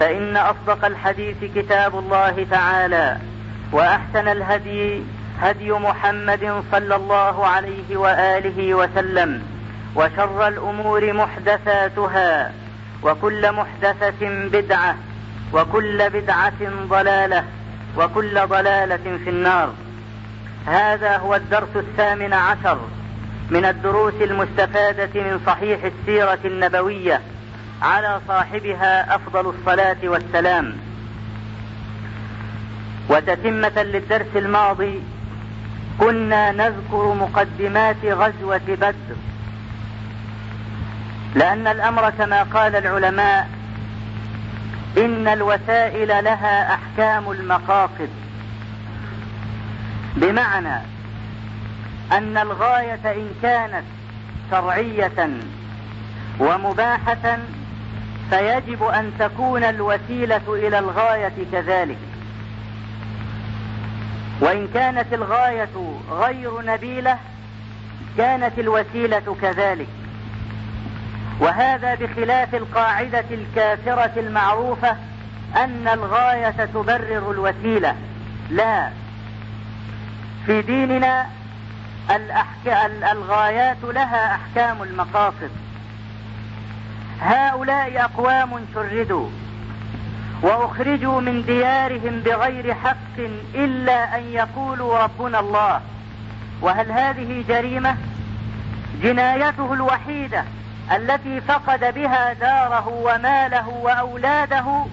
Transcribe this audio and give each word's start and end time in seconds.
فإن 0.00 0.36
أصدق 0.36 0.84
الحديث 0.84 1.36
كتاب 1.54 1.98
الله 1.98 2.46
تعالى 2.50 3.18
وأحسن 3.72 4.28
الهدي 4.28 5.02
هدي 5.40 5.72
محمد 5.72 6.64
صلى 6.72 6.96
الله 6.96 7.46
عليه 7.46 7.96
وآله 7.96 8.74
وسلم 8.74 9.42
وشر 9.94 10.48
الأمور 10.48 11.12
محدثاتها 11.12 12.52
وكل 13.02 13.52
محدثة 13.52 14.48
بدعة 14.48 14.96
وكل 15.52 16.10
بدعة 16.10 16.86
ضلالة 16.88 17.44
وكل 17.96 18.46
ضلالة 18.46 19.18
في 19.24 19.30
النار. 19.30 19.72
هذا 20.66 21.16
هو 21.16 21.34
الدرس 21.34 21.76
الثامن 21.76 22.32
عشر 22.32 22.78
من 23.50 23.64
الدروس 23.64 24.14
المستفادة 24.20 25.20
من 25.20 25.40
صحيح 25.46 25.80
السيرة 25.84 26.38
النبوية. 26.44 27.20
على 27.82 28.20
صاحبها 28.28 29.14
أفضل 29.14 29.54
الصلاة 29.54 29.96
والسلام. 30.04 30.76
وتتمة 33.08 33.82
للدرس 33.82 34.36
الماضي 34.36 35.02
كنا 35.98 36.52
نذكر 36.52 37.14
مقدمات 37.14 38.04
غزوة 38.04 38.60
بدر. 38.68 39.16
لأن 41.34 41.66
الأمر 41.66 42.10
كما 42.10 42.42
قال 42.42 42.76
العلماء 42.76 43.48
إن 44.98 45.28
الوسائل 45.28 46.24
لها 46.24 46.74
أحكام 46.74 47.30
المقاصد. 47.30 48.10
بمعنى 50.16 50.76
أن 52.12 52.38
الغاية 52.38 53.12
إن 53.12 53.28
كانت 53.42 53.84
شرعية 54.50 55.28
ومباحة 56.40 57.38
فيجب 58.32 58.82
أن 58.82 59.12
تكون 59.18 59.64
الوسيلة 59.64 60.40
إلى 60.48 60.78
الغاية 60.78 61.32
كذلك. 61.52 61.98
وإن 64.40 64.68
كانت 64.74 65.12
الغاية 65.12 65.68
غير 66.10 66.62
نبيلة 66.62 67.18
كانت 68.18 68.58
الوسيلة 68.58 69.36
كذلك. 69.42 69.86
وهذا 71.40 71.94
بخلاف 71.94 72.54
القاعدة 72.54 73.24
الكافرة 73.30 74.12
المعروفة 74.20 74.96
أن 75.56 75.88
الغاية 75.88 76.64
تبرر 76.74 77.30
الوسيلة. 77.30 77.96
لا. 78.50 78.88
في 80.46 80.62
ديننا 80.62 81.26
الغايات 83.12 83.76
لها 83.82 84.34
أحكام 84.34 84.82
المقاصد. 84.82 85.50
هؤلاء 87.22 88.04
أقوام 88.04 88.66
شردوا 88.74 89.28
وأخرجوا 90.42 91.20
من 91.20 91.42
ديارهم 91.42 92.20
بغير 92.20 92.74
حق 92.74 93.18
إلا 93.54 94.18
أن 94.18 94.22
يقولوا 94.32 94.98
ربنا 94.98 95.40
الله. 95.40 95.80
وهل 96.60 96.92
هذه 96.92 97.44
جريمة؟ 97.48 97.96
جنايته 99.02 99.72
الوحيدة 99.72 100.44
التي 100.96 101.40
فقد 101.40 101.94
بها 101.94 102.32
داره 102.32 102.88
وماله 102.88 103.68
وأولاده 103.68 104.84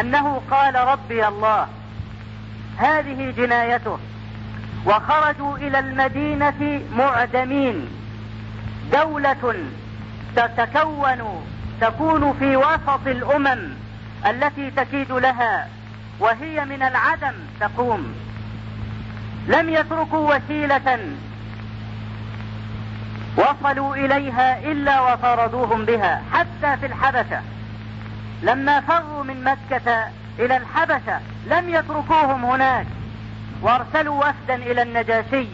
أنه 0.00 0.40
قال 0.50 0.74
ربي 0.74 1.28
الله. 1.28 1.66
هذه 2.76 3.34
جنايته. 3.36 3.98
وخرجوا 4.86 5.56
إلى 5.56 5.78
المدينة 5.78 6.80
معدمين. 6.96 7.88
دولة 8.92 9.54
تتكون 10.36 11.44
تكون 11.80 12.34
في 12.38 12.56
وسط 12.56 13.06
الأمم 13.06 13.68
التي 14.26 14.70
تكيد 14.70 15.12
لها 15.12 15.68
وهي 16.20 16.64
من 16.64 16.82
العدم 16.82 17.34
تقوم. 17.60 18.14
لم 19.48 19.68
يتركوا 19.68 20.36
وسيلة 20.36 20.98
وصلوا 23.36 23.96
إليها 23.96 24.58
إلا 24.58 25.00
وطردوهم 25.00 25.84
بها 25.84 26.22
حتى 26.32 26.76
في 26.80 26.86
الحبشة. 26.86 27.40
لما 28.42 28.80
فروا 28.80 29.24
من 29.24 29.44
مكة 29.44 30.08
إلى 30.38 30.56
الحبشة 30.56 31.20
لم 31.46 31.68
يتركوهم 31.68 32.44
هناك 32.44 32.86
وارسلوا 33.62 34.24
وفدا 34.24 34.54
إلى 34.54 34.82
النجاشي 34.82 35.46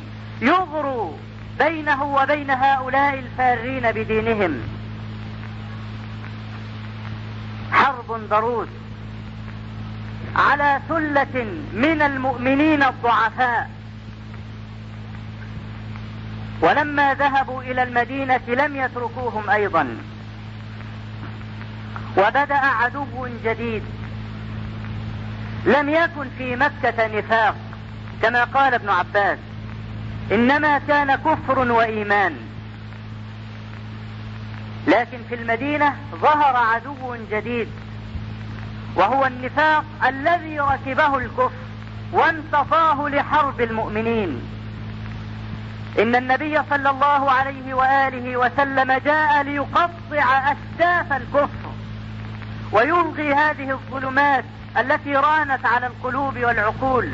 يغروا 0.42 1.12
بينه 1.58 2.04
وبين 2.04 2.50
هؤلاء 2.50 3.14
الفارين 3.14 3.92
بدينهم. 3.92 4.83
حرب 8.08 8.28
ضروس 8.28 8.68
على 10.36 10.80
ثلة 10.88 11.46
من 11.72 12.02
المؤمنين 12.02 12.82
الضعفاء. 12.82 13.70
ولما 16.60 17.14
ذهبوا 17.14 17.62
إلى 17.62 17.82
المدينة 17.82 18.40
لم 18.48 18.76
يتركوهم 18.76 19.50
أيضا. 19.50 19.96
وبدأ 22.16 22.54
عدو 22.54 23.28
جديد. 23.44 23.82
لم 25.66 25.88
يكن 25.88 26.28
في 26.38 26.56
مكة 26.56 27.18
نفاق 27.18 27.56
كما 28.22 28.44
قال 28.44 28.74
ابن 28.74 28.88
عباس. 28.88 29.38
إنما 30.32 30.78
كان 30.78 31.14
كفر 31.14 31.58
وإيمان. 31.58 32.36
لكن 34.86 35.18
في 35.28 35.34
المدينة 35.34 35.96
ظهر 36.14 36.56
عدو 36.56 37.16
جديد. 37.30 37.68
وهو 38.96 39.26
النفاق 39.26 39.84
الذي 40.06 40.60
ركبه 40.60 41.18
الكفر 41.18 41.50
وانتصاه 42.12 43.08
لحرب 43.08 43.60
المؤمنين. 43.60 44.42
إن 45.98 46.16
النبي 46.16 46.58
صلى 46.70 46.90
الله 46.90 47.30
عليه 47.30 47.74
وآله 47.74 48.36
وسلم 48.36 48.92
جاء 48.92 49.42
ليقطع 49.42 50.52
اكتاف 50.52 51.12
الكفر 51.12 51.70
ويلغي 52.72 53.34
هذه 53.34 53.70
الظلمات 53.70 54.44
التي 54.78 55.16
رانت 55.16 55.66
على 55.66 55.86
القلوب 55.86 56.38
والعقول. 56.38 57.08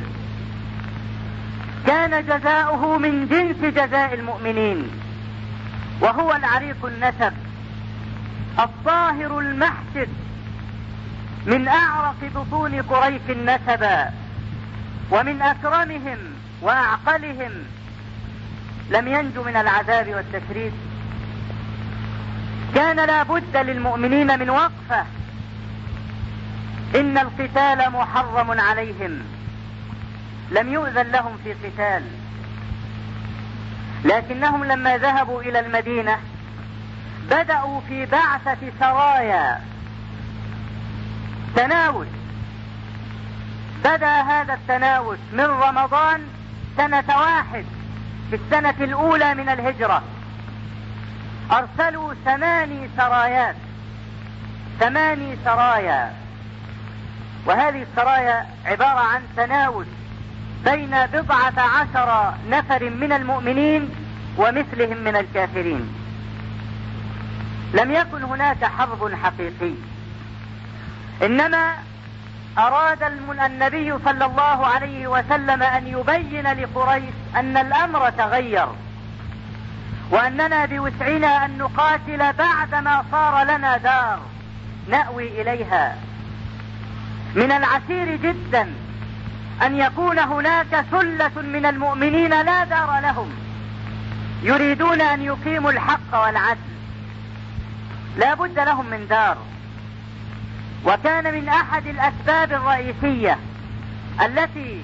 كان 1.86 2.26
جزاؤه 2.26 2.98
من 2.98 3.28
جنس 3.28 3.74
جزاء 3.74 4.14
المؤمنين 4.14 4.90
وهو 6.00 6.32
العريق 6.32 6.84
النسب 6.84 7.32
الطاهر 8.58 9.38
المحسد 9.38 10.08
من 11.46 11.68
اعرق 11.68 12.16
بطون 12.34 12.82
قريش 12.82 13.22
نسبا 13.30 14.10
ومن 15.10 15.42
أكرمهم 15.42 16.18
وأعقلهم 16.62 17.50
لم 18.90 19.08
ينجو 19.08 19.42
من 19.42 19.56
العذاب 19.56 20.08
والتشريد. 20.08 20.72
كان 22.74 22.96
لا 22.96 23.22
بد 23.22 23.56
للمؤمنين 23.56 24.38
من 24.38 24.50
وقفة. 24.50 25.04
إن 26.94 27.18
القتال 27.18 27.90
محرم 27.92 28.60
عليهم. 28.60 29.22
لم 30.50 30.72
يؤذن 30.72 31.06
لهم 31.06 31.38
في 31.44 31.52
قتال. 31.52 32.02
لكنهم 34.04 34.64
لما 34.64 34.96
ذهبوا 34.96 35.42
إلى 35.42 35.60
المدينة 35.60 36.16
بدأوا 37.30 37.80
في 37.88 38.06
بعثة 38.06 38.72
سرايا. 38.80 39.60
تناول 41.60 42.06
بدأ 43.84 44.20
هذا 44.20 44.54
التناوش 44.54 45.18
من 45.32 45.44
رمضان 45.44 46.20
سنة 46.76 47.04
واحد 47.08 47.64
في 48.30 48.36
السنة 48.36 48.74
الأولى 48.80 49.34
من 49.34 49.48
الهجرة. 49.48 50.02
أرسلوا 51.52 52.14
ثماني 52.24 52.88
سرايات. 52.96 53.56
ثماني 54.80 55.36
سرايا. 55.44 56.12
وهذه 57.46 57.82
السرايا 57.82 58.46
عبارة 58.66 59.00
عن 59.00 59.22
تناوش 59.36 59.86
بين 60.64 61.06
بضعة 61.12 61.60
عشر 61.60 62.34
نفر 62.50 62.90
من 62.90 63.12
المؤمنين 63.12 63.90
ومثلهم 64.36 64.96
من 64.96 65.16
الكافرين. 65.16 65.94
لم 67.74 67.90
يكن 67.90 68.22
هناك 68.22 68.64
حرب 68.64 69.14
حقيقي 69.22 69.89
إنما 71.22 71.74
أراد 72.58 73.02
النبي 73.02 73.98
صلى 74.04 74.24
الله 74.24 74.66
عليه 74.66 75.06
وسلم 75.06 75.62
أن 75.62 75.86
يبين 75.86 76.52
لقريش 76.52 77.14
أن 77.36 77.56
الأمر 77.56 78.10
تغير 78.10 78.66
وأننا 80.10 80.66
بوسعنا 80.66 81.44
أن 81.44 81.58
نقاتل 81.58 82.32
بعدما 82.32 83.04
صار 83.10 83.44
لنا 83.44 83.76
دار 83.76 84.20
نأوي 84.88 85.42
إليها. 85.42 85.96
من 87.34 87.52
العسير 87.52 88.16
جدا 88.16 88.68
أن 89.62 89.80
يكون 89.80 90.18
هناك 90.18 90.84
ثلة 90.90 91.42
من 91.42 91.66
المؤمنين 91.66 92.30
لا 92.30 92.64
دار 92.64 93.00
لهم 93.00 93.30
يريدون 94.42 95.00
أن 95.00 95.22
يقيموا 95.22 95.70
الحق 95.70 96.22
والعدل. 96.22 96.70
لا 98.16 98.34
بد 98.34 98.58
لهم 98.58 98.90
من 98.90 99.06
دار. 99.08 99.36
وكان 100.84 101.34
من 101.34 101.48
أحد 101.48 101.86
الأسباب 101.86 102.52
الرئيسية 102.52 103.38
التي 104.22 104.80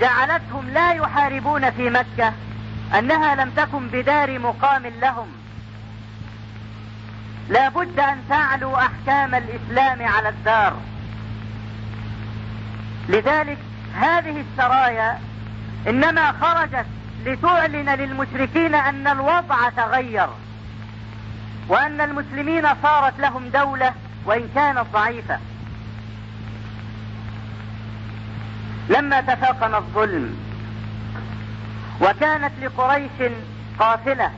جعلتهم 0.00 0.70
لا 0.70 0.92
يحاربون 0.92 1.70
في 1.70 1.90
مكة 1.90 2.32
أنها 2.98 3.34
لم 3.34 3.50
تكن 3.50 3.88
بدار 3.88 4.38
مقام 4.38 4.86
لهم. 4.86 5.28
لا 7.48 7.68
بد 7.68 8.00
أن 8.00 8.18
تعلو 8.28 8.76
أحكام 8.76 9.34
الإسلام 9.34 10.02
على 10.02 10.28
الدار. 10.28 10.76
لذلك 13.08 13.58
هذه 13.94 14.44
السرايا 14.50 15.18
إنما 15.88 16.32
خرجت 16.32 16.86
لتعلن 17.26 17.90
للمشركين 17.90 18.74
أن 18.74 19.06
الوضع 19.06 19.68
تغير 19.76 20.28
وأن 21.68 22.00
المسلمين 22.00 22.66
صارت 22.82 23.18
لهم 23.18 23.48
دولة 23.48 23.94
وإن 24.24 24.48
كانت 24.54 24.84
ضعيفة 24.92 25.38
لما 28.88 29.20
تفاقم 29.20 29.74
الظلم 29.74 30.36
وكانت 32.00 32.52
لقريش 32.62 33.32
قافلة 33.78 34.30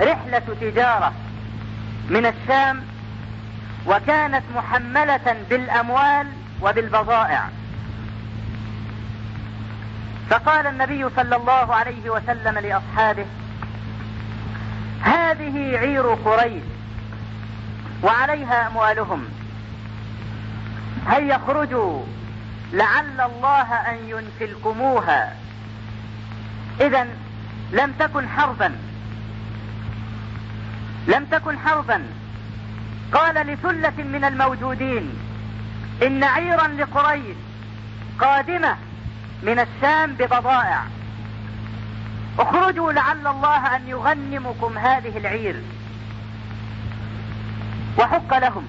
رحلة 0.00 0.42
تجارة 0.60 1.12
من 2.10 2.26
الشام 2.26 2.82
وكانت 3.86 4.42
محملة 4.56 5.36
بالأموال 5.50 6.26
وبالبضائع. 6.62 7.48
فقال 10.30 10.66
النبي 10.66 11.06
صلى 11.16 11.36
الله 11.36 11.74
عليه 11.74 12.10
وسلم 12.10 12.58
لأصحابه 12.58 13.26
هذه 15.00 15.78
عير 15.78 16.06
قريش. 16.06 16.62
وعليها 18.04 18.66
أموالهم. 18.66 19.24
هيا 21.08 21.36
اخرجوا. 21.36 22.02
لعل 22.72 23.20
الله 23.20 23.74
أن 23.90 23.96
ينفلكموها 24.08 25.36
اذا 26.80 27.06
لم 27.72 27.92
تكن 27.98 28.28
حربا. 28.28 28.72
لم 31.06 31.24
تكن 31.24 31.58
حربا. 31.58 32.02
قال 33.12 33.34
لثلة 33.34 34.04
من 34.04 34.24
الموجودين 34.24 35.10
إن 36.02 36.24
عيرا 36.24 36.68
لقريش 36.68 37.36
قادمة 38.20 38.76
من 39.42 39.58
الشام 39.58 40.12
ببضائع. 40.12 40.82
اخرجوا 42.38 42.92
لعل 42.92 43.26
الله 43.26 43.76
أن 43.76 43.88
يغنمكم 43.88 44.78
هذه 44.78 45.18
العير. 45.18 45.62
وحق 47.98 48.38
لهم. 48.38 48.68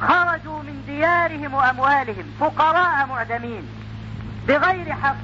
خرجوا 0.00 0.62
من 0.62 0.82
ديارهم 0.86 1.54
وأموالهم 1.54 2.24
فقراء 2.40 3.06
معدمين. 3.06 3.62
بغير 4.48 4.92
حق. 4.92 5.16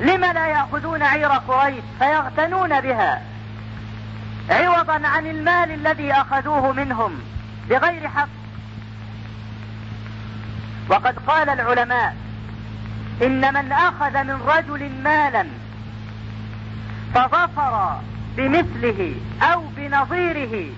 لم 0.00 0.24
لا 0.24 0.46
يأخذون 0.46 1.02
عير 1.02 1.28
قريش؟ 1.28 1.84
فيغتنون 1.98 2.80
بها. 2.80 3.22
عوضا 4.50 5.00
عن 5.06 5.26
المال 5.26 5.70
الذي 5.70 6.12
أخذوه 6.12 6.72
منهم. 6.72 7.20
بغير 7.70 8.08
حق. 8.08 8.28
وقد 10.88 11.18
قال 11.26 11.48
العلماء 11.48 12.16
إن 13.22 13.54
من 13.54 13.72
أخذ 13.72 14.22
من 14.22 14.42
رجل 14.46 14.90
مالا 15.04 15.46
فظفر 17.14 18.00
بمثله 18.36 19.14
أو 19.42 19.62
بنظيره 19.76 20.72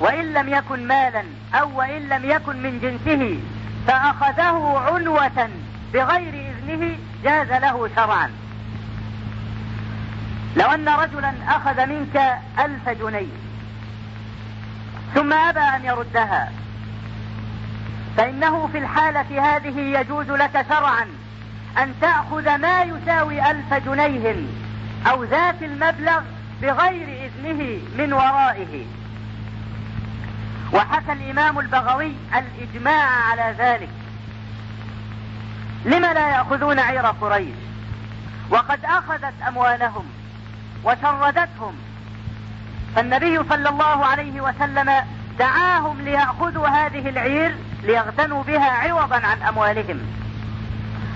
وإن 0.00 0.32
لم 0.32 0.48
يكن 0.48 0.86
مالا 0.86 1.24
أو 1.54 1.78
وإن 1.78 2.08
لم 2.08 2.30
يكن 2.30 2.62
من 2.62 2.80
جنسه 2.80 3.38
فأخذه 3.86 4.78
عنوة 4.78 5.48
بغير 5.94 6.34
إذنه 6.34 6.96
جاز 7.24 7.48
له 7.48 7.88
شرعا. 7.96 8.30
لو 10.56 10.66
أن 10.66 10.88
رجلا 10.88 11.32
أخذ 11.48 11.86
منك 11.86 12.38
ألف 12.58 12.88
جنيه 12.88 13.26
ثم 15.14 15.32
أبى 15.32 15.60
أن 15.60 15.84
يردها 15.84 16.52
فإنه 18.16 18.66
في 18.72 18.78
الحالة 18.78 19.56
هذه 19.56 19.80
يجوز 19.80 20.30
لك 20.30 20.66
شرعا 20.68 21.06
أن 21.78 21.94
تأخذ 22.00 22.56
ما 22.56 22.82
يساوي 22.82 23.50
ألف 23.50 23.74
جنيه 23.74 24.36
أو 25.10 25.24
ذات 25.24 25.62
المبلغ 25.62 26.20
بغير 26.62 27.30
إذنه 27.30 27.78
من 27.98 28.12
ورائه. 28.12 28.84
وحكى 30.72 31.12
الإمام 31.12 31.58
البغوي 31.58 32.12
الإجماع 32.34 33.10
على 33.30 33.54
ذلك. 33.58 33.88
لم 35.84 36.02
لا 36.02 36.28
يأخذون 36.28 36.78
عير 36.78 37.06
قريش؟ 37.06 37.54
وقد 38.50 38.84
أخذت 38.84 39.34
أموالهم 39.48 40.04
وشردتهم. 40.84 41.76
فالنبي 42.96 43.36
صلى 43.48 43.68
الله 43.68 44.06
عليه 44.06 44.40
وسلم 44.40 44.92
دعاهم 45.38 46.00
ليأخذوا 46.00 46.68
هذه 46.68 47.08
العير 47.08 47.56
ليغتنوا 47.82 48.42
بها 48.42 48.70
عوضا 48.70 49.16
عن 49.16 49.42
أموالهم. 49.42 50.00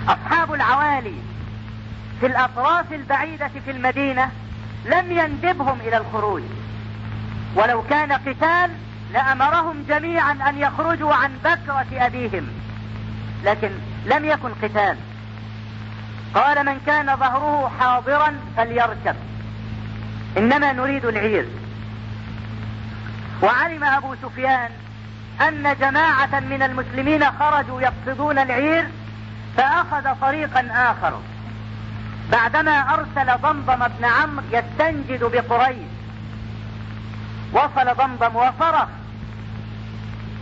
أصحاب 0.08 0.54
العوالي 0.54 1.14
في 2.20 2.26
الأطراف 2.26 2.92
البعيدة 2.92 3.50
في 3.64 3.70
المدينة 3.70 4.30
لم 4.84 5.12
يندبهم 5.12 5.78
إلى 5.80 5.96
الخروج. 5.96 6.42
ولو 7.54 7.82
كان 7.82 8.12
قتال 8.12 8.70
لأمرهم 9.12 9.84
جميعا 9.88 10.32
أن 10.48 10.58
يخرجوا 10.58 11.14
عن 11.14 11.32
بكرة 11.44 12.06
أبيهم 12.06 12.48
لكن 13.44 13.70
لم 14.06 14.24
يكن 14.24 14.50
قتال. 14.62 14.96
قال 16.34 16.66
من 16.66 16.80
كان 16.86 17.16
ظهره 17.16 17.72
حاضرا 17.80 18.36
فليركب 18.56 19.16
إنما 20.38 20.72
نريد 20.72 21.04
العير. 21.04 21.46
وعلم 23.42 23.84
أبو 23.84 24.14
سفيان 24.22 24.70
أن 25.40 25.76
جماعة 25.80 26.40
من 26.40 26.62
المسلمين 26.62 27.24
خرجوا 27.24 27.80
يقصدون 27.80 28.38
العير 28.38 28.88
فأخذ 29.56 30.20
طريقا 30.20 30.68
آخر. 30.70 31.20
بعدما 32.32 32.94
أرسل 32.94 33.38
ضمضم 33.42 33.88
بن 33.88 34.04
عمرو 34.04 34.44
يستنجد 34.52 35.24
بقريش 35.24 35.76
وصل 37.52 37.94
ضمضم 37.94 38.36
وصرخ 38.36 38.88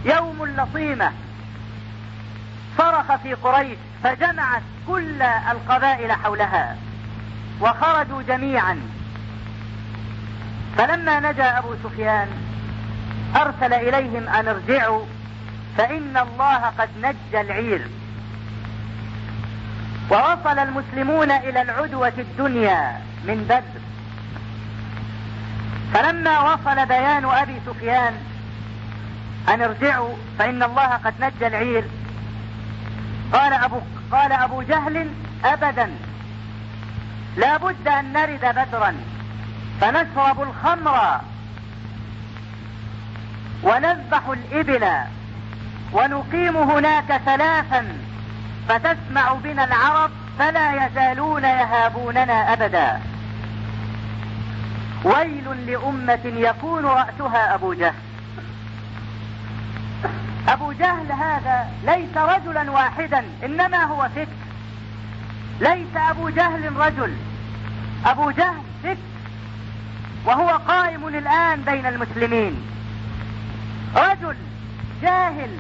يوم 0.05 0.43
اللطيمة 0.43 1.13
صرخ 2.79 3.17
في 3.17 3.35
قريش 3.35 3.79
فجمعت 4.05 4.63
كل 4.87 5.23
القبائل 5.23 6.13
حولها 6.13 6.77
وخرجوا 7.61 8.23
جميعا. 8.23 8.81
فلما 10.77 11.21
نجا 11.21 11.59
أبو 11.59 11.75
سفيان 11.85 12.29
أرسل 13.37 13.73
إليهم 13.73 14.29
أن 14.29 14.49
ارجعوا 14.49 15.05
فإن 15.77 16.17
الله 16.17 16.73
قد 16.79 16.89
نجى 17.03 17.41
العير. 17.41 17.89
ووصل 20.11 20.59
المسلمون 20.59 21.31
إلى 21.31 21.63
العدوة 21.63 22.13
الدنيا 22.19 23.01
من 23.25 23.45
بدر. 23.49 23.81
فلما 25.95 26.41
وصل 26.41 26.87
بيان 26.87 27.25
أبي 27.25 27.61
سفيان 27.67 28.15
أن 29.49 29.63
ارجعوا 29.63 30.15
فإن 30.39 30.63
الله 30.63 30.87
قد 30.87 31.15
نجى 31.21 31.47
العير. 31.47 31.85
قال 33.33 33.53
أبو, 33.53 33.81
قال 34.13 34.33
أبو 34.33 34.63
جهل 34.63 35.11
أبدا. 35.45 35.91
لا 37.37 37.57
بد 37.57 37.89
أن 37.89 38.13
نرد 38.13 38.41
بدرا. 38.41 38.95
فنشرب 39.81 40.43
الخمر 40.43 41.21
ونذبح 43.63 44.23
الإبل 44.29 44.89
ونقيم 45.93 46.57
هناك 46.57 47.21
ثلاثا. 47.25 47.87
فتسمع 48.69 49.33
بنا 49.33 49.65
العرب 49.65 50.11
فلا 50.39 50.87
يزالون 50.87 51.45
يهابوننا 51.45 52.53
أبدا. 52.53 53.01
ويل 55.05 55.67
لأمة 55.67 56.21
يكون 56.25 56.85
رأسها 56.85 57.55
أبو 57.55 57.73
جهل. 57.73 58.08
أبو 60.49 60.73
جهل 60.73 61.13
هذا 61.13 61.67
ليس 61.85 62.17
رجلا 62.17 62.71
واحدا 62.71 63.25
إنما 63.45 63.85
هو 63.85 64.09
فكر. 64.17 64.27
ليس 65.61 65.97
أبو 65.97 66.29
جهل 66.29 66.77
رجل. 66.77 67.17
أبو 68.07 68.31
جهل 68.31 68.63
فكر 68.83 68.97
وهو 70.25 70.49
قائم 70.49 71.09
الآن 71.09 71.63
بين 71.63 71.87
المسلمين. 71.87 72.63
رجل 73.97 74.37
جاهل 75.03 75.51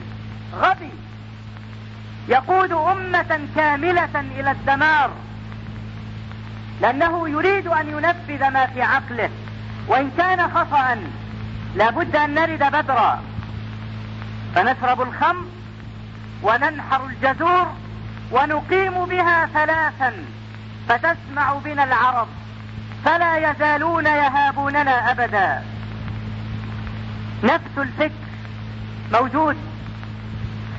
غبي 0.54 0.90
يقود 2.28 2.72
أمة 2.72 3.40
كاملة 3.56 4.20
إلى 4.38 4.50
الدمار. 4.50 5.10
لأنه 6.80 7.28
يريد 7.28 7.66
أن 7.66 7.88
ينفذ 7.88 8.50
ما 8.50 8.66
في 8.66 8.82
عقله 8.82 9.30
وإن 9.88 10.10
كان 10.18 10.50
خطأ 10.50 10.96
لابد 11.74 12.16
أن 12.16 12.34
نرد 12.34 12.72
بدرا. 12.72 13.22
فنشرب 14.54 15.02
الخمر 15.02 15.44
وننحر 16.42 17.06
الجزور 17.06 17.66
ونقيم 18.32 19.06
بها 19.06 19.46
ثلاثا 19.46 20.12
فتسمع 20.88 21.52
بنا 21.64 21.84
العرب 21.84 22.28
فلا 23.04 23.50
يزالون 23.50 24.06
يهابوننا 24.06 25.10
أبدا. 25.10 25.62
نفس 27.42 27.78
الفكر 27.78 28.28
موجود. 29.12 29.56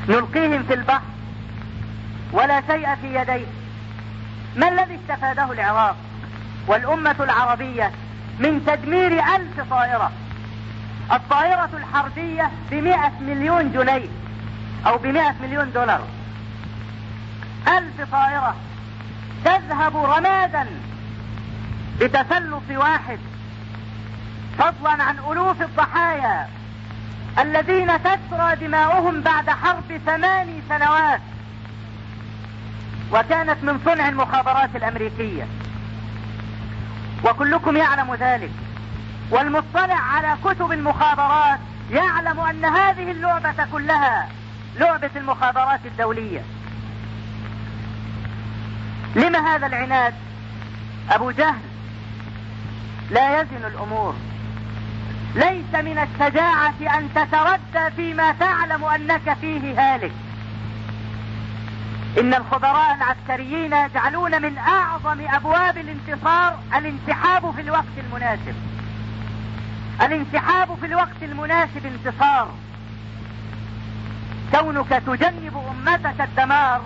نلقيهم 0.10 0.64
في 0.64 0.74
البحر 0.74 1.02
ولا 2.32 2.62
شيء 2.68 2.96
في 2.96 3.22
يديه. 3.22 3.46
ما 4.56 4.68
الذي 4.68 5.00
استفاده 5.04 5.52
العراق 5.52 5.96
والأمة 6.68 7.16
العربية 7.20 7.92
من 8.40 8.66
تدمير 8.66 9.12
ألف 9.36 9.70
طائرة؟ 9.70 10.12
الطائرة 11.12 11.70
الحربية 11.74 12.52
بمئة 12.72 13.12
مليون 13.22 13.72
جنيه 13.72 14.10
أو 14.88 14.98
بمئة 14.98 15.36
مليون 15.42 15.72
دولار. 15.72 16.02
ألف 17.68 18.12
طائرة 18.12 18.56
تذهب 19.46 19.98
رمادا 19.98 20.68
بتسلط 22.02 22.64
واحد 22.72 23.20
فضلا 24.58 25.04
عن 25.04 25.20
ألوف 25.32 25.62
الضحايا 25.62 26.48
الذين 27.40 27.92
تسرى 28.04 28.56
دماؤهم 28.56 29.22
بعد 29.22 29.50
حرب 29.50 30.02
ثماني 30.06 30.62
سنوات. 30.70 31.22
وكانت 33.12 33.64
من 33.64 33.80
صنع 33.86 34.10
المخابرات 34.10 34.76
الأمريكية. 34.76 35.48
وكلكم 37.26 37.78
يعلم 37.78 38.16
ذلك. 38.16 38.52
والمطلع 39.32 39.96
على 39.96 40.38
كتب 40.44 40.72
المخابرات 40.72 41.60
يعلم 41.92 42.40
أن 42.40 42.66
هذه 42.66 43.12
اللعبة 43.12 43.66
كلها 43.72 44.28
لعبة 44.76 45.10
المخابرات 45.16 45.80
الدولية. 45.86 46.42
لما 49.16 49.56
هذا 49.56 49.68
العناد؟ 49.68 50.14
أبو 51.10 51.32
جهل 51.32 51.62
لا 53.12 53.42
يزن 53.42 53.66
الأمور. 53.68 54.16
ليس 55.36 55.74
من 55.74 55.98
الشجاعة 55.98 56.98
أن 56.98 57.10
تتردى 57.16 57.96
فيما 57.96 58.32
تعلم 58.32 58.84
أنك 58.84 59.38
فيه 59.42 59.82
هالك. 59.82 60.12
إن 62.20 62.34
الخبراء 62.34 62.96
العسكريين 62.96 63.74
يجعلون 63.74 64.42
من 64.42 64.58
أعظم 64.58 65.18
أبواب 65.28 65.78
الانتصار 65.78 66.60
الانسحاب 66.76 67.52
في 67.56 67.62
الوقت 67.62 67.98
المناسب. 67.98 68.56
الانسحاب 70.02 70.76
في 70.80 70.86
الوقت 70.86 71.24
المناسب 71.24 71.86
انتصار. 71.86 72.54
كونك 74.52 74.90
تجنب 74.90 75.64
أمتك 75.70 76.22
الدمار 76.22 76.82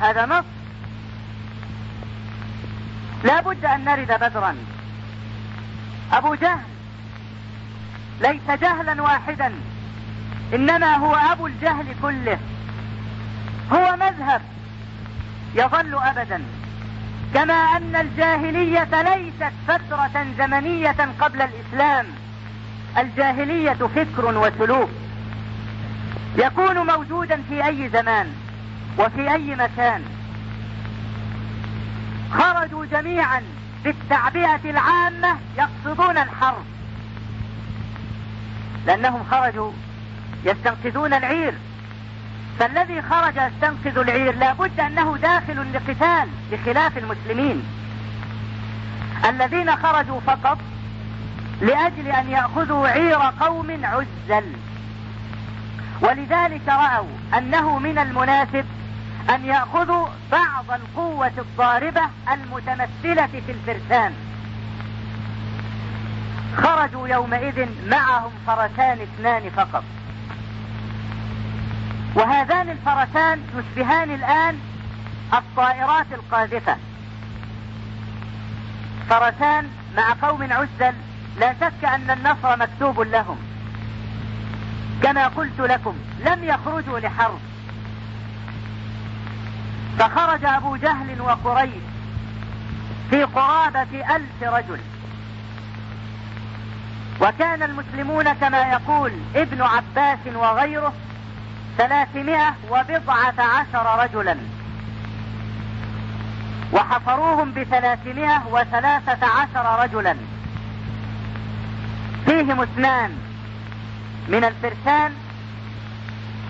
هذا 0.00 0.26
نص. 0.26 0.44
لا 3.24 3.40
بد 3.40 3.64
أن 3.64 3.84
نرد 3.84 4.12
بدرا. 4.20 4.56
أبو 6.12 6.34
جهل 6.34 6.66
ليس 8.20 8.50
جهلا 8.60 9.02
واحدا. 9.02 9.52
إنما 10.54 10.96
هو 10.96 11.14
أبو 11.14 11.46
الجهل 11.46 11.86
كله. 12.02 12.38
هو 13.72 13.96
مذهب 13.96 14.42
يظل 15.54 15.94
ابدا. 15.94 16.42
كما 17.34 17.54
أن 17.54 17.96
الجاهلية 17.96 19.02
ليست 19.02 19.52
فترة 19.68 20.26
زمنية 20.38 21.08
قبل 21.20 21.42
الإسلام. 21.42 22.06
الجاهلية 22.98 23.72
فكر 23.72 24.38
وسلوك. 24.38 24.90
يكون 26.36 26.86
موجودا 26.86 27.42
في 27.48 27.66
أي 27.66 27.88
زمان 27.88 28.32
وفي 28.98 29.32
أي 29.32 29.54
مكان. 29.54 30.02
خرجوا 32.32 32.86
جميعا 32.86 33.42
بالتعبئة 33.84 34.70
العامة 34.70 35.38
يقصدون 35.58 36.18
الحرب. 36.18 36.64
لأنهم 38.86 39.24
خرجوا 39.30 39.72
يستنقذون 40.44 41.14
العير. 41.14 41.54
فالذي 42.58 43.02
خرج 43.02 43.34
يستنقذ 43.36 43.98
العير 43.98 44.36
لابد 44.36 44.80
أنه 44.80 45.16
داخل 45.16 45.72
لقتال 45.72 46.28
بخلاف 46.52 46.98
المسلمين. 46.98 47.62
الذين 49.28 49.76
خرجوا 49.76 50.20
فقط 50.20 50.58
لأجل 51.60 52.08
أن 52.08 52.30
يأخذوا 52.30 52.88
عير 52.88 53.18
قوم 53.40 53.84
عزل. 53.84 54.52
ولذلك 56.00 56.68
رأوا 56.68 57.38
أنه 57.38 57.78
من 57.78 57.98
المناسب 57.98 58.64
أن 59.34 59.44
يأخذوا 59.44 60.08
بعض 60.32 60.70
القوة 60.70 61.32
الضاربة 61.38 62.02
المتمثلة 62.32 63.26
في 63.46 63.52
الفرسان. 63.52 64.12
خرجوا 66.56 67.08
يومئذ 67.08 67.68
معهم 67.86 68.32
فرسان 68.46 68.98
اثنان 69.00 69.50
فقط. 69.56 69.84
وهذان 72.14 72.70
الفرسان 72.70 73.40
يشبهان 73.58 74.14
الآن 74.14 74.58
الطائرات 75.34 76.06
القاذفة. 76.12 76.76
فرسان 79.08 79.70
مع 79.96 80.28
قوم 80.28 80.42
عزل 80.42 80.94
لا 81.38 81.54
شك 81.60 81.84
أن 81.84 82.10
النصر 82.10 82.56
مكتوب 82.56 83.00
لهم. 83.00 83.38
كما 85.02 85.28
قلت 85.28 85.60
لكم 85.60 85.96
لم 86.26 86.44
يخرجوا 86.44 87.00
لحرب. 87.00 87.40
فخرج 89.98 90.44
أبو 90.44 90.76
جهل 90.76 91.20
وقريش 91.20 91.82
في 93.10 93.24
قرابة 93.24 94.16
ألف 94.16 94.42
رجل. 94.42 94.80
وكان 97.20 97.62
المسلمون 97.62 98.32
كما 98.32 98.58
يقول 98.58 99.12
ابن 99.34 99.62
عباس 99.62 100.18
وغيره 100.34 100.92
ثلاثمائة 101.78 102.54
وبضعة 102.70 103.34
عشر 103.38 104.02
رجلا. 104.02 104.36
وحفروهم 106.72 107.52
بثلاثمائة 107.52 108.42
وثلاثة 108.50 109.26
عشر 109.26 109.82
رجلا. 109.82 110.16
فيهم 112.26 112.60
اثنان 112.60 113.10
من 114.28 114.44
الفرسان 114.44 115.12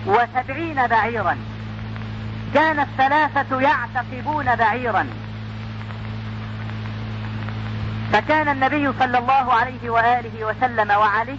وسبعين 0.05 0.87
بعيرا. 0.87 1.37
كان 2.53 2.79
الثلاثة 2.79 3.61
يعتقبون 3.61 4.55
بعيرا. 4.55 5.07
فكان 8.13 8.47
النبي 8.47 8.93
صلى 8.99 9.17
الله 9.17 9.53
عليه 9.53 9.89
وآله 9.89 10.45
وسلم 10.45 10.91
وعلي 10.91 11.37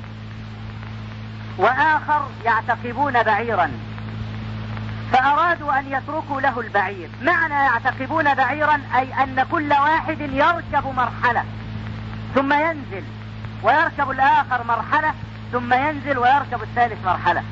وآخر 1.59 2.29
يعتقبون 2.45 3.23
بعيرا. 3.23 3.71
فأرادوا 5.13 5.79
أن 5.79 5.93
يتركوا 5.93 6.41
له 6.41 6.61
البعير. 6.61 7.09
معنى 7.23 7.55
يعتقبون 7.55 8.35
بعيرا 8.35 8.81
أي 8.95 9.23
أن 9.23 9.47
كل 9.51 9.73
واحد 9.73 10.21
يركب 10.21 10.95
مرحلة 10.97 11.45
ثم 12.35 12.53
ينزل. 12.53 13.05
ويركب 13.63 14.11
الآخر 14.11 14.65
مرحلة 14.65 15.15
ثم 15.53 15.75
ينزل 15.75 16.19
ويركب 16.19 16.63
الثالث 16.63 17.05
مرحلة. 17.07 17.43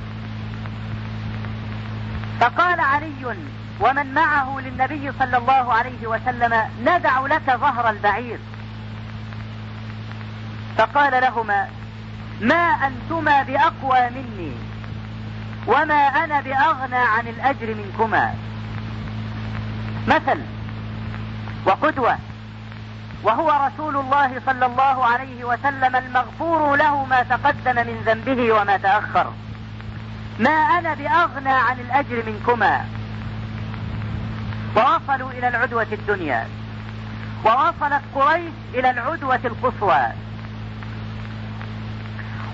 فقال 2.40 2.80
علي 2.80 3.36
ومن 3.80 4.14
معه 4.14 4.60
للنبي 4.60 5.12
صلى 5.18 5.36
الله 5.36 5.72
عليه 5.72 6.06
وسلم 6.06 6.62
ندع 6.82 7.20
لك 7.20 7.56
ظهر 7.56 7.90
البعير. 7.90 8.38
فقال 10.78 11.22
لهما 11.22 11.68
ما 12.40 12.54
أنتما 12.86 13.42
بأقوى 13.42 14.10
مني 14.10 14.52
وما 15.66 15.94
أنا 16.25 16.40
بأغنى 16.40 16.96
عن 16.96 17.28
الأجر 17.28 17.75
منكما. 17.75 18.34
مثل 20.08 20.40
وقدوة 21.64 22.18
وهو 23.23 23.66
رسول 23.66 23.96
الله 23.96 24.40
صلى 24.46 24.66
الله 24.66 25.04
عليه 25.04 25.44
وسلم 25.44 25.96
المغفور 25.96 26.76
له 26.76 27.04
ما 27.04 27.23
تقدم 27.23 27.76
من 27.76 28.02
ذنبه 28.06 28.52
وما 28.52 28.76
تأخر. 28.76 29.32
ما 30.38 30.50
أنا 30.50 30.94
بأغنى 30.94 31.52
عن 31.52 31.80
الأجر 31.80 32.23
منكما. 32.26 32.85
ووصلوا 34.76 35.30
إلى 35.30 35.49
العدوة 35.49 35.87
الدنيا. 35.92 36.49
ووصلت 37.44 38.02
قريش 38.14 38.52
إلى 38.75 38.90
العدوة 38.90 39.40
القصوى. 39.44 40.06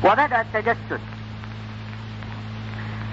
وبدأ 0.04 0.40
التجسس 0.40 1.00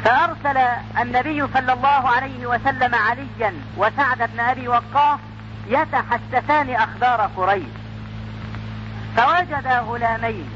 فأرسل 0.03 0.57
النبي 1.01 1.47
صلى 1.53 1.73
الله 1.73 2.09
عليه 2.09 2.47
وسلم 2.47 2.95
عليا 2.95 3.53
وسعد 3.77 4.29
بن 4.33 4.39
أبي 4.39 4.67
وقاص 4.67 5.19
يتحسسان 5.69 6.69
أخبار 6.69 7.29
قريش. 7.37 7.63
فوجد 9.17 9.67
غلامين. 9.67 10.49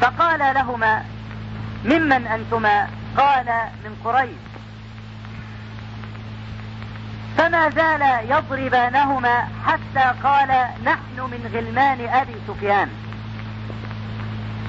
فقال 0.00 0.54
لهما 0.54 1.04
ممن 1.84 2.26
أنتما؟ 2.26 2.88
قال 3.16 3.46
من 3.84 3.96
قريش. 4.04 4.36
فما 7.38 7.70
زال 7.70 8.30
يضربانهما 8.30 9.48
حتى 9.66 10.12
قال 10.22 10.48
نحن 10.84 11.20
من 11.20 11.50
غلمان 11.54 12.08
أبي 12.08 12.34
سفيان. 12.48 12.88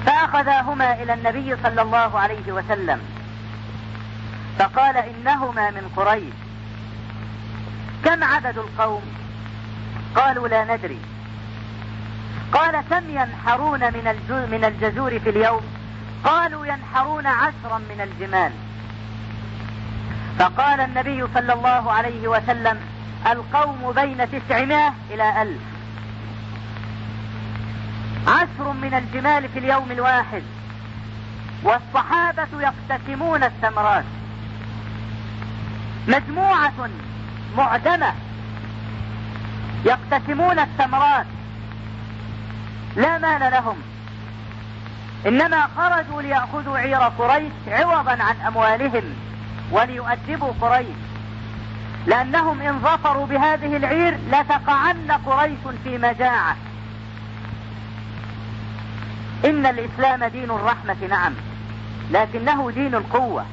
فأخذاهما 0.06 1.02
إلى 1.02 1.14
النبي 1.14 1.56
صلى 1.62 1.82
الله 1.82 2.18
عليه 2.18 2.52
وسلم. 2.52 3.00
فقال 4.58 4.96
إنهما 4.96 5.70
من 5.70 5.92
قريش. 5.96 6.45
كم 8.04 8.24
عدد 8.24 8.58
القوم؟ 8.58 9.02
قالوا 10.14 10.48
لا 10.48 10.76
ندري. 10.76 10.98
قال 12.52 12.80
كم 12.90 13.10
ينحرون 13.10 13.80
من, 13.80 14.04
من 14.50 14.64
الجزور 14.64 15.18
في 15.18 15.30
اليوم؟ 15.30 15.62
قالوا 16.24 16.66
ينحرون 16.66 17.26
عشرا 17.26 17.78
من 17.78 18.00
الجمال. 18.00 18.52
فقال 20.38 20.80
النبي 20.80 21.24
صلى 21.34 21.52
الله 21.52 21.92
عليه 21.92 22.28
وسلم 22.28 22.80
القوم 23.26 23.92
بين 23.92 24.30
تسعمائة 24.30 24.94
إلى 25.10 25.42
ألف. 25.42 25.60
عشر 28.28 28.72
من 28.72 28.94
الجمال 28.94 29.48
في 29.48 29.58
اليوم 29.58 29.90
الواحد. 29.90 30.42
والصحابة 31.62 32.48
يقتسمون 32.60 33.44
الثمرات. 33.44 34.04
مجموعة 36.08 36.88
معدمة. 37.56 38.12
يقتسمون 39.84 40.58
الثمرات. 40.58 41.26
لا 42.96 43.18
مال 43.18 43.52
لهم. 43.52 43.76
إنما 45.26 45.68
خرجوا 45.76 46.22
ليأخذوا 46.22 46.78
عير 46.78 46.98
قريش 46.98 47.52
عوضا 47.68 48.10
عن 48.10 48.36
أموالهم 48.46 49.02
وليؤدبوا 49.70 50.52
قريش. 50.60 50.96
لأنهم 52.06 52.60
إن 52.60 52.78
ظفروا 52.78 53.26
بهذه 53.26 53.76
العير 53.76 54.18
لتقعن 54.32 55.12
قريش 55.26 55.58
في 55.84 55.98
مجاعة. 55.98 56.56
إن 59.44 59.66
الإسلام 59.66 60.24
دين 60.24 60.50
الرحمة 60.50 60.96
نعم 61.10 61.32
لكنه 62.10 62.70
دين 62.70 62.94
القوة. 62.94 63.44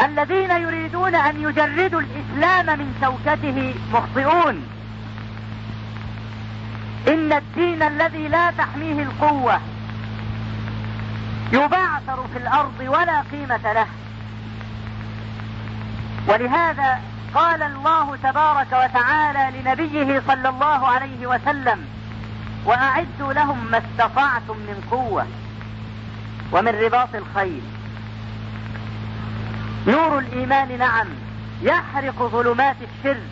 الذين 0.00 0.50
يريدون 0.50 1.14
أن 1.14 1.42
يجردوا 1.42 2.00
الإسلام 2.00 2.78
من 2.78 2.94
شوكته 3.00 3.74
مخطئون. 3.92 4.66
إن 7.08 7.32
الدين 7.32 7.82
الذي 7.82 8.28
لا 8.28 8.50
تحميه 8.50 9.02
القوة 9.02 9.60
يبعثر 11.52 12.26
في 12.32 12.38
الأرض 12.38 12.80
ولا 12.80 13.20
قيمة 13.32 13.72
له. 13.72 13.86
ولهذا 16.28 17.00
قال 17.34 17.62
الله 17.62 18.16
تبارك 18.16 18.72
وتعالى 18.72 19.60
لنبيه 19.60 20.22
صلى 20.26 20.48
الله 20.48 20.86
عليه 20.86 21.26
وسلم 21.26 21.84
وأعدوا 22.64 23.32
لهم 23.32 23.70
ما 23.70 23.78
استطعتم 23.78 24.56
من 24.56 24.88
قوة 24.90 25.26
ومن 26.52 26.68
رباط 26.68 27.14
الخيل. 27.14 27.62
نور 29.86 30.18
الإيمان 30.18 30.78
نعم 30.78 31.06
يحرق 31.62 32.22
ظلمات 32.22 32.76
الشرك 32.82 33.22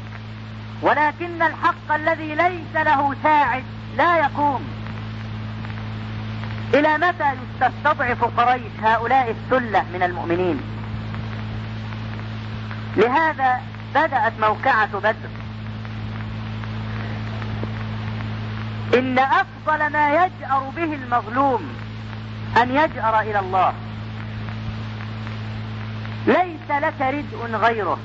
ولكن 0.82 1.42
الحق 1.42 1.92
الذي 1.94 2.34
ليس 2.34 2.74
له 2.74 3.14
ساعد 3.22 3.64
لا 3.96 4.18
يقوم. 4.18 4.64
إلى 6.74 6.98
متى 6.98 7.32
تستضعف 7.61 8.24
قريش 8.24 8.72
هؤلاء 8.82 9.30
الثلة 9.30 9.84
من 9.94 10.02
المؤمنين؟ 10.02 10.61
لهذا 12.96 13.61
بدأت 13.94 14.32
موقعة 14.40 14.98
بدر. 14.98 15.28
إن 18.94 19.18
أفضل 19.18 19.92
ما 19.92 20.11
يجأر 20.11 20.70
به 20.76 20.94
المظلوم 20.94 21.68
أن 22.62 22.70
يجأر 22.70 23.20
إلى 23.20 23.38
الله. 23.38 23.72
ليس 26.26 26.70
لك 26.70 27.00
ردء 27.00 27.57
غيره. 27.57 27.98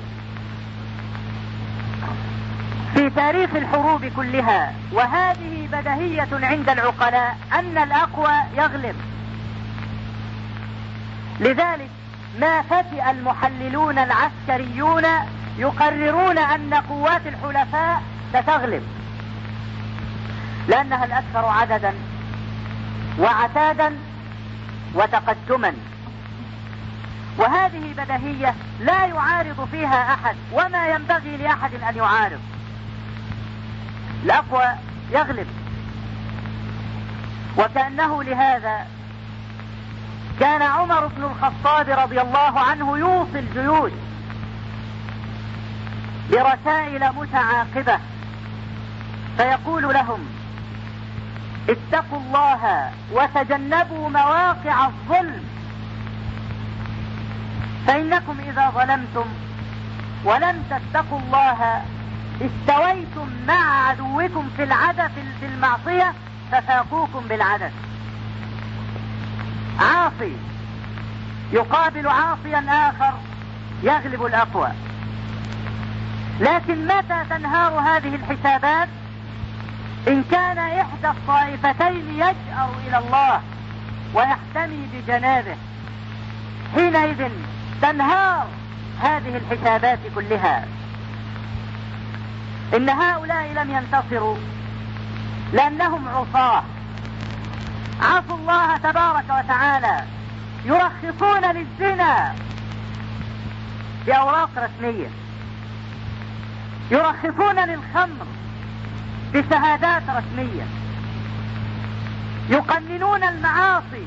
في 2.94 3.10
تاريخ 3.10 3.50
الحروب 3.54 4.04
كلها 4.04 4.72
وهذه 4.92 5.68
بدهية 5.72 6.28
عند 6.32 6.68
العقلاء 6.68 7.38
أن 7.52 7.78
الأقوى 7.78 8.32
يغلب. 8.56 8.96
لذلك 11.40 11.90
ما 12.40 12.62
فتئ 12.62 13.10
المحللون 13.10 13.98
العسكريون 13.98 15.04
يقررون 15.58 16.38
أن 16.38 16.74
قوات 16.74 17.20
الحلفاء 17.26 18.02
ستغلب. 18.32 18.82
لأنها 20.68 21.04
الأكثر 21.04 21.44
عددا 21.46 21.94
وعتادا 23.18 23.96
وتقدما. 24.94 25.72
وهذه 27.38 27.94
بدهية 27.96 28.54
لا 28.80 29.04
يعارض 29.06 29.68
فيها 29.70 30.14
أحد 30.14 30.36
وما 30.52 30.86
ينبغي 30.86 31.36
لأحد 31.36 31.74
أن 31.74 31.96
يعارض. 31.96 32.40
الأقوى 34.24 34.64
يغلب. 35.10 35.46
وكأنه 37.58 38.22
لهذا 38.22 38.86
كان 40.40 40.62
عمر 40.62 41.06
بن 41.06 41.24
الخطاب 41.24 41.88
رضي 41.88 42.20
الله 42.20 42.60
عنه 42.60 42.98
يوصي 42.98 43.38
الجيوش 43.38 43.92
برسائل 46.30 47.12
متعاقبة. 47.12 47.98
فيقول 49.36 49.94
لهم 49.94 50.26
اتقوا 51.68 52.18
الله 52.18 52.90
وتجنبوا 53.12 54.08
مواقع 54.08 54.86
الظلم. 54.86 55.53
فإنكم 57.86 58.36
إذا 58.48 58.70
ظلمتم 58.70 59.24
ولم 60.24 60.62
تتقوا 60.70 61.18
الله 61.18 61.82
استويتم 62.40 63.28
مع 63.48 63.88
عدوكم 63.88 64.48
في 64.56 64.62
العدد 64.62 65.10
في 65.40 65.46
المعصية 65.46 66.12
ففاقوكم 66.52 67.20
بالعدد. 67.28 67.72
عاصي. 69.80 70.36
يقابل 71.52 72.08
عاصيا 72.08 72.64
آخر 72.68 73.14
يغلب 73.82 74.26
الأقوى. 74.26 74.68
لكن 76.40 76.86
متى 76.86 77.24
تنهار 77.30 77.78
هذه 77.78 78.14
الحسابات؟ 78.14 78.88
إن 80.08 80.24
كان 80.30 80.58
إحدى 80.58 81.08
الطائفتين 81.08 82.14
يجأر 82.14 82.70
إلى 82.88 82.98
الله 82.98 83.40
ويحتمي 84.14 84.88
بجنابه 84.92 85.56
حينئذ 86.74 87.30
تنهار 87.82 88.46
هذه 89.00 89.36
الحسابات 89.36 89.98
كلها. 90.14 90.66
إن 92.76 92.88
هؤلاء 92.88 93.52
لم 93.52 93.70
ينتصروا 93.70 94.36
لأنهم 95.52 96.08
عصاة. 96.08 96.62
عصوا 98.00 98.36
الله 98.36 98.76
تبارك 98.76 99.24
وتعالى. 99.30 100.04
يرخصون 100.64 101.44
للزنا. 101.44 102.34
بأوراق 104.06 104.50
رسمية. 104.56 105.08
يرخصون 106.90 107.58
للخمر 107.58 108.26
بشهادات 109.34 110.02
رسمية. 110.08 110.64
يقننون 112.48 113.24
المعاصي 113.24 114.06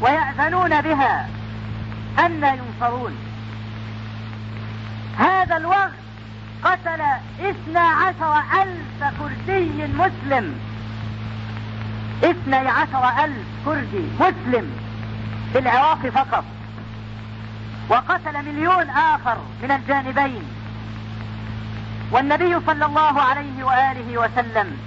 ويأذنون 0.00 0.80
بها. 0.80 1.28
أن 2.18 2.44
ينصرون. 2.44 3.16
هذا 5.18 5.56
الوقت 5.56 5.92
قتل 6.64 7.00
اثنى 7.40 7.78
عشر 7.78 8.38
ألف 8.62 9.04
كردي 9.18 9.86
مسلم. 9.86 10.60
اثني 12.24 12.56
عشر 12.56 13.24
ألف 13.24 13.46
كردي 13.64 14.04
مسلم 14.20 14.72
في 15.52 15.58
العراق 15.58 16.06
فقط. 16.06 16.44
وقتل 17.88 18.42
مليون 18.42 18.90
آخر 18.90 19.36
من 19.62 19.70
الجانبين. 19.70 20.42
والنبي 22.12 22.60
صلى 22.66 22.86
الله 22.86 23.20
عليه 23.20 23.64
وآله 23.64 24.18
وسلم 24.18 24.78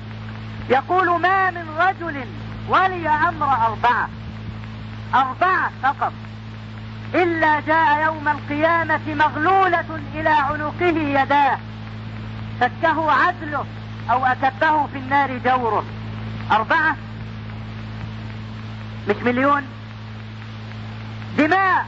يقول 0.70 1.22
ما 1.22 1.52
من 1.52 1.70
رجل 1.78 2.26
ولي 2.70 3.10
أمر 3.10 3.54
أربعة. 3.68 4.10
أربعة 5.16 5.72
فقط. 5.84 6.14
إلا 7.16 7.60
جاء 7.60 8.04
يوم 8.04 8.28
القيامة 8.28 9.02
مغلولة 9.08 10.00
إلى 10.16 10.30
عنقه 10.30 11.22
يداه. 11.22 11.58
فكه 12.60 13.12
عدله 13.12 13.66
أو 14.12 14.26
أكبه 14.26 14.88
في 14.88 14.98
النار 14.98 15.38
جوره. 15.38 15.86
أربعة. 16.52 16.96
مش 19.10 19.16
مليون. 19.16 19.64
دماء 21.38 21.86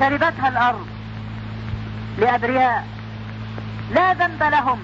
شربتها 0.00 0.48
الأرض 0.48 0.86
لأبرياء. 2.18 2.86
لا 3.94 4.14
ذنب 4.14 4.42
لهم 4.42 4.78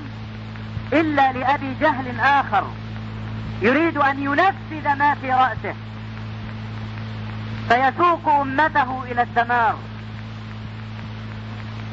إلا 0.93 1.33
لأبي 1.33 1.75
جهل 1.81 2.21
آخر. 2.21 2.65
يريد 3.63 3.97
أن 3.97 4.23
ينفذ 4.23 4.95
ما 4.99 5.15
في 5.15 5.33
رأسه. 5.33 5.75
فيسوق 7.69 8.29
أمته 8.29 9.03
إلى 9.03 9.23
الدمار. 9.23 9.75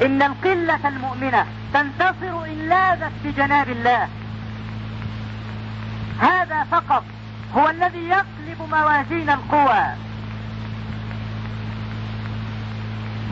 إن 0.06 0.22
القلة 0.22 0.88
المؤمنة 0.88 1.46
تنتصر 1.74 2.46
إن 2.46 2.70
لاذت 2.70 3.12
بجناب 3.24 3.70
الله. 3.70 4.08
هذا 6.20 6.64
فقط 6.64 7.04
هو 7.56 7.70
الذي 7.70 8.08
يقلب 8.08 8.70
موازين 8.72 9.30
القوى. 9.30 9.86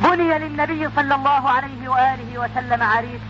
بني 0.04 0.40
للنبي 0.40 0.90
صلى 0.96 1.16
الله 1.16 1.50
عليه 1.50 1.90
وآله 1.90 2.40
وسلم 2.40 2.84
عريس 2.84 3.22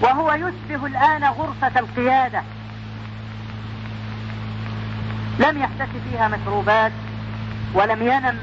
وهو 0.00 0.32
يشبه 0.32 0.86
الآن 0.86 1.24
غرفة 1.24 1.80
القيادة. 1.80 2.42
لم 5.38 5.58
يحتس 5.58 5.92
فيها 6.10 6.28
مشروبات. 6.28 6.92
ولم 7.76 8.02
ينم. 8.02 8.38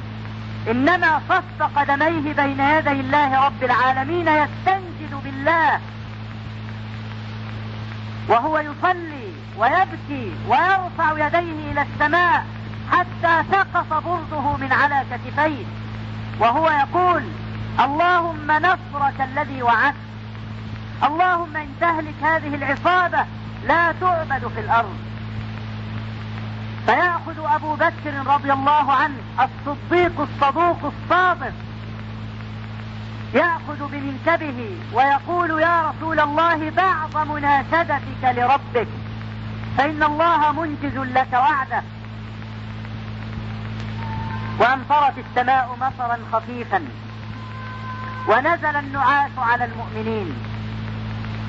إنما 0.72 1.22
صف 1.30 1.63
قدميه 1.76 2.34
بين 2.34 2.60
يدي 2.60 2.91
الله 2.91 3.46
رب 3.46 3.63
العالمين 3.63 4.28
يستنجد 4.28 5.13
بالله. 5.24 5.80
وهو 8.28 8.60
يصلي 8.60 9.34
ويبكي 9.58 10.32
ويرفع 10.48 11.28
يديه 11.28 11.72
إلى 11.72 11.82
السماء 11.82 12.46
حتى 12.91 13.43
سقط 13.52 14.04
برده 14.06 14.58
من 14.58 14.72
على 14.72 15.04
كتفيه. 15.12 15.65
وهو 16.39 16.69
يقول 16.69 17.24
اللهم 17.80 18.52
نصرك 18.52 19.22
الذي 19.22 19.63
وعدت. 19.63 19.96
اللهم 21.04 21.58
إن 21.58 21.67
تهلك 21.82 22.24
هذه 22.24 22.56
العصابة 22.56 23.26
لا 23.67 23.91
تعبد 24.02 24.48
في 24.56 24.60
الأرض. 24.60 25.12
فيأخذ 26.86 27.54
أبو 27.56 27.76
بكر 27.76 28.13
رضي 28.26 28.54
الله 28.54 28.93
عنه 28.93 29.15
الصديق 29.39 30.22
الصدوق 30.22 30.93
الصادق. 30.93 31.54
يأخذ 33.34 33.88
بمنكبه 33.91 34.78
ويقول 34.93 35.62
يا 35.62 35.89
رسول 35.89 36.19
الله 36.19 36.69
بعض 36.69 37.28
مناشدتك 37.28 38.24
لربك. 38.24 38.88
فإن 39.78 40.04
الله 40.04 40.52
منجز 40.52 40.98
لك 40.98 41.34
وعده. 41.34 41.84
وأمطرت 44.60 45.13
السماء 45.17 45.78
مطرا 45.82 46.17
خفيفا. 46.34 46.86
ونزل 48.28 48.76
النعاس 48.76 49.32
على 49.38 49.65
المؤمنين. 49.65 50.36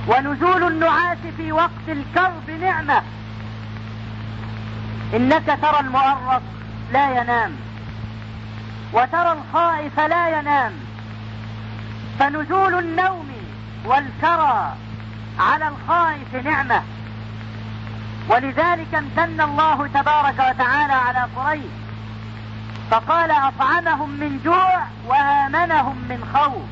ونزول 0.08 0.62
النعاس 0.62 1.18
في 1.36 1.52
وقت 1.52 1.88
الكرب 1.88 2.50
نعمة. 2.50 3.02
إنك 5.14 5.58
ترى 5.62 5.80
المؤرق 5.80 6.42
لا 6.92 7.20
ينام. 7.20 7.56
وترى 8.92 9.32
الخائف 9.32 10.00
لا 10.00 10.38
ينام. 10.38 10.72
فنزول 12.18 12.78
النوم 12.78 13.28
والكرى 13.84 14.72
على 15.38 15.68
الخائف 15.68 16.34
نعمة. 16.34 16.82
ولذلك 18.28 18.94
امتن 18.94 19.40
الله 19.40 19.88
تبارك 19.94 20.38
وتعالى 20.38 20.92
على 20.92 21.26
قريش. 21.36 21.64
فقال 22.90 23.30
أطعمهم 23.30 24.10
من 24.10 24.40
جوع 24.44 24.84
وآمنهم 25.06 25.96
من 25.96 26.30
خوف. 26.34 26.62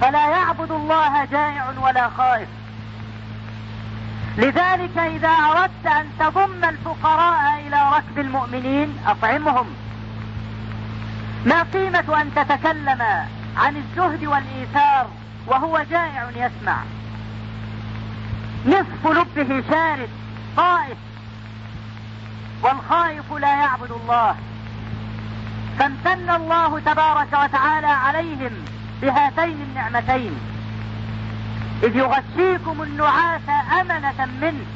فلا 0.00 0.28
يعبد 0.28 0.70
الله 0.70 1.24
جائع 1.24 1.72
ولا 1.82 2.08
خائف. 2.08 2.48
لذلك 4.38 4.98
إذا 4.98 5.28
أردت 5.28 5.86
أن 5.86 6.06
تضم 6.18 6.64
الفقراء 6.64 7.66
إلى 7.66 7.90
ركب 7.96 8.18
المؤمنين 8.18 8.98
أطعمهم. 9.06 9.66
ما 11.46 11.62
قيمة 11.62 12.20
أن 12.20 12.34
تتكلم 12.34 13.02
عن 13.56 13.76
الزهد 13.76 14.24
والإيثار 14.24 15.06
وهو 15.46 15.84
جائع 15.90 16.30
يسمع. 16.30 16.76
نصف 18.66 19.06
لبه 19.06 19.62
شارد 19.70 20.08
خائف 20.56 20.98
والخائف 22.62 23.32
لا 23.32 23.54
يعبد 23.62 23.90
الله. 23.90 24.34
فامتن 25.78 26.30
الله 26.30 26.80
تبارك 26.80 27.32
وتعالى 27.32 27.86
عليهم 27.86 28.52
بهاتين 29.02 29.62
النعمتين. 29.62 30.57
إذ 31.82 31.96
يغشيكم 31.96 32.82
النعاس 32.82 33.40
أمنة 33.80 34.26
منه. 34.40 34.66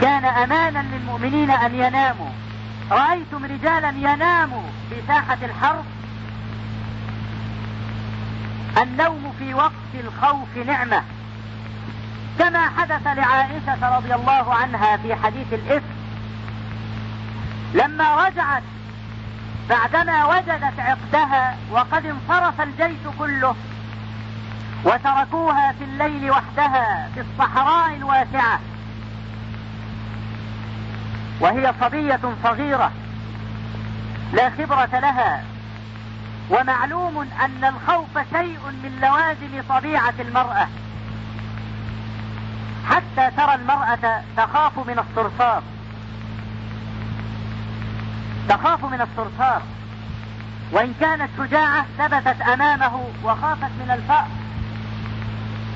كان 0.00 0.24
أمانا 0.24 0.84
للمؤمنين 0.92 1.50
أن 1.50 1.74
يناموا. 1.74 2.30
رأيتم 2.90 3.44
رجالا 3.44 3.88
يناموا 3.88 4.62
في 4.90 4.96
ساحة 5.08 5.38
الحرب؟ 5.42 5.84
النوم 8.82 9.34
في 9.38 9.54
وقت 9.54 9.72
الخوف 9.94 10.56
نعمة. 10.66 11.02
كما 12.38 12.68
حدث 12.78 13.06
لعائشة 13.06 13.96
رضي 13.96 14.14
الله 14.14 14.54
عنها 14.54 14.96
في 14.96 15.14
حديث 15.14 15.52
الإفك. 15.52 15.94
لما 17.74 18.26
رجعت 18.26 18.62
بعدما 19.70 20.24
وجدت 20.24 20.80
عقدها 20.80 21.56
وقد 21.70 22.06
انصرف 22.06 22.60
الجيش 22.60 22.98
كله 23.18 23.56
وتركوها 24.84 25.72
في 25.72 25.84
الليل 25.84 26.30
وحدها 26.30 27.08
في 27.14 27.20
الصحراء 27.20 27.94
الواسعة. 27.96 28.60
وهي 31.40 31.72
صبية 31.80 32.20
صغيرة 32.42 32.92
لا 34.32 34.50
خبرة 34.50 35.00
لها 35.00 35.42
ومعلوم 36.50 37.28
أن 37.44 37.64
الخوف 37.64 38.18
شيء 38.32 38.58
من 38.82 38.98
لوازم 39.02 39.62
طبيعة 39.68 40.14
المرأة. 40.20 40.68
حتى 42.88 43.30
ترى 43.36 43.54
المرأة 43.54 44.22
تخاف 44.36 44.78
من 44.78 44.98
الصرصار. 44.98 45.62
تخاف 48.48 48.84
من 48.84 49.00
الصرصار. 49.00 49.62
وإن 50.72 50.94
كانت 51.00 51.30
شجاعة 51.38 51.86
ثبتت 51.98 52.40
أمامه 52.40 53.04
وخافت 53.24 53.70
من 53.80 53.90
الفأر 53.90 54.43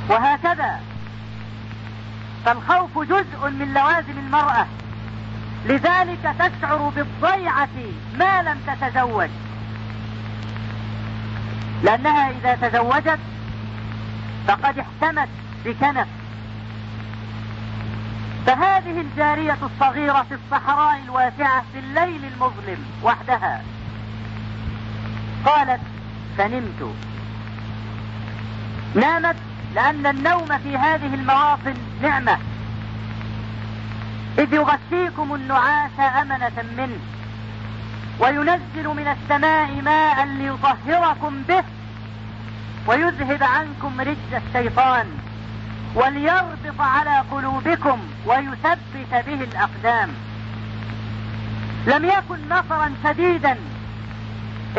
وهكذا. 0.09 0.81
فالخوف 2.44 2.99
جزء 2.99 3.51
من 3.51 3.75
لوازم 3.75 4.18
المرأة. 4.18 4.66
لذلك 5.64 6.35
تشعر 6.38 6.92
بالضيعة 6.97 7.68
ما 8.18 8.42
لم 8.42 8.61
تتزوج. 8.66 9.29
لأنها 11.83 12.31
إذا 12.31 12.68
تزوجت 12.68 13.18
فقد 14.49 14.79
احتمت 14.79 15.29
بكنف. 15.64 16.09
فهذه 18.47 19.01
الجارية 19.01 19.59
الصغيرة 19.62 20.23
في 20.23 20.35
الصحراء 20.35 21.03
الواسعة 21.05 21.64
في 21.73 21.79
الليل 21.79 22.25
المظلم 22.25 22.85
وحدها. 23.03 23.62
قالت 25.44 25.81
فنمت. 26.38 26.94
نامت 28.94 29.37
لأن 29.79 30.07
النوم 30.07 30.59
في 30.59 30.77
هذه 30.77 31.14
المواطن 31.14 31.75
نعمة. 32.03 32.38
إذ 34.38 34.53
يغشيكم 34.53 35.35
النعاس 35.35 36.01
أمنة 36.01 36.64
منه 36.79 36.99
وينزل 38.21 38.88
من 38.88 39.17
السماء 39.17 39.83
ماء 39.83 40.27
ليطهركم 40.27 41.43
به 41.49 41.64
ويذهب 42.87 43.43
عنكم 43.43 44.01
رجز 44.01 44.43
الشيطان 44.47 45.07
وليربط 45.95 46.81
على 46.81 47.23
قلوبكم 47.31 47.99
ويثبت 48.27 49.12
به 49.12 49.43
الأقدام. 49.43 50.11
لم 51.87 52.05
يكن 52.05 52.38
مطرا 52.51 52.95
شديدا 53.05 53.57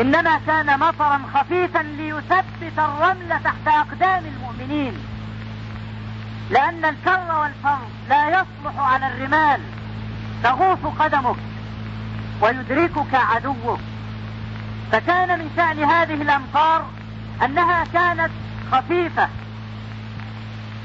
إنما 0.00 0.40
كان 0.46 0.78
مطرا 0.78 1.20
خفيفا 1.34 1.78
ليثبت 1.78 2.78
الرمل 2.78 3.40
تحت 3.44 3.66
أقدام 3.66 4.24
المؤمنين. 4.24 4.49
لأن 6.50 6.84
الكر 6.84 7.40
والفر 7.40 7.78
لا 8.08 8.28
يصلح 8.28 8.78
على 8.78 9.06
الرمال. 9.06 9.60
تغوص 10.42 10.78
قدمك 10.98 11.36
ويدركك 12.40 13.14
عدوك. 13.14 13.80
فكان 14.92 15.38
من 15.38 15.50
شأن 15.56 15.84
هذه 15.84 16.22
الأمطار 16.22 16.86
أنها 17.44 17.84
كانت 17.84 18.30
خفيفة. 18.72 19.28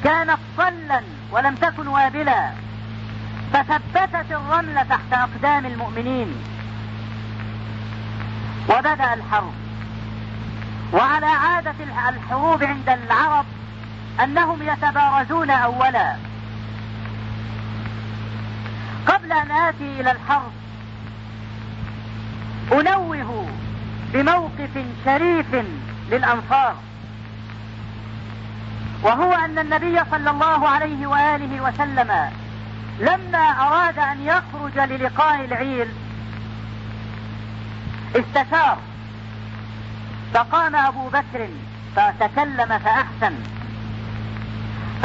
كانت 0.04 0.40
صلا 0.58 1.02
ولم 1.32 1.56
تكن 1.56 1.88
وابلة 1.88 2.52
فثبتت 3.54 4.32
الرمل 4.32 4.86
تحت 4.90 5.14
أقدام 5.14 5.66
المؤمنين. 5.66 6.36
وبدأ 8.70 9.14
الحرب. 9.14 9.54
وعلى 10.94 11.26
عادة 11.26 11.76
الحروب 12.10 12.64
عند 12.64 12.90
العرب 12.90 13.46
أنهم 14.24 14.62
يتبارزون 14.62 15.50
أولا. 15.50 16.16
قبل 19.08 19.32
أن 19.32 19.52
آتي 19.52 20.02
إلى 20.02 20.12
الحرب 20.12 20.52
أنوه 22.72 23.50
بموقف 24.14 24.86
شريف 25.06 25.46
للأنصار 26.12 26.76
وهو 29.04 29.34
أن 29.34 29.60
النبي 29.60 30.00
صلى 30.12 30.30
الله 30.30 30.70
عليه 30.70 31.08
وآله 31.08 31.62
وسلم 31.62 32.30
لما 33.00 33.38
أراد 33.38 34.00
أن 34.00 34.22
يخرج 34.22 34.78
للقاء 34.78 35.46
العير 35.46 35.88
استشار. 38.16 38.78
فقام 40.34 40.76
أبو 40.76 41.10
بكر 41.10 41.48
فتكلم 41.96 42.80
فأحسن. 42.80 43.34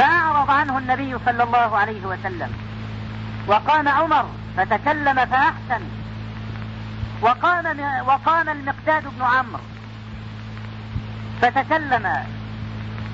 فأعرض 0.01 0.51
عنه 0.51 0.77
النبي 0.77 1.15
صلى 1.25 1.43
الله 1.43 1.77
عليه 1.77 2.05
وسلم. 2.05 2.53
وقام 3.47 3.87
عمر 3.87 4.25
فتكلم 4.57 5.25
فأحسن. 5.25 5.81
وقام 7.21 7.79
وقام 8.07 8.49
المقداد 8.49 9.03
بن 9.03 9.21
عمرو. 9.21 9.63
فتكلم. 11.41 12.13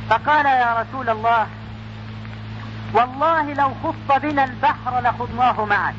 فقال 0.10 0.46
يا 0.46 0.82
رسول 0.82 1.10
الله 1.10 1.48
والله 2.94 3.54
لو 3.54 3.70
خط 3.84 4.22
بنا 4.22 4.44
البحر 4.44 5.02
لخضناه 5.02 5.66
معك. 5.66 5.96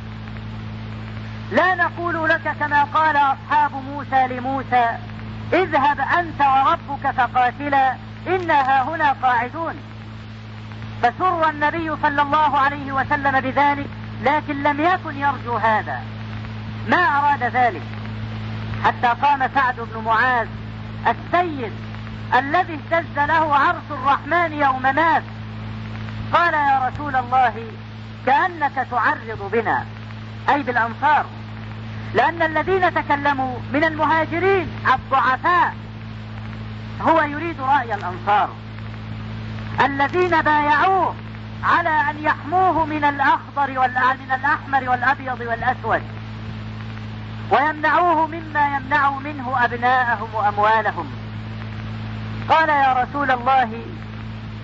لا 1.52 1.74
نقول 1.74 2.28
لك 2.28 2.56
كما 2.60 2.84
قال 2.84 3.16
أصحاب 3.16 3.72
موسى 3.72 4.26
لموسى 4.26 4.86
اذهب 5.52 6.00
أنت 6.00 6.40
وربك 6.40 7.10
فقاتلا 7.10 7.94
إنا 8.26 8.54
هاهنا 8.54 9.12
قاعدون. 9.22 9.74
فسر 11.02 11.50
النبي 11.50 11.96
صلى 12.02 12.22
الله 12.22 12.58
عليه 12.58 12.92
وسلم 12.92 13.40
بذلك 13.40 13.86
لكن 14.24 14.62
لم 14.62 14.80
يكن 14.80 15.16
يرجو 15.16 15.56
هذا. 15.56 16.02
ما 16.88 16.96
أراد 16.96 17.42
ذلك؟ 17.42 17.82
حتى 18.84 19.06
قام 19.22 19.48
سعد 19.54 19.74
بن 19.76 20.04
معاذ 20.04 20.48
السيد 21.06 21.72
الذي 22.34 22.80
اهتز 22.92 23.18
له 23.28 23.56
عرش 23.56 23.90
الرحمن 23.90 24.52
يوم 24.52 24.82
مات. 24.82 25.22
قال 26.32 26.54
يا 26.54 26.88
رسول 26.88 27.16
الله 27.16 27.54
كأنك 28.26 28.86
تعرض 28.90 29.50
بنا. 29.52 29.84
أي 30.48 30.62
بالأنصار. 30.62 31.26
لأن 32.14 32.42
الذين 32.42 32.94
تكلموا 32.94 33.58
من 33.72 33.84
المهاجرين 33.84 34.68
الضعفاء. 34.94 35.74
هو 37.00 37.22
يريد 37.22 37.60
رأي 37.60 37.94
الأنصار. 37.94 38.48
الذين 39.80 40.42
بايعوه 40.42 41.14
على 41.64 42.10
أن 42.10 42.18
يحموه 42.18 42.84
من 42.84 43.04
الأخضر 43.04 43.70
من 44.14 44.30
الأحمر 44.34 44.90
والأبيض 44.90 45.40
والأسود. 45.40 46.02
ويمنعوه 47.50 48.26
مما 48.26 48.76
يمنع 48.76 49.10
منه 49.10 49.64
أبناءهم 49.64 50.34
وأموالهم. 50.34 51.06
قال 52.48 52.68
يا 52.68 52.92
رسول 53.02 53.30
الله 53.30 53.82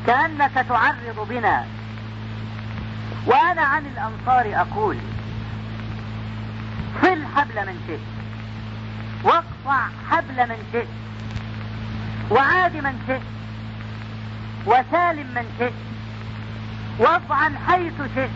كأنك 0.07 0.67
تعرض 0.69 1.27
بنا. 1.29 1.65
وأنا 3.27 3.63
عن 3.63 3.87
الأنصار 3.87 4.61
أقول 4.61 4.97
صل 7.03 7.23
حبل 7.37 7.67
من 7.67 7.85
شئت. 7.87 8.01
واقطع 9.23 9.87
حبل 10.11 10.49
من 10.49 10.69
شئت. 10.73 10.89
وعاد 12.31 12.77
من 12.77 13.05
شئت. 13.07 13.23
وسالم 14.67 15.27
من 15.35 15.55
شئت. 15.59 15.73
واطعن 16.99 17.55
حيث 17.69 17.93
شئت. 18.15 18.31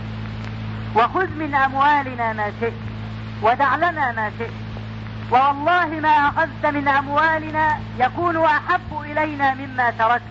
وخذ 0.94 1.28
من 1.28 1.54
أموالنا 1.54 2.32
ما 2.32 2.52
شئت. 2.60 2.72
ودع 3.42 3.76
لنا 3.76 4.12
ما 4.12 4.30
شئت. 4.38 4.52
والله 5.30 5.86
ما 5.86 6.08
أخذت 6.08 6.66
من 6.66 6.88
أموالنا 6.88 7.78
يكون 7.98 8.44
أحب 8.44 9.00
إلينا 9.00 9.54
مما 9.54 9.90
تركت. 9.90 10.22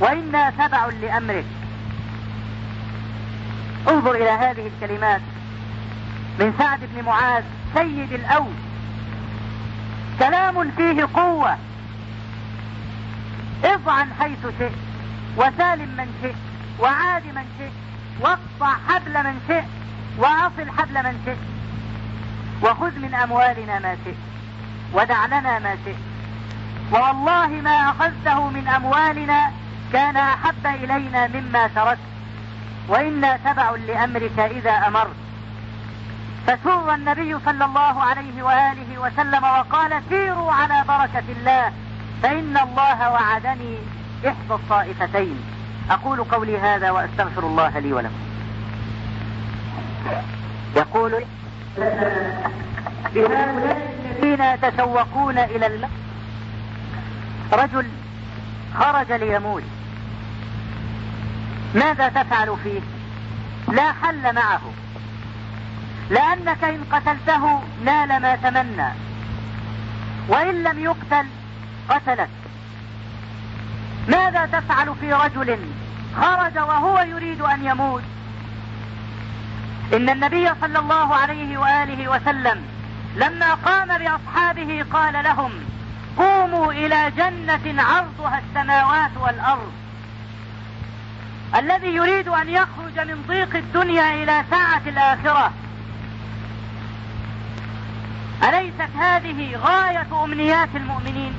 وإنا 0.00 0.50
تبع 0.50 0.86
لأمرك. 0.86 1.44
انظر 3.88 4.14
إلى 4.14 4.30
هذه 4.30 4.70
الكلمات 4.76 5.20
من 6.38 6.54
سعد 6.58 6.80
بن 6.94 7.04
معاذ 7.04 7.44
سيد 7.74 8.12
الأوس 8.12 8.56
كلام 10.18 10.70
فيه 10.70 11.08
قوة. 11.14 11.56
اضعن 13.64 14.08
حيث 14.20 14.46
شئت 14.58 14.72
وسالم 15.36 15.88
من 15.96 16.18
شئت 16.22 16.34
وعاد 16.78 17.26
من 17.26 17.44
شئت 17.58 17.72
واقطع 18.20 18.76
حبل 18.88 19.24
من 19.24 19.40
شئت 19.48 19.64
وأصل 20.18 20.70
حبل 20.78 20.94
من 20.94 21.22
شئت. 21.24 21.38
وخذ 22.62 22.98
من 22.98 23.14
أموالنا 23.14 23.78
ما 23.78 23.96
شئت 24.04 24.16
ودع 24.92 25.26
لنا 25.26 25.58
ما 25.58 25.76
شئت. 25.84 25.96
ووالله 26.92 27.46
ما 27.46 27.90
أخذته 27.90 28.50
من 28.50 28.68
أموالنا 28.68 29.50
كان 29.92 30.16
أحب 30.16 30.66
إلينا 30.66 31.26
مما 31.26 31.66
تركت. 31.66 31.98
وإنا 32.88 33.36
تبع 33.36 33.70
لأمرك 33.70 34.38
إذا 34.38 34.70
أمرت. 34.70 35.16
فسر 36.46 36.94
النبي 36.94 37.38
صلى 37.44 37.64
الله 37.64 38.02
عليه 38.02 38.42
وآله 38.42 38.98
وسلم 38.98 39.44
وقال 39.44 40.02
سيروا 40.08 40.52
على 40.52 40.84
بركة 40.88 41.24
الله. 41.28 41.72
فإن 42.22 42.56
الله 42.56 43.10
وعدني 43.10 43.78
إحدى 44.26 44.54
الطائفتين. 44.54 45.40
أقول 45.90 46.24
قولي 46.24 46.58
هذا 46.58 46.90
وأستغفر 46.90 47.46
الله 47.46 47.78
لي 47.78 47.92
ولكم. 47.92 48.14
يقول 50.76 51.24
الذين 53.16 54.40
يتسوقون 54.40 55.38
إلى 55.38 55.66
الماء 55.66 55.90
رجل 57.52 57.86
خرج 58.78 59.12
ليموت. 59.12 59.62
ماذا 61.74 62.08
تفعل 62.08 62.56
فيه؟ 62.64 62.80
لا 63.72 63.92
حل 63.92 64.34
معه. 64.34 64.60
لأنك 66.10 66.64
إن 66.64 66.84
قتلته 66.92 67.62
نال 67.84 68.22
ما 68.22 68.36
تمنى. 68.36 68.88
وإن 70.28 70.62
لم 70.62 70.78
يقتل 70.78 71.26
قتلك 71.90 72.28
ماذا 74.08 74.46
تفعل 74.46 74.94
في 75.00 75.12
رجل 75.12 75.58
خرج 76.20 76.58
وهو 76.58 77.00
يريد 77.00 77.40
أن 77.40 77.64
يموت؟ 77.64 78.02
إن 79.92 80.10
النبي 80.10 80.50
صلى 80.60 80.78
الله 80.78 81.14
عليه 81.14 81.58
وآله 81.58 82.08
وسلم 82.08 82.64
لما 83.16 83.54
قام 83.54 83.98
بأصحابه 83.98 84.84
قال 84.92 85.24
لهم 85.24 85.52
قوموا 86.18 86.72
إلى 86.72 87.12
جنة 87.16 87.82
عرضها 87.82 88.40
السماوات 88.48 89.10
والأرض. 89.20 89.72
الذي 91.54 91.88
يريد 91.88 92.28
أن 92.28 92.48
يخرج 92.48 92.98
من 92.98 93.24
ضيق 93.28 93.56
الدنيا 93.56 94.22
إلى 94.22 94.44
ساعة 94.50 94.82
الآخرة. 94.86 95.52
أليست 98.42 98.96
هذه 98.98 99.56
غاية 99.56 100.24
أمنيات 100.24 100.68
المؤمنين؟ 100.74 101.34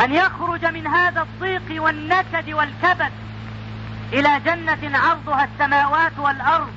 أن 0.00 0.14
يخرج 0.14 0.64
من 0.64 0.86
هذا 0.86 1.22
الضيق 1.22 1.82
والنكد 1.82 2.50
والكبد 2.50 3.12
إلى 4.12 4.40
جنة 4.40 4.98
عرضها 4.98 5.44
السماوات 5.44 6.18
والأرض 6.18 6.72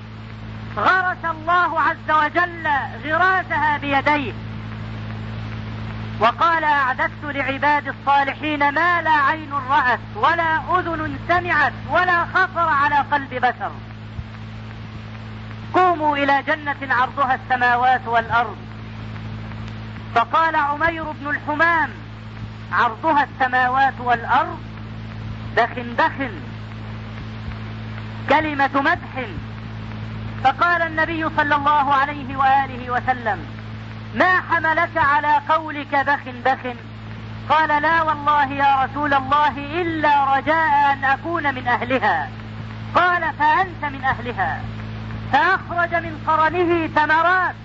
غرس 0.77 1.25
الله 1.25 1.81
عز 1.81 2.11
وجل 2.11 2.67
غراسها 3.05 3.77
بيديه. 3.77 4.33
وقال 6.19 6.63
أعددت 6.63 7.23
لعباد 7.23 7.87
الصالحين 7.87 8.59
ما 8.59 9.01
لا 9.01 9.11
عين 9.11 9.53
رأت 9.69 9.99
ولا 10.15 10.79
أذن 10.79 11.17
سمعت 11.27 11.73
ولا 11.91 12.25
خطر 12.25 12.69
على 12.69 12.95
قلب 12.95 13.33
بشر. 13.33 13.71
قوموا 15.73 16.17
إلى 16.17 16.43
جنة 16.47 16.95
عرضها 16.95 17.35
السماوات 17.35 18.01
والأرض. 18.07 18.57
فقال 20.15 20.55
عمير 20.55 21.03
بن 21.03 21.27
الحمام 21.27 21.89
عرضها 22.71 23.23
السماوات 23.23 23.93
والأرض 23.99 24.59
دخن 25.57 25.95
دخن 25.95 26.31
كلمة 28.29 28.81
مدح 28.81 29.27
فقال 30.43 30.81
النبي 30.81 31.29
صلى 31.37 31.55
الله 31.55 31.93
عليه 31.93 32.37
وآله 32.37 32.91
وسلم 32.91 33.45
ما 34.15 34.41
حملك 34.41 34.97
على 34.97 35.41
قولك 35.49 35.95
بخ 35.95 36.19
بخ 36.45 36.75
قال 37.49 37.81
لا 37.81 38.01
والله 38.01 38.51
يا 38.51 38.83
رسول 38.83 39.13
الله 39.13 39.57
إلا 39.57 40.37
رجاء 40.37 40.93
أن 40.93 41.03
أكون 41.03 41.55
من 41.55 41.67
أهلها. 41.67 42.29
قال 42.95 43.33
فأنت 43.39 43.85
من 43.93 44.03
أهلها 44.03 44.61
فأخرج 45.31 45.95
من 45.95 46.23
قرنه 46.27 46.87
ثمرات 46.87 47.55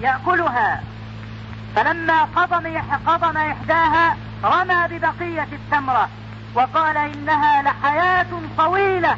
يأكلها. 0.00 0.82
فلما 1.78 2.24
قضم 2.24 2.78
قضم 3.06 3.36
إحداها 3.36 4.16
رمى 4.44 4.88
ببقية 4.90 5.48
التمرة 5.52 6.08
وقال 6.54 6.96
إنها 6.96 7.62
لحياة 7.62 8.26
طويلة 8.58 9.16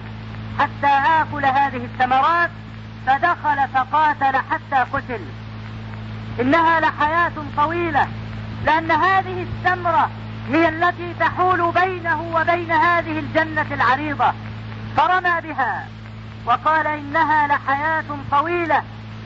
حتى 0.59 0.87
آكل 1.21 1.45
هذه 1.45 1.85
الثمرات 1.85 2.51
فدخل 3.07 3.69
فقاتل 3.75 4.37
حتى 4.37 4.91
قتل. 4.93 5.21
إنها 6.41 6.81
لحياة 6.81 7.33
طويلة 7.57 8.07
لأن 8.67 8.91
هذه 8.91 9.47
السمرة 9.47 10.11
هي 10.49 10.69
التي 10.69 11.15
تحول 11.21 11.73
بينه 11.73 12.23
وبين 12.35 12.73
هذه 12.73 13.19
الجنة 13.19 13.67
العريضة 13.71 14.33
فرمى 14.97 15.41
بها 15.41 15.87
وقال 16.47 16.87
إنها 16.87 17.47
لحياة 17.47 18.05
طويلة 18.31 18.83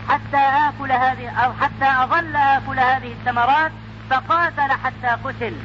حتى 0.09 0.37
آكل 0.37 0.93
هذه 0.93 1.29
أو 1.29 1.53
حتى 1.53 2.03
أظل 2.03 2.37
آكل 2.37 2.79
هذه 2.81 3.13
الثمرات 3.13 3.73
فقاتل 4.11 4.73
حتى 4.85 5.09
قتل. 5.25 5.57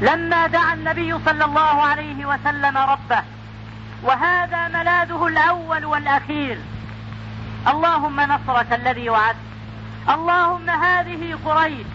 لما 0.00 0.46
دعا 0.46 0.74
النبي 0.74 1.18
صلى 1.26 1.44
الله 1.44 1.82
عليه 1.82 2.26
وسلم 2.26 2.78
ربه 2.78 3.22
وهذا 4.02 4.68
ملاذه 4.68 5.26
الأول 5.26 5.84
والأخير. 5.84 6.58
اللهم 7.68 8.20
نصرك 8.20 8.72
الذي 8.72 9.10
وعدت. 9.10 9.36
اللهم 10.08 10.70
هذه 10.70 11.38
قريش 11.44 11.86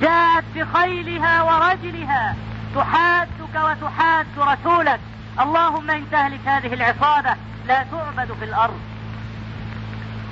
جاءت 0.00 0.44
بخيلها 0.54 1.42
ورجلها. 1.42 2.36
تحادك 2.74 3.54
وتحاد 3.54 4.26
رسولك. 4.38 5.00
اللهم 5.40 5.90
إن 5.90 6.10
تهلك 6.10 6.48
هذه 6.48 6.74
العصابة 6.74 7.36
لا 7.68 7.84
تعبد 7.92 8.32
في 8.38 8.44
الأرض. 8.44 8.80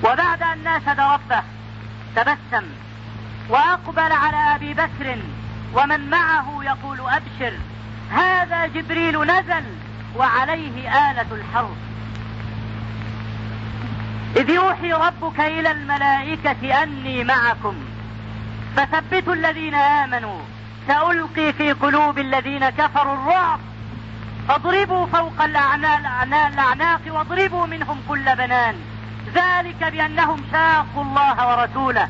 وبعد 0.04 0.42
أن 0.42 0.64
ناشد 0.64 1.00
ربه 1.00 1.42
تبسم 2.16 2.66
وأقبل 3.48 4.12
على 4.12 4.36
أبي 4.36 4.74
بكر 4.74 5.18
ومن 5.74 6.10
معه 6.10 6.60
يقول 6.62 7.00
أبشر 7.00 7.52
هذا 8.10 8.66
جبريل 8.66 9.20
نزل 9.22 9.64
وعليه 10.16 11.10
آلة 11.10 11.26
الحرب. 11.32 11.76
إذ 14.36 14.50
يوحي 14.50 14.92
ربك 14.92 15.40
إلى 15.40 15.70
الملائكة 15.70 16.82
أني 16.82 17.24
معكم 17.24 17.74
فثبتوا 18.76 19.34
الذين 19.34 19.74
آمنوا 19.74 20.40
سألقي 20.86 21.52
في 21.52 21.72
قلوب 21.72 22.18
الذين 22.18 22.70
كفروا 22.70 23.14
الرعب. 23.14 23.60
فاضربوا 24.48 25.06
فوق 25.06 25.42
الأعناق 25.42 27.00
واضربوا 27.06 27.66
منهم 27.66 28.02
كل 28.08 28.36
بنان. 28.36 28.74
ذلك 29.34 29.92
بأنهم 29.92 30.44
شاقوا 30.52 31.02
الله 31.02 31.48
ورسوله. 31.48 32.08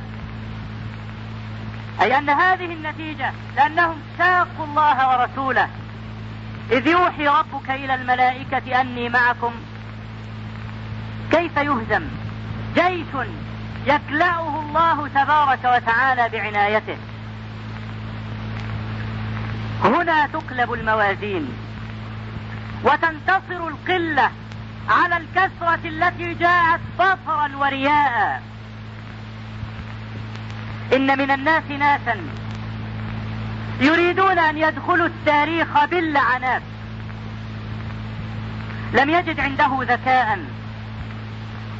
أي 2.00 2.18
أن 2.18 2.30
هذه 2.30 2.64
النتيجة 2.64 3.32
لأنهم 3.56 3.96
شاقوا 4.18 4.66
الله 4.66 5.08
ورسوله. 5.08 5.68
إذ 6.70 6.86
يوحي 6.86 7.28
ربك 7.28 7.70
إلى 7.70 7.94
الملائكة 7.94 8.80
أني 8.80 9.08
معكم. 9.08 9.52
كيف 11.30 11.56
يهزم؟ 11.56 12.02
جيش 12.74 13.06
يكلأه 13.86 14.60
الله 14.60 15.08
تبارك 15.08 15.64
وتعالى 15.64 16.28
بعنايته. 16.28 16.96
هنا 19.84 20.26
تقلب 20.26 20.72
الموازين 20.72 21.52
وتنتصر 22.84 23.68
القلة 23.68 24.30
على 24.92 25.16
الكثرة 25.16 25.80
التي 25.84 26.34
جاءت 26.34 26.80
بطرا 26.98 27.56
ورياء. 27.56 28.42
إن 30.92 31.18
من 31.18 31.30
الناس 31.30 31.62
ناسا 31.70 32.16
يريدون 33.80 34.38
أن 34.38 34.58
يدخلوا 34.58 35.06
التاريخ 35.06 35.84
باللعنات. 35.84 36.62
لم 38.92 39.10
يجد 39.10 39.40
عنده 39.40 39.78
ذكاء 39.80 40.38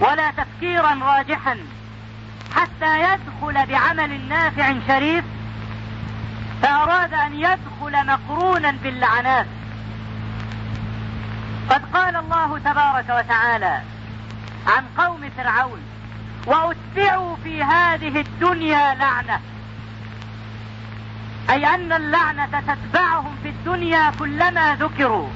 ولا 0.01 0.31
تفكيرا 0.31 0.95
راجحا 0.95 1.59
حتى 2.55 3.01
يدخل 3.01 3.67
بعمل 3.67 4.29
نافع 4.29 4.75
شريف 4.89 5.25
فأراد 6.63 7.15
أن 7.15 7.35
يدخل 7.35 8.07
مقرونا 8.07 8.71
باللعنات. 8.83 9.47
قد 11.71 11.83
قال 11.95 12.17
الله 12.17 12.59
تبارك 12.59 13.09
وتعالى 13.09 13.81
عن 14.67 14.85
قوم 14.99 15.31
فرعون 15.37 15.83
وأتبعوا 16.47 17.37
في 17.45 17.63
هذه 17.63 18.21
الدنيا 18.21 18.95
لعنة. 18.95 19.41
أي 21.51 21.75
أن 21.75 21.93
اللعنة 21.93 22.61
تتبعهم 22.61 23.37
في 23.43 23.49
الدنيا 23.49 24.11
كلما 24.11 24.75
ذكروا. 24.75 25.29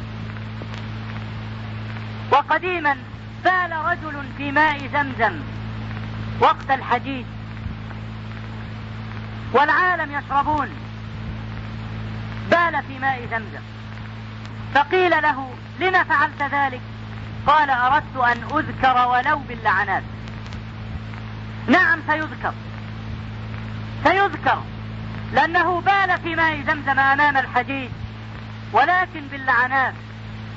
وقديما 2.31 2.97
بال 3.45 3.73
رجل 3.85 4.23
في 4.37 4.53
ماء 4.53 4.89
زمزم 4.93 5.41
وقت 6.41 6.71
الحديث 6.71 7.27
والعالم 9.53 10.19
يشربون. 10.19 10.69
بال 12.51 12.83
في 12.89 12.99
ماء 12.99 13.27
زمزم. 13.31 13.63
فقيل 14.75 15.11
له 15.11 15.51
لم 15.81 16.05
فعلت 16.05 16.43
ذلك؟ 16.43 16.81
قال 17.47 17.71
أردت 17.71 18.17
أن 18.17 18.59
أذكر 18.59 19.09
ولو 19.09 19.39
باللعنات. 19.39 20.03
نعم 21.69 21.99
سيذكر. 22.07 22.53
سيذكر 24.05 24.63
لأنه 25.33 25.81
بال 25.81 26.19
في 26.23 26.35
ماء 26.35 26.63
زمزم 26.67 26.99
أمام 26.99 27.37
الحديث 27.37 27.91
ولكن 28.73 29.21
باللعنات. 29.31 29.95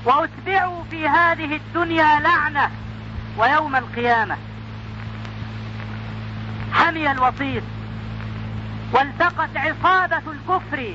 وأتبعوا 0.06 0.84
في 0.92 1.08
هذه 1.08 1.56
الدنيا 1.56 2.20
لعنة 2.20 2.70
ويوم 3.38 3.76
القيامة. 3.76 4.38
حمي 6.74 7.12
الوطيس 7.12 7.64
والتقت 8.92 9.50
عصابة 9.56 10.22
الكفر 10.32 10.94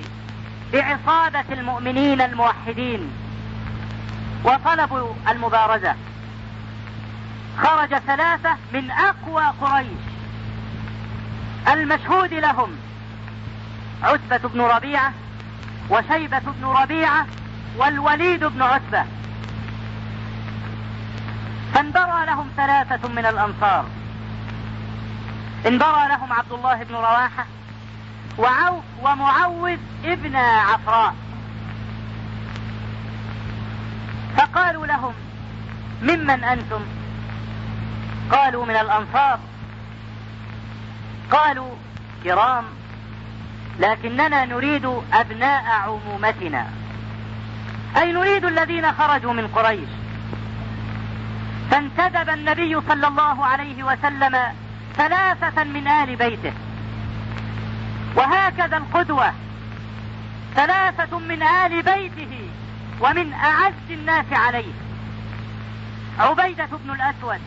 بعصابة 0.72 1.44
المؤمنين 1.52 2.20
الموحدين. 2.20 3.10
وطلبوا 4.44 5.14
المبارزة. 5.28 5.94
خرج 7.58 7.98
ثلاثة 7.98 8.56
من 8.72 8.90
أقوى 8.90 9.44
قريش. 9.60 10.04
المشهود 11.68 12.34
لهم 12.34 12.76
عتبة 14.02 14.48
بن 14.48 14.60
ربيعة 14.60 15.12
وشيبة 15.90 16.38
بن 16.38 16.64
ربيعة 16.64 17.26
والوليد 17.76 18.44
بن 18.44 18.62
عتبة. 18.62 19.04
فانبرى 21.74 22.26
لهم 22.26 22.48
ثلاثة 22.56 23.08
من 23.08 23.26
الأنصار. 23.26 23.84
انبرى 25.66 26.08
لهم 26.08 26.32
عبد 26.32 26.52
الله 26.52 26.82
بن 26.82 26.94
رواحة 26.94 27.46
وعوف 28.38 28.84
ومعوذ 29.02 29.78
ابن 30.04 30.36
عفراء. 30.36 31.14
فقالوا 34.36 34.86
لهم 34.86 35.14
ممن 36.02 36.44
أنتم؟ 36.44 36.80
قالوا 38.30 38.66
من 38.66 38.76
الأنصار. 38.76 39.38
قالوا 41.30 41.70
كرام 42.24 42.64
لكننا 43.80 44.44
نريد 44.44 45.02
أبناء 45.12 45.64
عمومتنا. 45.64 46.66
أي 47.96 48.12
نريد 48.12 48.44
الذين 48.44 48.92
خرجوا 48.92 49.32
من 49.32 49.48
قريش. 49.48 49.88
فانتدب 51.70 52.28
النبي 52.28 52.80
صلى 52.88 53.06
الله 53.06 53.44
عليه 53.44 53.82
وسلم 53.84 54.38
ثلاثة 54.96 55.64
من 55.64 55.88
آل 55.88 56.16
بيته. 56.16 56.52
وهكذا 58.16 58.76
القدوة. 58.76 59.32
ثلاثة 60.54 61.18
من 61.18 61.42
آل 61.42 61.82
بيته. 61.82 62.48
ومن 63.00 63.32
أعز 63.32 63.72
الناس 63.90 64.24
عليه. 64.32 64.72
عبيدة 66.18 66.68
بن 66.84 66.90
الأسود 66.90 67.40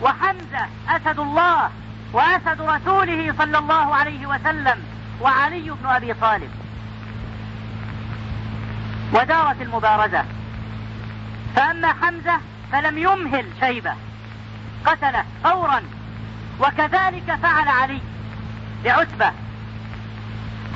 وحمزة 0.00 0.66
أسد 0.88 1.18
الله 1.18 1.70
وأسد 2.12 2.60
رسوله 2.60 3.34
صلى 3.38 3.58
الله 3.58 3.94
عليه 3.94 4.26
وسلم 4.26 4.82
وعلي 5.20 5.70
بن 5.70 5.86
أبي 5.86 6.14
طالب. 6.14 6.50
ودارت 9.12 9.62
المبارزة. 9.62 10.24
فأما 11.56 11.94
حمزة 12.02 12.38
فلم 12.72 12.98
يمهل 12.98 13.46
شيبة. 13.60 13.94
قتله 14.84 15.24
فورا. 15.44 15.82
وكذلك 16.60 17.38
فعل 17.42 17.68
علي 17.68 18.00
بعتبة. 18.84 19.32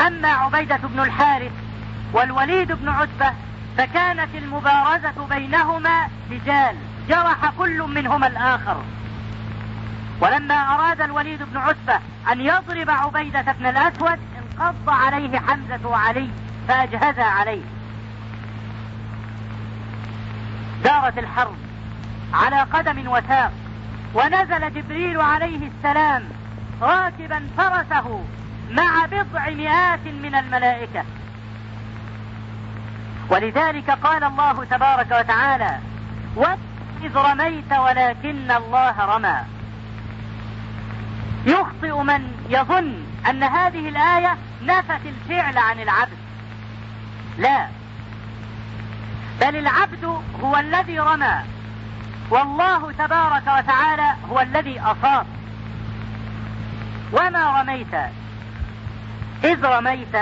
أما 0.06 0.28
عبيدة 0.28 0.76
بن 0.76 1.00
الحارث 1.00 1.52
والوليد 2.12 2.72
بن 2.72 2.88
عتبة 2.88 3.32
فكانت 3.78 4.34
المبارزة 4.34 5.26
بينهما 5.30 6.08
سجال 6.30 6.76
جرح 7.08 7.50
كل 7.58 7.82
منهما 7.82 8.26
الآخر. 8.26 8.82
ولما 10.20 10.54
أراد 10.54 11.00
الوليد 11.00 11.42
بن 11.42 11.56
عتبة 11.56 12.00
أن 12.32 12.40
يضرب 12.40 12.90
عبيدة 12.90 13.52
بن 13.52 13.66
الأسود 13.66 14.18
انقض 14.38 14.90
عليه 14.90 15.38
حمزة 15.38 15.88
وعلي 15.88 16.28
فأجهز 16.68 17.18
عليه. 17.18 17.62
دارت 20.84 21.18
الحرب 21.18 21.56
على 22.34 22.60
قدم 22.60 23.08
وساق 23.08 23.52
ونزل 24.14 24.74
جبريل 24.74 25.20
عليه 25.20 25.68
السلام 25.68 26.24
راكبا 26.82 27.48
فرسه 27.56 28.24
مع 28.70 29.06
بضع 29.06 29.50
مئات 29.50 30.06
من 30.22 30.34
الملائكة. 30.34 31.04
ولذلك 33.30 33.90
قال 33.90 34.24
الله 34.24 34.64
تبارك 34.64 35.10
وتعالى 35.10 35.78
وإذ 36.36 37.16
رميت 37.16 37.72
ولكن 37.72 38.50
الله 38.50 39.16
رمى. 39.16 39.36
يخطئ 41.46 42.02
من 42.02 42.46
يظن 42.50 43.04
أن 43.30 43.42
هذه 43.42 43.88
الآية 43.88 44.36
نفت 44.62 45.00
الفعل 45.06 45.58
عن 45.58 45.80
العبد. 45.80 46.18
لا. 47.38 47.66
بل 49.40 49.56
العبد 49.56 50.04
هو 50.42 50.56
الذي 50.56 50.98
رمى 50.98 51.36
والله 52.30 52.92
تبارك 52.92 53.42
وتعالى 53.46 54.14
هو 54.30 54.40
الذي 54.40 54.80
أصاب. 54.80 55.26
وما 57.12 57.60
رميت؟ 57.60 57.94
إذ 59.44 59.66
رميت 59.66 60.16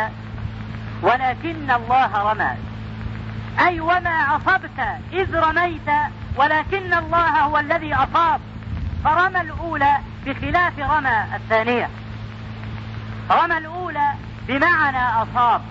ولكن 1.02 1.70
الله 1.70 2.32
رمى. 2.32 2.73
أي 3.58 3.80
وما 3.80 4.36
أصبت 4.36 4.80
إذ 5.12 5.36
رميت 5.36 5.88
ولكن 6.36 6.94
الله 6.94 7.40
هو 7.40 7.58
الذي 7.58 7.94
أصاب. 7.94 8.40
فرمى 9.04 9.40
الأولى 9.40 9.96
بخلاف 10.26 10.78
رمى 10.78 11.24
الثانية. 11.34 11.88
رمى 13.30 13.58
الأولى 13.58 14.08
بمعنى 14.48 15.22
أصاب. 15.22 15.62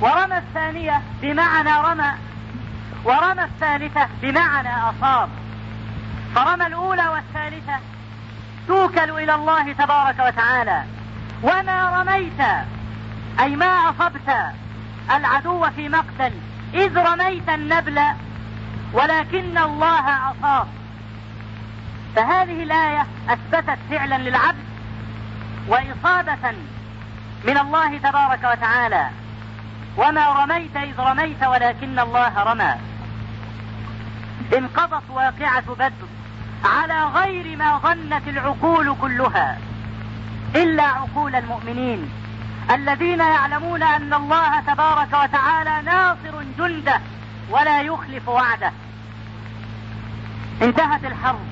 ورمى 0.00 0.38
الثانية 0.38 1.02
بمعنى 1.22 1.70
رمى. 1.72 2.12
ورمى 3.04 3.44
الثالثة 3.44 4.08
بمعنى 4.22 4.68
أصاب. 4.68 5.28
فرمى 6.34 6.66
الأولى 6.66 7.08
والثالثة 7.08 7.78
توكل 8.68 9.10
إلى 9.10 9.34
الله 9.34 9.72
تبارك 9.72 10.18
وتعالى. 10.18 10.82
وما 11.42 12.00
رميت 12.00 12.40
أي 13.40 13.56
ما 13.56 13.90
أصبت 13.90 14.52
العدو 15.10 15.70
في 15.70 15.88
مقتل. 15.88 16.32
إذ 16.76 16.98
رميت 16.98 17.48
النبل 17.48 18.00
ولكن 18.92 19.58
الله 19.58 20.30
أصاب 20.30 20.68
فهذه 22.16 22.62
الآية 22.62 23.06
أثبتت 23.28 23.78
فعلا 23.90 24.18
للعبد 24.18 24.64
وإصابة 25.68 26.54
من 27.44 27.58
الله 27.58 27.98
تبارك 27.98 28.44
وتعالى. 28.44 29.08
وما 29.96 30.44
رميت 30.44 30.76
إذ 30.76 31.00
رميت 31.00 31.42
ولكن 31.44 31.98
الله 31.98 32.42
رمى. 32.42 32.74
انقضت 34.58 35.10
واقعة 35.10 35.74
بدر 35.78 36.06
على 36.64 37.04
غير 37.04 37.56
ما 37.56 37.78
ظنت 37.78 38.28
العقول 38.28 38.96
كلها 39.00 39.58
إلا 40.54 40.82
عقول 40.82 41.34
المؤمنين. 41.34 42.10
الذين 42.70 43.18
يعلمون 43.20 43.82
أن 43.82 44.14
الله 44.14 44.60
تبارك 44.60 45.08
وتعالى 45.12 45.82
ناصر 45.82 46.42
جنده 46.58 47.00
ولا 47.50 47.82
يخلف 47.82 48.28
وعده. 48.28 48.72
انتهت 50.62 51.04
الحرب 51.04 51.46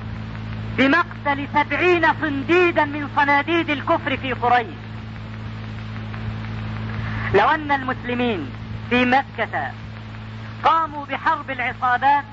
بمقتل 0.77 1.47
سبعين 1.53 2.05
صنديدا 2.21 2.85
من 2.85 3.09
صناديد 3.15 3.69
الكفر 3.69 4.17
في 4.17 4.33
قريش. 4.33 4.67
لو 7.33 7.49
أن 7.49 7.71
المسلمين 7.71 8.49
في 8.89 9.05
مكة 9.05 9.71
قاموا 10.63 11.05
بحرب 11.05 11.51
العصابات 11.51 12.23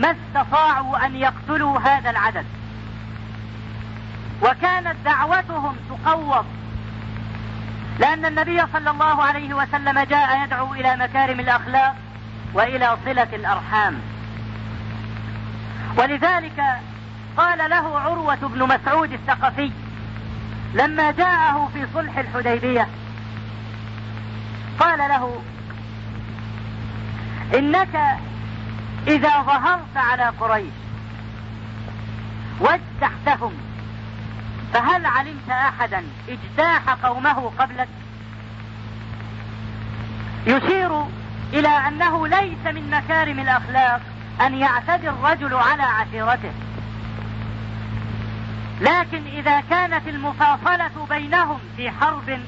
ما 0.00 0.16
استطاعوا 0.16 1.06
أن 1.06 1.16
يقتلوا 1.16 1.78
هذا 1.78 2.10
العدد. 2.10 2.46
وكانت 4.42 4.96
دعوتهم 5.04 5.76
تقوض 5.88 6.46
لأن 7.98 8.26
النبي 8.26 8.62
صلى 8.72 8.90
الله 8.90 9.22
عليه 9.22 9.54
وسلم 9.54 10.00
جاء 10.00 10.44
يدعو 10.44 10.74
إلى 10.74 10.96
مكارم 10.96 11.40
الأخلاق 11.40 11.96
وإلى 12.54 12.96
صلة 13.04 13.28
الأرحام. 13.32 14.00
ولذلك 15.98 16.64
قال 17.36 17.70
له 17.70 18.00
عروة 18.00 18.34
بن 18.34 18.62
مسعود 18.62 19.12
الثقفي 19.12 19.70
لما 20.74 21.10
جاءه 21.10 21.70
في 21.74 21.86
صلح 21.94 22.18
الحديبية 22.18 22.88
قال 24.78 24.98
له 24.98 25.42
إنك 27.54 28.18
إذا 29.06 29.42
ظهرت 29.42 29.96
على 29.96 30.24
قريش 30.24 30.72
واجتحتهم 32.60 33.52
فهل 34.74 35.06
علمت 35.06 35.50
أحدا 35.50 36.04
اجتاح 36.28 36.90
قومه 36.90 37.52
قبلك؟ 37.58 37.88
يشير 40.46 41.04
إلى 41.52 41.68
أنه 41.68 42.28
ليس 42.28 42.66
من 42.66 42.90
مكارم 42.90 43.40
الأخلاق 43.40 44.00
أن 44.40 44.54
يعتدي 44.54 45.08
الرجل 45.08 45.54
على 45.54 45.82
عشيرته. 45.82 46.52
لكن 48.80 49.22
إذا 49.26 49.60
كانت 49.60 50.08
المفاصلة 50.08 51.06
بينهم 51.10 51.58
في 51.76 51.90
حرب 51.90 52.40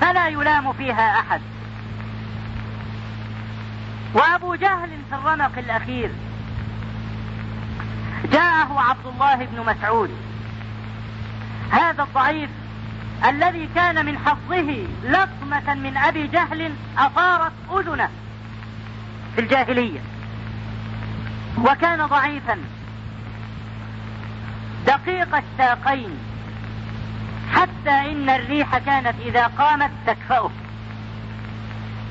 فلا 0.00 0.28
يلام 0.28 0.72
فيها 0.72 1.20
أحد. 1.20 1.40
وأبو 4.14 4.54
جهل 4.54 4.90
في 5.08 5.14
الرمق 5.14 5.58
الأخير 5.58 6.10
جاءه 8.32 8.80
عبد 8.80 9.06
الله 9.06 9.34
بن 9.34 9.66
مسعود. 9.66 10.29
هذا 11.70 12.02
الضعيف 12.02 12.50
الذي 13.28 13.68
كان 13.74 14.06
من 14.06 14.18
حظه 14.18 14.86
لطمة 15.04 15.74
من 15.74 15.96
أبي 15.96 16.26
جهل 16.26 16.72
أطارت 16.98 17.52
أذنه 17.72 18.08
في 19.34 19.40
الجاهلية 19.40 20.00
وكان 21.58 22.06
ضعيفا. 22.06 22.58
دقيق 24.86 25.36
الساقين 25.36 26.18
حتى 27.54 27.90
إن 27.90 28.30
الريح 28.30 28.78
كانت 28.78 29.14
إذا 29.26 29.46
قامت 29.46 29.90
تكفأه. 30.06 30.50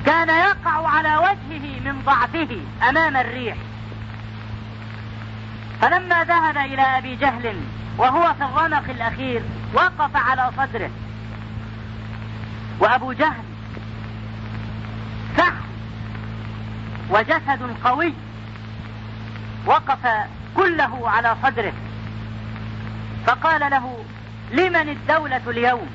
كان 0.05 0.30
يقع 0.30 0.88
على 0.89 1.18
وجهه 1.18 1.80
من 1.86 2.01
ضعفه 2.05 2.57
أمام 2.89 3.18
الريح. 3.18 3.57
فلما 5.82 6.23
ذهب 6.23 6.57
إلى 6.57 6.82
أبي 6.82 7.15
جهل 7.15 7.55
وهو 7.97 8.34
في 8.34 8.43
الرمق 8.43 8.89
الأخير 8.89 9.41
وقف 9.73 10.15
على 10.15 10.51
صدره. 10.57 10.89
وأبو 12.80 13.13
جهل 13.13 13.43
فحم 15.38 15.63
وجسد 17.09 17.75
قوي 17.84 18.13
وقف 19.65 20.07
كله 20.57 21.09
على 21.09 21.36
صدره. 21.43 21.73
فقال 23.25 23.71
له 23.71 24.03
لمن 24.51 24.89
الدولة 24.89 25.41
اليوم؟ 25.47 25.89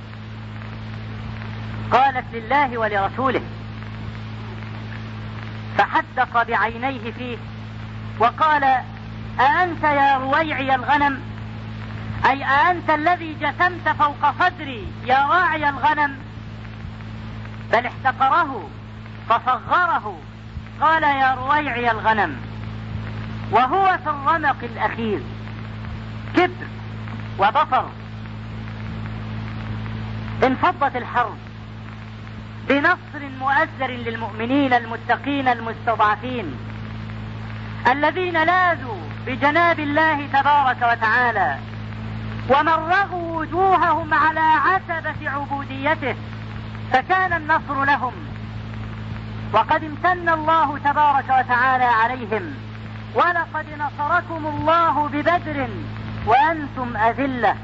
قالت 1.90 2.24
لله 2.32 2.78
ولرسوله. 2.78 3.42
فحدق 5.78 6.42
بعينيه 6.42 7.12
فيه 7.12 7.36
وقال 8.18 8.82
أأنت 9.40 9.84
يا 9.84 10.16
رويعي 10.16 10.74
الغنم؟ 10.74 11.20
أي 12.26 12.44
أأنت 12.44 12.90
الذي 12.90 13.34
جسمت 13.40 13.88
فوق 13.98 14.30
صدري 14.40 14.86
يا 15.06 15.26
راعي 15.26 15.68
الغنم؟ 15.68 16.16
بل 17.72 17.86
احتقره 17.86 18.68
فصغره 19.28 20.18
قال 20.80 21.02
يا 21.02 21.34
رويعي 21.34 21.90
الغنم. 21.90 22.36
وهو 23.50 23.98
في 24.04 24.10
الرمق 24.10 24.56
الأخير 24.62 25.20
كبر 26.36 26.66
وبصر. 27.38 27.84
انفضت 30.42 30.96
الحرب 30.96 31.36
بنصر 32.68 33.28
مؤثر 33.40 33.86
للمؤمنين 33.86 34.72
المتقين 34.72 35.48
المستضعفين 35.48 36.56
الذين 37.86 38.44
لاذوا 38.44 38.93
بجناب 39.26 39.80
الله 39.80 40.26
تبارك 40.26 40.76
وتعالى 40.82 41.56
ومرغوا 42.48 43.40
وجوههم 43.40 44.14
على 44.14 44.40
عتبة 44.40 45.30
عبوديته 45.30 46.14
فكان 46.92 47.32
النصر 47.32 47.84
لهم. 47.84 48.12
وقد 49.52 49.84
امتن 49.84 50.28
الله 50.28 50.78
تبارك 50.78 51.24
وتعالى 51.24 51.84
عليهم 51.84 52.54
ولقد 53.14 53.66
نصركم 53.78 54.46
الله 54.46 55.08
ببدر 55.08 55.68
وأنتم 56.26 56.96
أذلة. 56.96 57.56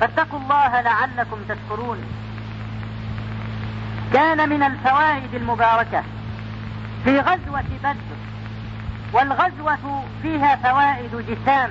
فاتقوا 0.00 0.38
الله 0.38 0.80
لعلكم 0.80 1.38
تشكرون. 1.48 1.98
كان 4.12 4.48
من 4.48 4.62
الفوائد 4.62 5.34
المباركة 5.34 6.02
في 7.04 7.20
غزوة 7.20 7.64
بدر 7.82 7.94
والغزوة 9.14 10.04
فيها 10.22 10.56
فوائد 10.56 11.26
جسام. 11.28 11.70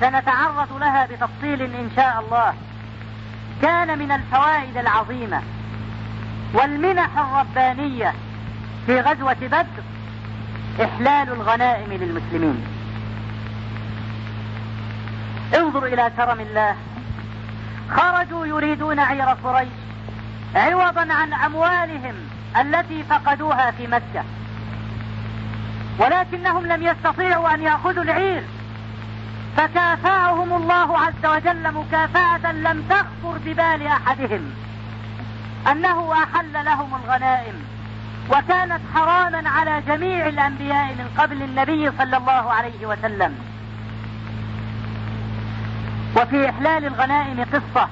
سنتعرض 0.00 0.72
لها 0.80 1.06
بتفصيل 1.06 1.62
إن 1.62 1.90
شاء 1.96 2.24
الله. 2.24 2.54
كان 3.62 3.98
من 3.98 4.12
الفوائد 4.12 4.76
العظيمة 4.76 5.42
والمنح 6.54 7.08
الربانية 7.18 8.12
في 8.86 9.00
غزوة 9.00 9.36
بدر 9.40 9.82
إحلال 10.84 11.32
الغنائم 11.32 11.92
للمسلمين. 11.92 12.64
انظر 15.56 15.86
إلى 15.86 16.10
كرم 16.16 16.40
الله. 16.40 16.76
خرجوا 17.90 18.46
يريدون 18.46 19.00
عير 19.00 19.28
قريش 19.28 19.68
عوضا 20.54 21.12
عن 21.12 21.32
أموالهم 21.32 22.14
التي 22.60 23.02
فقدوها 23.02 23.70
في 23.70 23.86
مكة. 23.86 24.24
ولكنهم 25.98 26.66
لم 26.66 26.82
يستطيعوا 26.82 27.54
أن 27.54 27.62
يأخذوا 27.62 28.02
العير. 28.02 28.42
فكافاهم 29.56 30.52
الله 30.52 30.98
عز 30.98 31.26
وجل 31.26 31.72
مكافأة 31.74 32.52
لم 32.52 32.82
تخطر 32.90 33.38
ببال 33.46 33.86
أحدهم. 33.86 34.54
أنه 35.70 36.12
أحل 36.12 36.64
لهم 36.64 36.94
الغنائم 37.04 37.54
وكانت 38.30 38.80
حراما 38.94 39.48
على 39.48 39.82
جميع 39.88 40.26
الأنبياء 40.26 40.84
من 40.84 41.10
قبل 41.18 41.42
النبي 41.42 41.90
صلى 41.98 42.16
الله 42.16 42.52
عليه 42.52 42.86
وسلم. 42.86 43.38
وفي 46.16 46.50
إحلال 46.50 46.86
الغنائم 46.86 47.44
قصة 47.52 47.88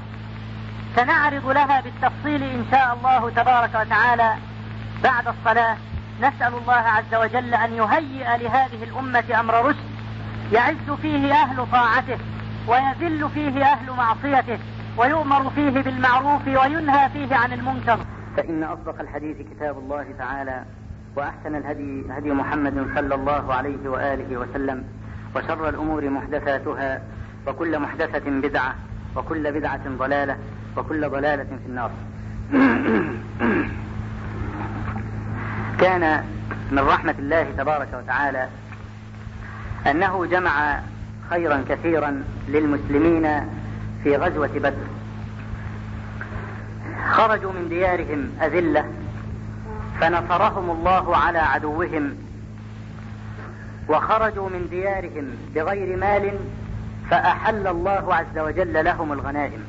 سنعرض 0.96 1.48
لها 1.48 1.80
بالتفصيل 1.80 2.42
إن 2.42 2.66
شاء 2.70 2.94
الله 2.94 3.30
تبارك 3.30 3.74
وتعالى 3.74 4.34
بعد 5.02 5.28
الصلاة. 5.28 5.76
نسأل 6.20 6.54
الله 6.54 6.72
عز 6.72 7.14
وجل 7.14 7.54
أن 7.54 7.72
يهيئ 7.72 8.38
لهذه 8.38 8.82
الأمة 8.82 9.40
أمر 9.40 9.66
رشد. 9.66 9.84
يعز 10.52 10.90
فيه 11.02 11.32
أهل 11.32 11.66
طاعته 11.72 12.18
ويذل 12.68 13.28
فيه 13.34 13.64
أهل 13.64 13.92
معصيته 13.96 14.58
ويؤمر 14.96 15.50
فيه 15.50 15.70
بالمعروف 15.70 16.46
وينهى 16.46 17.08
فيه 17.10 17.36
عن 17.36 17.52
المنكر. 17.52 17.98
فإن 18.36 18.62
أصدق 18.62 19.00
الحديث 19.00 19.36
كتاب 19.36 19.78
الله 19.78 20.06
تعالى 20.18 20.64
وأحسن 21.16 21.54
الهدي 21.54 22.04
هدي 22.10 22.32
محمد 22.32 22.86
صلى 22.94 23.14
الله 23.14 23.54
عليه 23.54 23.88
وآله 23.88 24.36
وسلم 24.36 24.84
وشر 25.36 25.68
الأمور 25.68 26.10
محدثاتها 26.10 27.02
وكل 27.46 27.78
محدثة 27.78 28.30
بدعة 28.30 28.74
وكل 29.16 29.52
بدعة 29.52 29.88
ضلالة 29.88 30.36
وكل 30.76 31.08
ضلالة 31.08 31.44
في 31.44 31.66
النار. 31.68 31.90
كان 35.80 36.24
من 36.70 36.78
رحمة 36.78 37.14
الله 37.18 37.46
تبارك 37.58 37.88
وتعالى 37.94 38.48
أنه 39.86 40.26
جمع 40.26 40.80
خيرا 41.30 41.64
كثيرا 41.68 42.24
للمسلمين 42.48 43.48
في 44.04 44.16
غزوة 44.16 44.50
بدر. 44.54 44.86
خرجوا 47.10 47.52
من 47.52 47.68
ديارهم 47.68 48.30
أذلة 48.42 48.84
فنصرهم 50.00 50.70
الله 50.70 51.16
على 51.16 51.38
عدوهم 51.38 52.14
وخرجوا 53.88 54.48
من 54.48 54.68
ديارهم 54.70 55.24
بغير 55.54 55.96
مال 55.96 56.32
فأحل 57.10 57.66
الله 57.66 58.14
عز 58.14 58.38
وجل 58.38 58.84
لهم 58.84 59.12
الغنائم. 59.12 59.64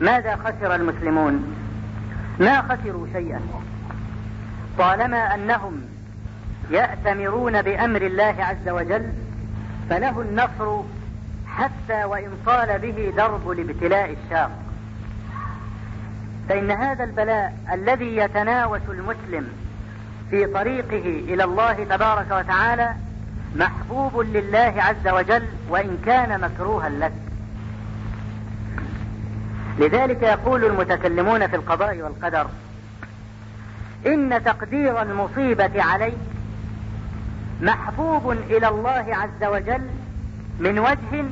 ماذا 0.00 0.36
خسر 0.36 0.74
المسلمون؟ 0.74 1.56
ما 2.40 2.62
خسروا 2.62 3.06
شيئا. 3.12 3.40
طالما 4.78 5.34
أنهم 5.34 5.82
يأتمرون 6.70 7.62
بأمر 7.62 8.02
الله 8.02 8.34
عز 8.38 8.68
وجل 8.68 9.12
فله 9.90 10.20
النصر 10.20 10.82
حتى 11.46 12.04
وإن 12.04 12.30
طال 12.46 12.78
به 12.78 13.12
درب 13.16 13.50
الابتلاء 13.50 14.16
الشاق. 14.24 14.50
فإن 16.48 16.70
هذا 16.70 17.04
البلاء 17.04 17.54
الذي 17.72 18.16
يتناوش 18.16 18.80
المسلم 18.88 19.48
في 20.30 20.46
طريقه 20.46 21.24
إلى 21.34 21.44
الله 21.44 21.84
تبارك 21.84 22.30
وتعالى 22.30 22.94
محبوب 23.56 24.20
لله 24.20 24.74
عز 24.76 25.08
وجل 25.08 25.46
وإن 25.68 25.98
كان 26.06 26.40
مكروها 26.40 26.88
لك. 26.88 27.12
لذلك 29.78 30.22
يقول 30.22 30.64
المتكلمون 30.64 31.46
في 31.46 31.56
القضاء 31.56 31.98
والقدر 31.98 32.46
إن 34.06 34.44
تقدير 34.44 35.02
المصيبة 35.02 35.82
عليك 35.82 36.18
محبوب 37.60 38.30
إلى 38.30 38.68
الله 38.68 39.06
عز 39.10 39.44
وجل 39.44 39.88
من 40.58 40.78
وجه 40.78 41.24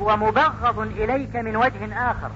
ومبغض 0.00 0.78
إليك 0.78 1.36
من 1.36 1.56
وجه 1.56 2.10
آخر. 2.10 2.30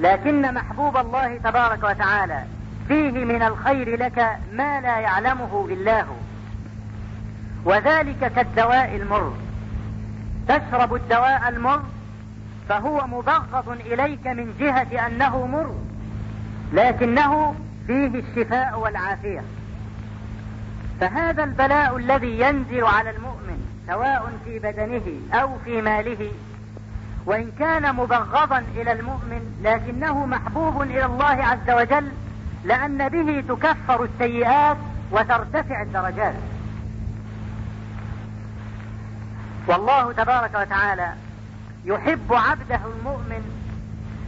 لكن 0.00 0.54
محبوب 0.54 0.96
الله 0.96 1.36
تبارك 1.36 1.84
وتعالى 1.84 2.44
فيه 2.88 3.24
من 3.24 3.42
الخير 3.42 3.96
لك 3.98 4.38
ما 4.52 4.80
لا 4.80 4.98
يعلمه 4.98 5.66
إلا 5.70 6.02
هو. 6.02 6.14
وذلك 7.64 8.32
كالدواء 8.36 8.96
المر. 8.96 9.32
تشرب 10.48 10.94
الدواء 10.94 11.48
المر 11.48 11.82
فهو 12.68 13.06
مبغض 13.06 13.68
إليك 13.68 14.26
من 14.26 14.54
جهة 14.60 15.06
أنه 15.06 15.46
مر. 15.46 15.89
لكنه 16.72 17.54
فيه 17.86 18.06
الشفاء 18.06 18.78
والعافية. 18.78 19.42
فهذا 21.00 21.44
البلاء 21.44 21.96
الذي 21.96 22.40
ينزل 22.40 22.84
على 22.84 23.10
المؤمن 23.10 23.66
سواء 23.86 24.32
في 24.44 24.58
بدنه 24.58 25.38
أو 25.40 25.58
في 25.64 25.82
ماله 25.82 26.32
وإن 27.26 27.50
كان 27.58 27.94
مبغضا 27.94 28.64
إلى 28.76 28.92
المؤمن 28.92 29.60
لكنه 29.62 30.26
محبوب 30.26 30.82
إلى 30.82 31.04
الله 31.04 31.24
عز 31.24 31.70
وجل 31.70 32.08
لأن 32.64 33.08
به 33.08 33.44
تكفر 33.54 34.04
السيئات 34.04 34.76
وترتفع 35.10 35.82
الدرجات. 35.82 36.34
والله 39.66 40.12
تبارك 40.12 40.54
وتعالى 40.54 41.12
يحب 41.84 42.32
عبده 42.34 42.80
المؤمن 42.98 43.42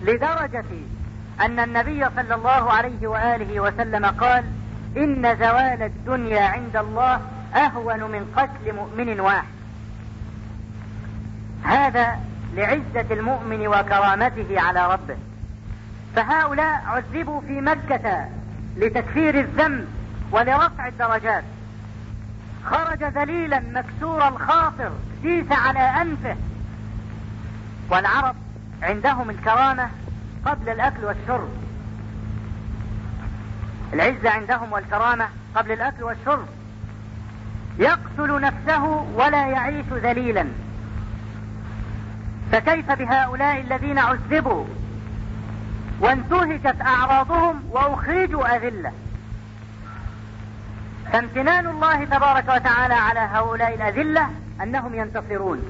لدرجة 0.03 0.64
أن 1.41 1.61
النبي 1.61 2.05
صلى 2.16 2.35
الله 2.35 2.72
عليه 2.72 3.07
وآله 3.07 3.61
وسلم 3.61 4.07
قال 4.07 4.45
إن 4.97 5.37
زوال 5.41 5.83
الدنيا 5.83 6.43
عند 6.43 6.76
الله 6.76 7.20
أهون 7.55 8.03
من 8.03 8.33
قتل 8.37 8.74
مؤمن 8.74 9.20
واحد. 9.20 9.47
هذا 11.64 12.18
لعزة 12.55 13.07
المؤمن 13.11 13.66
وكرامته 13.66 14.61
على 14.61 14.93
ربه. 14.93 15.16
فهؤلاء 16.16 16.83
عذبوا 16.87 17.41
في 17.41 17.61
مكة 17.61 18.28
لتكفير 18.76 19.41
الذنب 19.41 19.89
ولرفع 20.30 20.89
الدرجات. 20.89 21.45
خرج 22.64 23.05
ذليلا 23.05 23.61
مكسور 23.61 24.28
الخاطر 24.28 24.91
سيس 25.22 25.53
على 25.53 25.80
أنفه. 25.80 26.37
والعرب 27.91 28.37
عندهم 28.83 29.30
الكرامة 29.30 29.89
قبل 30.47 30.68
الأكل 30.68 31.05
والشرب. 31.05 31.49
العزة 33.93 34.30
عندهم 34.30 34.72
والكرامة 34.72 35.28
قبل 35.55 35.72
الأكل 35.72 36.03
والشرب. 36.03 36.47
يقتل 37.78 38.40
نفسه 38.40 38.84
ولا 39.14 39.47
يعيش 39.47 39.86
ذليلا. 39.93 40.47
فكيف 42.53 42.93
بهؤلاء 42.93 43.61
الذين 43.61 43.99
عذبوا؟ 43.99 44.64
وانتهكت 46.01 46.80
أعراضهم 46.82 47.62
وأخرجوا 47.70 48.57
أذلة. 48.57 48.93
فامتنان 51.12 51.66
الله 51.66 52.05
تبارك 52.05 52.49
وتعالى 52.49 52.95
على 52.95 53.20
هؤلاء 53.20 53.74
الأذلة 53.74 54.30
أنهم 54.62 54.95
ينتصرون. 54.95 55.62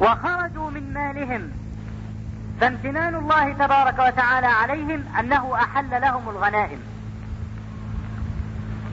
وخرجوا 0.00 0.70
من 0.70 0.92
مالهم. 0.94 1.57
فامتنان 2.60 3.14
الله 3.14 3.52
تبارك 3.52 3.98
وتعالى 3.98 4.46
عليهم 4.46 5.04
أنه 5.20 5.54
أحل 5.54 6.00
لهم 6.00 6.28
الغنائم. 6.28 6.78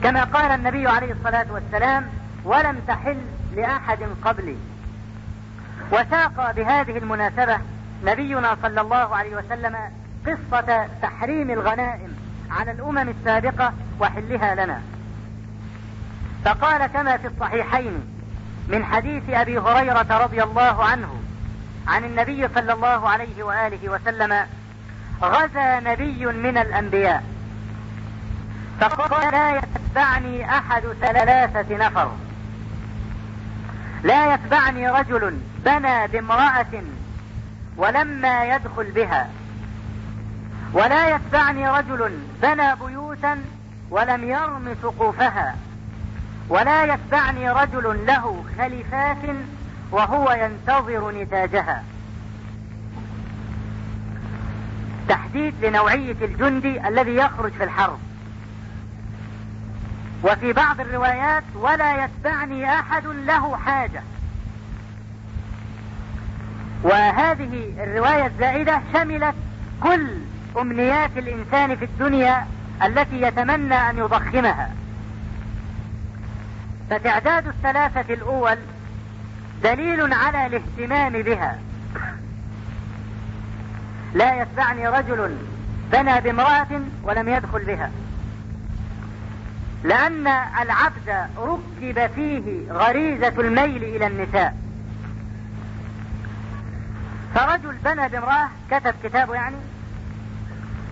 كما 0.02 0.24
قال 0.24 0.50
النبي 0.50 0.88
عليه 0.88 1.12
الصلاة 1.12 1.46
والسلام 1.50 2.06
ولم 2.44 2.80
تحل 2.88 3.20
لأحد 3.56 3.98
قبلي. 4.24 4.56
وساق 5.92 6.52
بهذه 6.52 6.98
المناسبة 6.98 7.58
نبينا 8.04 8.56
صلى 8.62 8.80
الله 8.80 9.16
عليه 9.16 9.36
وسلم 9.36 9.76
قصة 10.26 10.88
تحريم 11.02 11.50
الغنائم 11.50 12.16
على 12.50 12.70
الأمم 12.70 13.08
السابقة 13.08 13.72
وحلها 14.00 14.54
لنا. 14.54 14.80
فقال 16.44 16.86
كما 16.86 17.16
في 17.16 17.26
الصحيحين 17.26 18.00
من 18.68 18.84
حديث 18.84 19.22
أبي 19.30 19.58
هريرة 19.58 20.18
رضي 20.24 20.42
الله 20.42 20.84
عنه 20.84 21.15
عن 21.88 22.04
النبي 22.04 22.48
صلى 22.54 22.72
الله 22.72 23.08
عليه 23.08 23.42
وآله 23.42 23.88
وسلم 23.88 24.46
غزا 25.22 25.80
نبي 25.80 26.26
من 26.26 26.58
الأنبياء. 26.58 27.24
فقال 28.80 29.32
لا 29.32 29.56
يتبعني 29.56 30.50
أحد 30.58 30.82
ثلاثة 31.00 31.76
نفر. 31.76 32.12
لا 34.02 34.34
يتبعني 34.34 34.88
رجل 34.88 35.38
بنى 35.64 36.08
بامرأة 36.08 36.82
ولما 37.76 38.44
يدخل 38.44 38.90
بها. 38.90 39.28
ولا 40.72 41.14
يتبعني 41.14 41.68
رجل 41.68 42.18
بنى 42.42 42.76
بيوتا 42.76 43.38
ولم 43.90 44.24
يرم 44.24 44.76
سقوفها. 44.82 45.56
ولا 46.48 46.94
يتبعني 46.94 47.50
رجل 47.50 48.06
له 48.06 48.44
خليفات 48.58 49.36
وهو 49.90 50.32
ينتظر 50.32 51.10
نتاجها. 51.10 51.84
تحديد 55.08 55.64
لنوعية 55.64 56.16
الجندي 56.22 56.88
الذي 56.88 57.16
يخرج 57.16 57.52
في 57.52 57.64
الحرب. 57.64 57.98
وفي 60.24 60.52
بعض 60.52 60.80
الروايات 60.80 61.44
ولا 61.54 62.04
يتبعني 62.04 62.70
أحد 62.80 63.06
له 63.06 63.56
حاجة. 63.56 64.02
وهذه 66.82 67.72
الرواية 67.78 68.26
الزائدة 68.26 68.80
شملت 68.92 69.34
كل 69.82 70.08
أمنيات 70.60 71.10
الإنسان 71.16 71.76
في 71.76 71.84
الدنيا 71.84 72.46
التي 72.82 73.22
يتمنى 73.22 73.74
أن 73.74 73.98
يضخمها. 73.98 74.70
فتعداد 76.90 77.46
الثلاثة 77.46 78.14
الأول 78.14 78.58
دليل 79.62 80.12
على 80.12 80.46
الاهتمام 80.46 81.22
بها. 81.22 81.58
لا 84.14 84.42
يتبعني 84.42 84.88
رجل 84.88 85.36
بنى 85.92 86.20
بامرأة 86.20 86.80
ولم 87.02 87.28
يدخل 87.28 87.64
بها. 87.64 87.90
لأن 89.84 90.26
العبد 90.62 91.28
ركب 91.38 92.10
فيه 92.14 92.72
غريزة 92.72 93.40
الميل 93.40 93.84
إلى 93.84 94.06
النساء. 94.06 94.56
فرجل 97.34 97.76
بنى 97.84 98.08
بامرأة 98.08 98.48
كتب 98.70 98.94
كتابه 99.04 99.34
يعني 99.34 99.56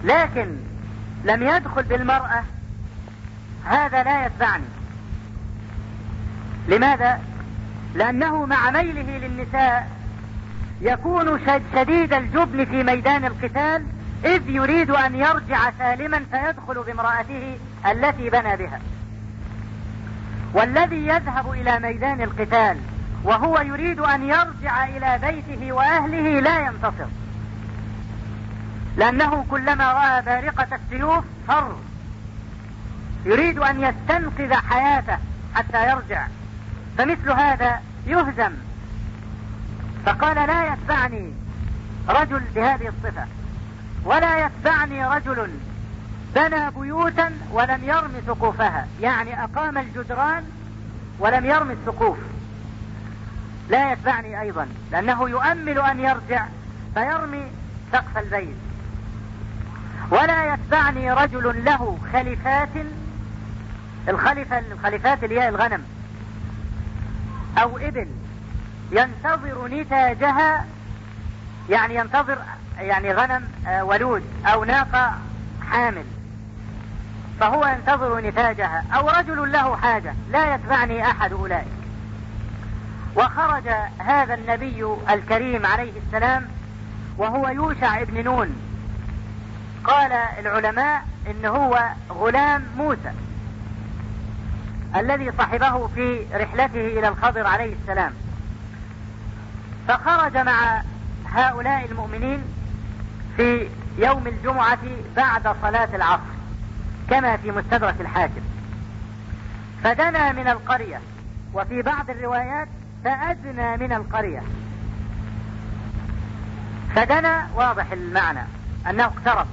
لكن 0.04 0.56
لم 1.24 1.42
يدخل 1.42 1.82
بالمرأة 1.82 2.44
هذا 3.64 4.02
لا 4.02 4.26
يتبعني 4.26 4.64
لماذا؟ 6.68 7.20
لأنه 7.94 8.46
مع 8.46 8.70
ميله 8.70 9.18
للنساء 9.18 9.90
يكون 10.80 11.40
شديد 11.74 12.12
الجبن 12.12 12.64
في 12.64 12.82
ميدان 12.82 13.24
القتال 13.24 13.84
إذ 14.24 14.48
يريد 14.48 14.90
أن 14.90 15.14
يرجع 15.14 15.70
سالما 15.78 16.24
فيدخل 16.30 16.82
بامرأته 16.82 17.58
التي 17.86 18.30
بنى 18.30 18.56
بها. 18.56 18.80
والذي 20.54 21.06
يذهب 21.06 21.52
إلى 21.52 21.78
ميدان 21.78 22.20
القتال 22.22 22.78
وهو 23.24 23.58
يريد 23.60 24.00
أن 24.00 24.22
يرجع 24.22 24.84
إلى 24.84 25.18
بيته 25.22 25.72
وأهله 25.72 26.40
لا 26.40 26.58
ينتصر. 26.58 27.08
لأنه 28.96 29.44
كلما 29.50 29.92
رأى 29.92 30.22
بارقة 30.22 30.68
السيوف 30.76 31.24
فر. 31.48 31.76
يريد 33.24 33.58
أن 33.58 33.80
يستنقذ 33.80 34.54
حياته 34.54 35.18
حتى 35.54 35.90
يرجع. 35.90 36.26
فمثل 36.98 37.30
هذا 37.30 37.80
يهزم. 38.06 38.52
فقال 40.06 40.36
لا 40.36 40.72
يتبعني 40.72 41.32
رجل 42.08 42.40
بهذه 42.54 42.88
الصفة. 42.88 43.26
ولا 44.04 44.46
يتبعني 44.46 45.06
رجل 45.06 45.50
بنى 46.34 46.70
بيوتا 46.70 47.32
ولم 47.52 47.84
يرم 47.84 48.12
سقوفها. 48.26 48.86
يعني 49.00 49.44
أقام 49.44 49.78
الجدران 49.78 50.44
ولم 51.18 51.44
يرم 51.44 51.70
السقوف. 51.70 52.18
لا 53.70 53.92
يتبعني 53.92 54.40
أيضا 54.40 54.68
لأنه 54.92 55.30
يؤمل 55.30 55.78
أن 55.78 56.00
يرجع 56.00 56.46
فيرمي 56.94 57.42
سقف 57.92 58.18
البيت. 58.18 58.56
ولا 60.10 60.54
يتبعني 60.54 61.12
رجل 61.12 61.64
له 61.64 61.98
خليفات 62.12 62.68
الخلفة 64.08 64.58
الخليفات 64.58 65.24
اللي 65.24 65.40
هي 65.40 65.48
الغنم. 65.48 65.93
أو 67.58 67.78
إبل. 67.78 68.08
ينتظر 68.92 69.68
نتاجها 69.68 70.66
يعني 71.70 71.94
ينتظر 71.94 72.38
يعني 72.78 73.12
غنم 73.12 73.48
آه، 73.66 73.84
ولود 73.84 74.22
أو 74.46 74.64
ناقة 74.64 75.12
حامل. 75.70 76.04
فهو 77.40 77.66
ينتظر 77.66 78.20
نتاجها 78.20 78.84
أو 78.94 79.08
رجل 79.08 79.52
له 79.52 79.76
حاجة 79.76 80.14
لا 80.30 80.54
يتبعني 80.54 81.06
أحد 81.10 81.32
أولئك. 81.32 81.66
وخرج 83.16 83.68
هذا 83.98 84.34
النبي 84.34 84.96
الكريم 85.10 85.66
عليه 85.66 85.92
السلام 86.06 86.48
وهو 87.18 87.48
يوشع 87.48 88.00
ابن 88.00 88.24
نون. 88.24 88.56
قال 89.84 90.12
العلماء 90.12 91.04
إن 91.30 91.44
هو 91.46 91.88
غلام 92.10 92.64
موسى. 92.76 93.12
الذي 94.96 95.32
صحبه 95.38 95.86
في 95.86 96.26
رحلته 96.34 96.86
إلى 96.98 97.08
الخضر 97.08 97.46
عليه 97.46 97.74
السلام. 97.82 98.12
فخرج 99.88 100.36
مع 100.36 100.82
هؤلاء 101.32 101.84
المؤمنين 101.90 102.42
في 103.36 103.68
يوم 103.98 104.26
الجمعة 104.26 104.78
بعد 105.16 105.56
صلاة 105.62 105.88
العصر 105.94 106.34
كما 107.10 107.36
في 107.36 107.50
مستدرك 107.50 107.94
الحاكم. 108.00 108.40
فدنا 109.84 110.32
من 110.32 110.48
القرية 110.48 111.00
وفي 111.54 111.82
بعض 111.82 112.10
الروايات 112.10 112.68
فأدنى 113.04 113.76
من 113.76 113.92
القرية. 113.92 114.42
فدنا 116.94 117.48
واضح 117.54 117.92
المعنى 117.92 118.42
أنه 118.90 119.04
اقترب. 119.04 119.46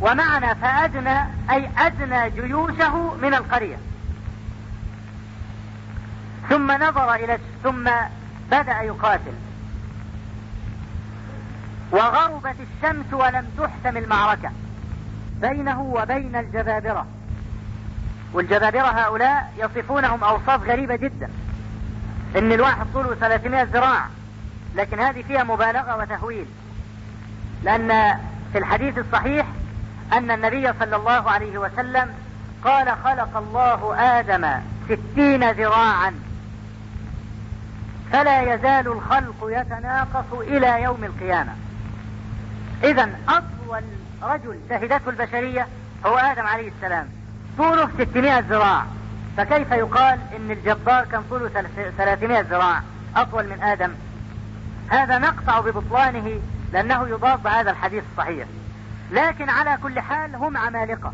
ومعنى 0.00 0.54
فأدنى 0.54 1.18
أي 1.50 1.70
أدنى 1.78 2.30
جيوشه 2.30 3.14
من 3.22 3.34
القرية. 3.34 3.76
ثم 6.48 6.72
نظر 6.72 7.14
إلى 7.14 7.38
ثم 7.62 7.90
بدأ 8.50 8.80
يقاتل. 8.80 9.32
وغربت 11.92 12.56
الشمس 12.60 13.12
ولم 13.12 13.46
تحسم 13.58 13.96
المعركة. 13.96 14.50
بينه 15.40 15.80
وبين 15.80 16.36
الجبابرة. 16.36 17.06
والجبابرة 18.32 18.86
هؤلاء 18.86 19.52
يصفونهم 19.56 20.24
أوصاف 20.24 20.68
غريبة 20.68 20.96
جدا. 20.96 21.30
إن 22.36 22.52
الواحد 22.52 22.86
طوله 22.94 23.14
300 23.14 23.62
ذراع. 23.62 24.06
لكن 24.74 25.00
هذه 25.00 25.22
فيها 25.22 25.44
مبالغة 25.44 25.96
وتهويل. 25.96 26.46
لأن 27.62 28.18
في 28.52 28.58
الحديث 28.58 28.98
الصحيح 28.98 29.46
أن 30.12 30.30
النبي 30.30 30.72
صلى 30.80 30.96
الله 30.96 31.30
عليه 31.30 31.58
وسلم 31.58 32.14
قال 32.64 32.96
خلق 33.04 33.36
الله 33.36 33.94
آدم 34.18 34.60
ستين 34.88 35.50
ذراعا. 35.50 36.14
فلا 38.12 38.54
يزال 38.54 38.86
الخلق 38.88 39.36
يتناقص 39.42 40.32
إلى 40.32 40.82
يوم 40.82 41.04
القيامة. 41.04 41.52
إذا 42.84 43.08
أطول 43.28 43.82
رجل 44.22 44.58
شهدته 44.68 45.10
البشرية 45.10 45.66
هو 46.06 46.16
آدم 46.16 46.46
عليه 46.46 46.68
السلام. 46.68 47.08
طوله 47.58 47.88
600 47.98 48.38
ذراع. 48.38 48.84
فكيف 49.36 49.72
يقال 49.72 50.20
إن 50.36 50.50
الجبار 50.50 51.04
كان 51.04 51.22
طوله 51.30 51.48
300 51.98 52.40
ذراع؟ 52.40 52.82
أطول 53.16 53.44
من 53.44 53.62
آدم. 53.62 53.90
هذا 54.88 55.18
نقطع 55.18 55.60
ببطلانه 55.60 56.40
لأنه 56.72 57.08
يضاد 57.08 57.46
هذا 57.46 57.70
الحديث 57.70 58.04
الصحيح. 58.12 58.46
لكن 59.12 59.48
على 59.48 59.78
كل 59.82 60.00
حال 60.00 60.36
هم 60.36 60.56
عمالقة. 60.56 61.12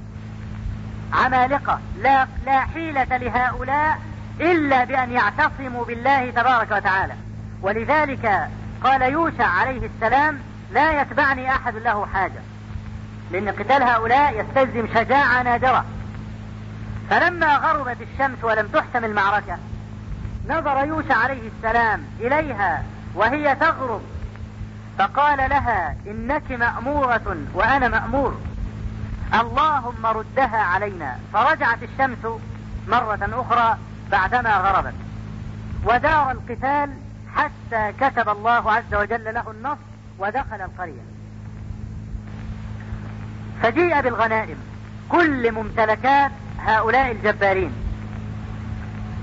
عمالقة. 1.13 1.81
لا, 2.03 2.27
لا 2.47 2.61
حيلة 2.61 3.17
لهؤلاء 3.17 3.99
إلا 4.41 4.85
بأن 4.85 5.13
يعتصموا 5.13 5.85
بالله 5.85 6.31
تبارك 6.31 6.71
وتعالى. 6.71 7.15
ولذلك 7.63 8.49
قال 8.85 9.03
يوشع 9.03 9.47
عليه 9.47 9.91
السلام 9.95 10.39
لا 10.73 11.03
يتبعني 11.03 11.51
أحد 11.51 11.77
له 11.77 12.07
حاجة. 12.07 12.41
لأن 13.31 13.49
قتال 13.49 13.83
هؤلاء 13.83 14.41
يستلزم 14.41 14.87
شجاعة 14.95 15.43
نادرة 15.43 15.85
فلما 17.11 17.57
غربت 17.57 17.97
الشمس 18.01 18.45
ولم 18.45 18.67
تحسم 18.67 19.05
المعركة 19.05 19.59
نظر 20.49 20.85
يوشع 20.85 21.17
عليه 21.17 21.51
السلام 21.57 22.03
إليها 22.21 22.83
وهي 23.15 23.55
تغرب. 23.55 24.03
فقال 24.99 25.39
لها 25.39 25.97
إنك 26.07 26.51
مأمورة 26.51 27.37
وأنا 27.55 27.89
مأمور. 27.89 28.39
اللهم 29.35 30.07
ردها 30.07 30.59
علينا. 30.59 31.19
فرجعت 31.33 31.79
الشمس 31.83 32.41
مرة 32.89 33.29
أخرى 33.33 33.79
بعدما 34.13 34.57
غربت. 34.57 34.95
ودار 35.85 36.31
القتال 36.31 36.91
حتى 37.35 37.93
كتب 38.01 38.29
الله 38.29 38.73
عز 38.73 38.95
وجل 38.95 39.35
له 39.35 39.51
النصر 39.51 39.81
ودخل 40.19 40.61
القرية. 40.61 41.03
فجيء 43.63 44.01
بالغنائم 44.01 44.57
كل 45.09 45.53
ممتلكات 45.53 46.31
هؤلاء 46.59 47.11
الجبارين. 47.11 47.73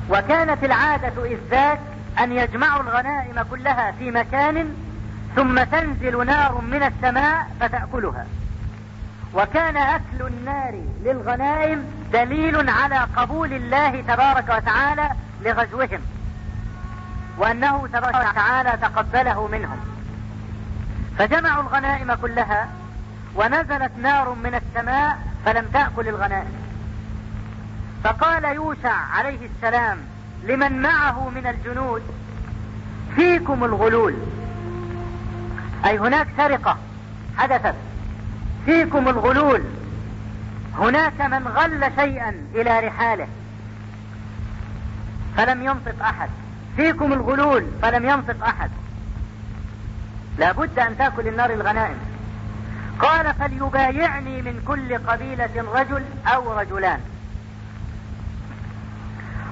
وكانت 0.10 0.64
العادة 0.64 1.26
إذ 1.26 1.38
ذاك 1.52 1.80
أن 2.20 2.32
يجمعوا 2.32 2.84
الغنائم 2.84 3.42
كلها 3.52 3.92
في 3.92 4.12
مكان 4.12 4.76
ثم 5.36 5.64
تنزل 5.64 6.26
نار 6.26 6.62
من 6.62 6.84
السماء 6.84 7.48
فتأكلها. 7.60 8.26
وكان 9.36 9.78
أكل 9.78 10.22
النار 10.28 10.82
للغنائم 11.04 11.86
دليل 12.14 12.70
على 12.70 13.00
قبول 13.16 13.54
الله 13.54 14.02
تبارك 14.02 14.50
وتعالى 14.50 15.10
لغزوهم 15.42 16.02
وأنه 17.38 17.88
تبارك 17.88 18.16
وتعالى 18.16 18.78
تقبله 18.82 19.48
منهم. 19.48 19.80
فجمعوا 21.18 21.64
الغنائم 21.64 22.14
كلها 22.14 22.70
ونزلت 23.36 23.92
نار 24.02 24.36
من 24.44 24.56
السماء 24.56 25.18
فلم 25.46 25.66
تأكل 25.74 26.08
الغنائم. 26.08 26.54
فقال 28.04 28.44
يوشع 28.46 28.94
عليه 28.94 29.50
السلام 29.56 29.98
لمن 30.44 30.82
معه 30.82 31.30
من 31.30 31.48
الجنود 31.48 32.02
فيكم 33.16 33.64
الغلول. 33.64 34.16
أي 35.86 35.98
هناك 35.98 36.28
سرقة 36.38 36.78
حدثت. 37.38 37.76
فيكم 38.66 39.07
الغلول. 39.07 39.63
هناك 40.78 41.22
من 41.22 41.47
غل 41.47 41.91
شيئا 41.95 42.36
إلى 42.55 42.80
رحاله. 42.80 43.28
فلم 45.38 45.63
ينطق 45.63 46.05
أحد. 46.05 46.30
فيكم 46.76 47.13
الغلول 47.13 47.66
فلم 47.82 48.09
ينطق 48.09 48.45
أحد. 48.45 48.70
لابد 50.38 50.80
أن 50.80 50.97
تأكل 50.97 51.28
النار 51.28 51.49
الغنائم. 51.49 51.97
قال 52.99 53.34
فليبايعني 53.34 54.41
من 54.41 54.63
كل 54.68 54.97
قبيلة 54.97 55.66
رجل 55.76 56.03
أو 56.28 56.59
رجلان. 56.59 56.99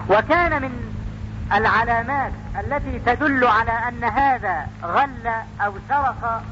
وكان 0.10 0.62
من 0.62 0.94
العلامات 1.54 2.32
التي 2.60 3.00
تدل 3.06 3.48
على 3.48 3.72
أن 3.72 4.04
هذا 4.04 4.68
غل 4.84 5.28
أو 5.62 5.74
سرق 5.90 6.44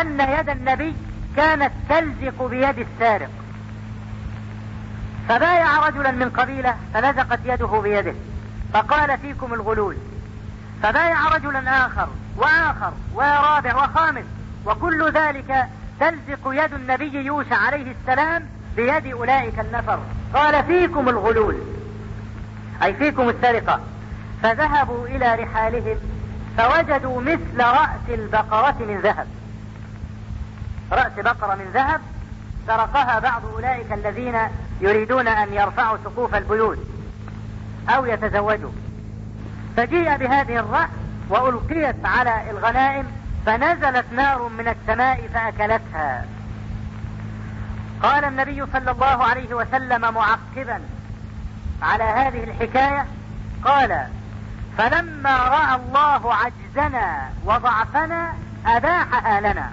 أن 0.00 0.20
يد 0.20 0.48
النبي 0.48 0.94
كانت 1.36 1.72
تلزق 1.88 2.46
بيد 2.46 2.78
السارق. 2.78 3.30
فبايع 5.28 5.88
رجلا 5.88 6.10
من 6.10 6.30
قبيلة 6.30 6.76
فلزقت 6.94 7.38
يده 7.44 7.66
بيده. 7.66 8.14
فقال 8.72 9.18
فيكم 9.18 9.54
الغلول. 9.54 9.96
فبايع 10.82 11.28
رجلا 11.28 11.86
آخر 11.86 12.08
وآخر 12.36 12.92
ورابع 13.14 13.74
وخامس. 13.74 14.24
وكل 14.66 15.12
ذلك 15.12 15.66
تلزق 16.00 16.40
يد 16.46 16.74
النبي 16.74 17.24
يوشع 17.24 17.56
عليه 17.56 17.94
السلام 18.00 18.46
بيد 18.76 19.06
أولئك 19.06 19.58
النفر. 19.58 20.00
قال 20.34 20.64
فيكم 20.64 21.08
الغلول. 21.08 21.56
أي 22.82 22.94
فيكم 22.94 23.28
السرقة. 23.28 23.80
فذهبوا 24.42 25.06
إلى 25.06 25.34
رحالهم 25.34 25.96
فوجدوا 26.58 27.20
مثل 27.20 27.58
رأس 27.58 28.08
البقرة 28.08 28.76
من 28.80 29.00
ذهب. 29.02 29.26
رأس 30.92 31.12
بقرة 31.16 31.54
من 31.54 31.70
ذهب 31.74 32.00
سرقها 32.66 33.18
بعض 33.18 33.42
أولئك 33.54 33.92
الذين 33.92 34.38
يريدون 34.80 35.28
أن 35.28 35.52
يرفعوا 35.52 35.98
سقوف 36.04 36.34
البيوت 36.34 36.78
أو 37.88 38.06
يتزوجوا. 38.06 38.72
فجيء 39.76 40.16
بهذه 40.16 40.58
الرأس 40.58 40.88
وألقيت 41.28 41.96
على 42.04 42.50
الغنائم 42.50 43.06
فنزلت 43.46 44.04
نار 44.12 44.48
من 44.48 44.68
السماء 44.68 45.28
فأكلتها. 45.34 46.24
قال 48.02 48.24
النبي 48.24 48.66
صلى 48.72 48.90
الله 48.90 49.24
عليه 49.24 49.54
وسلم 49.54 50.00
معقبا 50.00 50.80
على 51.82 52.04
هذه 52.04 52.44
الحكاية 52.44 53.06
قال 53.64 54.06
فلما 54.78 55.36
رأى 55.38 55.74
الله 55.74 56.34
عجزنا 56.34 57.30
وضعفنا 57.44 58.34
أباحها 58.66 59.40
لنا 59.40 59.72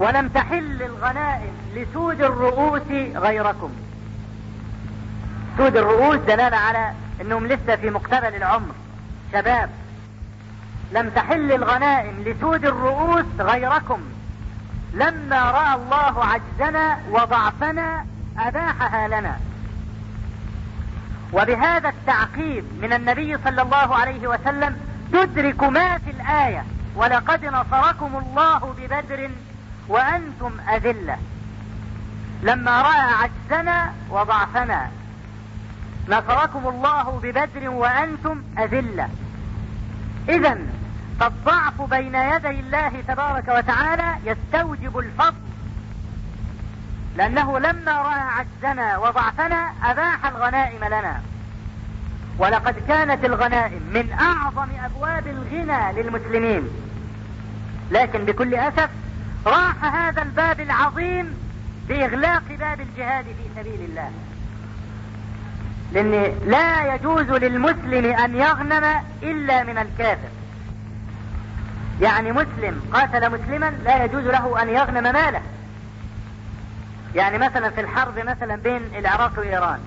ولم 0.00 0.28
تحل 0.28 0.82
الغنائم 0.82 1.52
لسود 1.74 2.22
الرؤوس 2.22 2.90
غيركم. 3.14 3.70
سود 5.56 5.76
الرؤوس 5.76 6.16
دلالة 6.16 6.56
على 6.56 6.92
إنهم 7.20 7.46
لسه 7.46 7.76
في 7.76 7.90
مقتبل 7.90 8.34
العمر. 8.34 8.74
شباب 9.32 9.70
لم 10.92 11.10
تحل 11.10 11.52
الغنائم 11.52 12.24
لسود 12.26 12.66
الرؤوس 12.66 13.24
غيركم. 13.40 14.00
لما 14.94 15.50
رأى 15.50 15.74
الله 15.74 16.24
عجزنا 16.24 16.98
وضعفنا 17.10 18.06
أباحها 18.38 19.08
لنا. 19.08 19.36
وبهذا 21.32 21.88
التعقيب 21.88 22.64
من 22.82 22.92
النبي 22.92 23.38
صلى 23.44 23.62
الله 23.62 23.96
عليه 23.96 24.28
وسلم 24.28 24.76
تدرك 25.12 25.62
ما 25.62 25.98
في 25.98 26.10
الآية. 26.10 26.64
ولقد 26.96 27.44
نصركم 27.44 28.22
الله 28.26 28.74
ببدر 28.78 29.30
وأنتم 29.90 30.52
أذلة. 30.74 31.18
لما 32.42 32.82
رأى 32.82 33.00
عجزنا 33.00 33.92
وضعفنا. 34.10 34.90
نصركم 36.08 36.68
الله 36.68 37.20
ببدر 37.22 37.70
وأنتم 37.70 38.42
أذلة. 38.58 39.08
إذا 40.28 40.58
فالضعف 41.20 41.82
بين 41.82 42.14
يدي 42.14 42.60
الله 42.60 42.92
تبارك 43.08 43.48
وتعالى 43.48 44.14
يستوجب 44.24 44.98
الفضل. 44.98 45.40
لأنه 47.16 47.58
لما 47.58 47.92
رأى 47.92 48.20
عجزنا 48.20 48.98
وضعفنا 48.98 49.72
أباح 49.84 50.26
الغنائم 50.26 50.84
لنا. 50.84 51.20
ولقد 52.38 52.74
كانت 52.88 53.24
الغنائم 53.24 53.82
من 53.94 54.12
أعظم 54.12 54.68
أبواب 54.84 55.26
الغنى 55.26 56.02
للمسلمين. 56.02 56.68
لكن 57.90 58.24
بكل 58.24 58.54
أسف 58.54 58.90
راح 59.46 59.84
هذا 59.84 60.22
الباب 60.22 60.60
العظيم 60.60 61.34
بإغلاق 61.88 62.42
باب 62.58 62.80
الجهاد 62.80 63.24
في 63.24 63.60
سبيل 63.60 63.80
الله. 63.80 64.10
لأن 65.92 66.34
لا 66.46 66.94
يجوز 66.94 67.30
للمسلم 67.30 68.04
أن 68.04 68.36
يغنم 68.36 68.84
إلا 69.22 69.62
من 69.62 69.78
الكافر. 69.78 70.28
يعني 72.00 72.32
مسلم 72.32 72.82
قاتل 72.92 73.30
مسلما 73.30 73.70
لا 73.84 74.04
يجوز 74.04 74.24
له 74.24 74.62
أن 74.62 74.68
يغنم 74.68 75.02
ماله. 75.02 75.42
يعني 77.14 77.38
مثلا 77.38 77.70
في 77.70 77.80
الحرب 77.80 78.18
مثلا 78.18 78.56
بين 78.56 78.82
العراق 78.98 79.32
وإيران. 79.38 79.78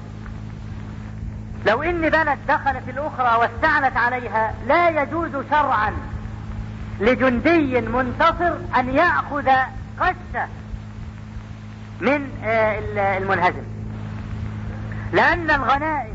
لو 1.65 1.83
إن 1.83 2.01
بلد 2.01 2.37
دخلت 2.47 2.89
الأخرى 2.89 3.39
واستعلت 3.39 3.97
عليها 3.97 4.53
لا 4.67 5.01
يجوز 5.01 5.31
شرعا 5.49 5.93
لجندي 6.99 7.81
منتصر 7.81 8.53
أن 8.79 8.89
يأخذ 8.89 9.49
قشة 9.99 10.47
من 12.01 12.29
آه، 12.43 13.17
المنهزم. 13.17 13.63
لأن 15.13 15.51
الغنائم 15.51 16.13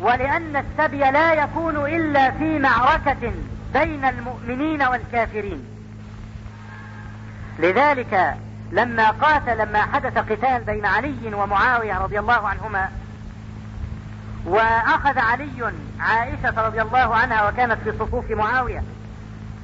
ولأن 0.00 0.56
السبي 0.56 0.98
لا 0.98 1.32
يكون 1.32 1.76
إلا 1.76 2.30
في 2.30 2.58
معركة 2.58 3.32
بين 3.74 4.04
المؤمنين 4.04 4.82
والكافرين. 4.82 5.64
لذلك 7.58 8.36
لما 8.72 9.10
قاتل 9.10 9.58
لما 9.58 9.82
حدث 9.82 10.18
قتال 10.18 10.64
بين 10.64 10.86
علي 10.86 11.34
ومعاوية 11.34 11.98
رضي 11.98 12.18
الله 12.18 12.48
عنهما 12.48 12.88
وأخذ 14.46 15.18
علي 15.18 15.72
عائشة 16.00 16.66
رضي 16.66 16.82
الله 16.82 17.14
عنها 17.14 17.48
وكانت 17.48 17.78
في 17.84 17.92
صفوف 17.92 18.30
معاوية 18.30 18.82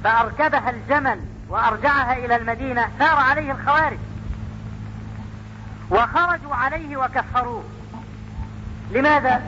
فأركبها 0.03 0.69
الجمل 0.69 1.19
وأرجعها 1.49 2.13
إلى 2.13 2.35
المدينة 2.35 2.87
سار 2.99 3.17
عليه 3.17 3.51
الخوارج. 3.51 3.97
وخرجوا 5.91 6.55
عليه 6.55 6.97
وكفروه. 6.97 7.63
لماذا؟ 8.91 9.41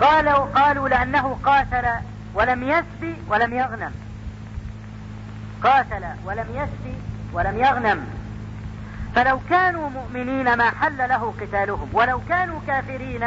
قالوا 0.00 0.44
قالوا 0.44 0.88
لأنه 0.88 1.38
قاتل 1.44 1.88
ولم 2.34 2.62
يسبي 2.62 3.16
ولم 3.28 3.54
يغنم. 3.54 3.92
قاتل 5.64 6.04
ولم 6.24 6.46
يسبي 6.54 6.96
ولم 7.32 7.58
يغنم. 7.58 8.06
فلو 9.14 9.40
كانوا 9.50 9.90
مؤمنين 9.90 10.54
ما 10.54 10.70
حل 10.70 10.98
له 10.98 11.34
قتالهم 11.40 11.88
ولو 11.92 12.20
كانوا 12.28 12.60
كافرين 12.66 13.26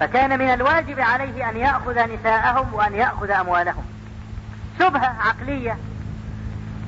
فكان 0.00 0.38
من 0.38 0.48
الواجب 0.48 1.00
عليه 1.00 1.50
أن 1.50 1.56
يأخذ 1.56 2.14
نساءهم 2.14 2.74
وأن 2.74 2.94
يأخذ 2.94 3.30
أموالهم. 3.30 3.97
شبهة 4.78 5.16
عقلية 5.20 5.78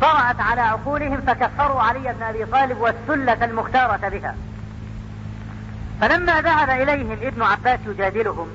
طرأت 0.01 0.41
على 0.41 0.61
عقولهم 0.61 1.21
فكفروا 1.21 1.83
علي 1.83 2.13
بن 2.13 2.23
أبي 2.23 2.45
طالب 2.45 2.79
والسلة 2.81 3.45
المختارة 3.45 4.09
بها. 4.09 4.35
فلما 6.01 6.41
ذهب 6.41 6.71
إليهم 6.71 7.19
ابن 7.23 7.43
عباس 7.43 7.81
يجادلهم 7.87 8.49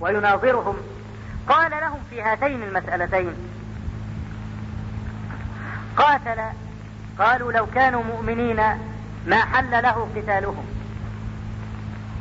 ويناظرهم 0.00 0.76
قال 1.48 1.70
لهم 1.70 1.98
في 2.10 2.22
هاتين 2.22 2.62
المسألتين 2.62 3.34
قاتل 5.96 6.40
قالوا 7.18 7.52
لو 7.52 7.66
كانوا 7.66 8.02
مؤمنين 8.04 8.56
ما 9.26 9.36
حل 9.36 9.70
له 9.70 10.08
قتالهم. 10.16 10.64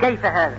كيف 0.01 0.25
هذا؟ 0.25 0.57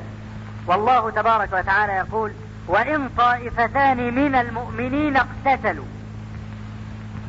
والله 0.66 1.10
تبارك 1.10 1.52
وتعالى 1.52 1.92
يقول 1.92 2.32
وإن 2.70 3.08
طائفتان 3.16 4.14
من 4.14 4.34
المؤمنين 4.34 5.16
اقتتلوا. 5.16 5.84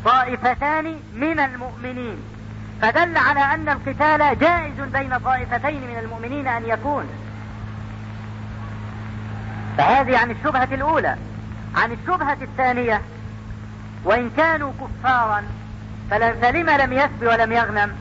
طائفتان 0.06 1.00
من 1.14 1.40
المؤمنين. 1.40 2.18
فدل 2.82 3.18
على 3.18 3.40
أن 3.40 3.70
القتال 3.70 4.40
جائز 4.40 4.80
بين 4.94 5.18
طائفتين 5.18 5.82
من 5.82 5.98
المؤمنين 6.00 6.48
أن 6.48 6.64
يكون. 6.66 7.06
فهذه 9.78 10.18
عن 10.18 10.32
الشبهة 10.32 10.68
الأولى. 10.72 11.16
عن 11.76 11.92
الشبهة 11.92 12.38
الثانية. 12.42 13.02
وإن 14.04 14.30
كانوا 14.38 14.72
كفارا 14.82 15.44
فلم 16.12 16.70
لم 16.70 16.94
يسب 16.94 17.22
ولم 17.22 17.52
يغنم؟ 17.52 17.96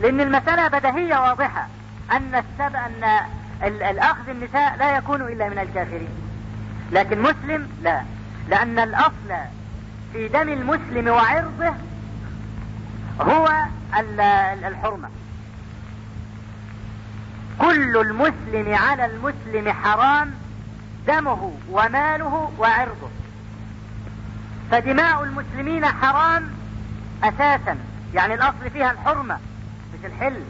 لأن 0.00 0.20
المسألة 0.20 0.68
بدهية 0.68 1.16
واضحة. 1.16 1.66
أن 2.12 2.34
السب 2.34 2.76
أن 2.76 3.20
الأخذ 3.62 4.28
النساء 4.28 4.76
لا 4.76 4.96
يكون 4.96 5.22
إلا 5.22 5.48
من 5.48 5.58
الكافرين. 5.58 6.25
لكن 6.92 7.22
مسلم 7.22 7.68
لا. 7.82 8.02
لأن 8.48 8.78
الأصل 8.78 9.34
في 10.12 10.28
دم 10.28 10.48
المسلم 10.48 11.08
وعرضه 11.08 11.74
هو 13.20 13.52
الحرمة. 14.66 15.08
كل 17.58 17.96
المسلم 17.96 18.74
على 18.74 19.04
المسلم 19.04 19.72
حرام 19.72 20.30
دمه 21.06 21.52
وماله 21.70 22.52
وعرضه. 22.58 23.08
فدماء 24.70 25.24
المسلمين 25.24 25.86
حرام 25.86 26.50
أساسا. 27.24 27.76
يعني 28.14 28.34
الأصل 28.34 28.70
فيها 28.72 28.90
الحرمة 28.90 29.38
مش 29.94 30.06
الحل. 30.06 30.42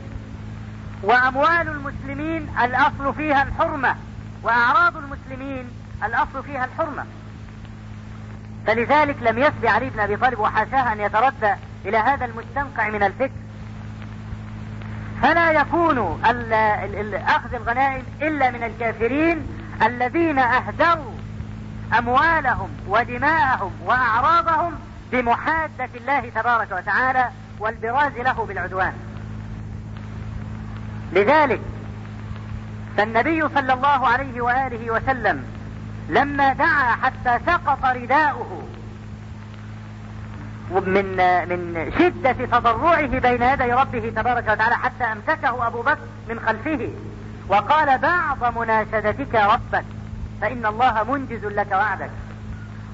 وأموال 1.03 1.69
المسلمين 1.69 2.49
الأصل 2.65 3.15
فيها 3.15 3.43
الحرمة. 3.43 3.97
وأعراض 4.43 4.97
المسلمين 4.97 5.71
الأصل 6.05 6.43
فيها 6.43 6.65
الحرمة. 6.65 7.05
فلذلك 8.67 9.17
لم 9.23 9.39
يسبي 9.39 9.69
علي 9.69 9.91
بن 9.91 10.01
أبي 10.01 10.17
طالب 10.17 10.39
وحاشاه 10.39 10.93
أن 10.93 11.01
يتردى 11.01 11.55
إلى 11.85 11.97
هذا 11.97 12.25
المستنقع 12.25 12.89
من 12.89 13.03
الفكر 13.03 13.31
فلا 15.23 15.51
يكون 15.51 16.21
أخذ 17.29 17.55
الغنائم 17.55 18.05
إلا 18.23 18.51
من 18.51 18.63
الكافرين 18.63 19.47
الذين 19.83 20.39
أهدروا 20.39 21.13
أموالهم 21.99 22.69
ودماءهم 22.89 23.73
وأعراضهم 23.85 24.73
بمحادة 25.13 25.89
الله 25.95 26.31
تبارك 26.35 26.73
وتعالى 26.73 27.31
والبراز 27.59 28.13
له 28.13 28.47
بالعدوان. 28.49 28.93
لذلك 31.13 31.61
فالنبي 32.97 33.49
صلى 33.49 33.73
الله 33.73 34.09
عليه 34.09 34.41
وآله 34.41 34.91
وسلم 34.91 35.45
لما 36.09 36.53
دعا 36.53 36.97
حتى 37.03 37.39
سقط 37.47 37.85
رداؤه. 37.85 38.63
من 40.71 41.17
من 41.49 41.93
شدة 41.99 42.33
تضرعه 42.33 43.07
بين 43.07 43.43
يدي 43.43 43.73
ربه 43.73 44.13
تبارك 44.17 44.49
وتعالى 44.49 44.77
حتى 44.77 45.05
أمسكه 45.05 45.67
أبو 45.67 45.83
بكر 45.83 45.99
من 46.29 46.41
خلفه. 46.41 46.91
وقال 47.49 47.99
بعض 47.99 48.59
مناشدتك 48.59 49.35
ربك 49.35 49.85
فإن 50.41 50.67
الله 50.67 51.05
منجز 51.05 51.45
لك 51.45 51.73
وعدك. 51.73 52.11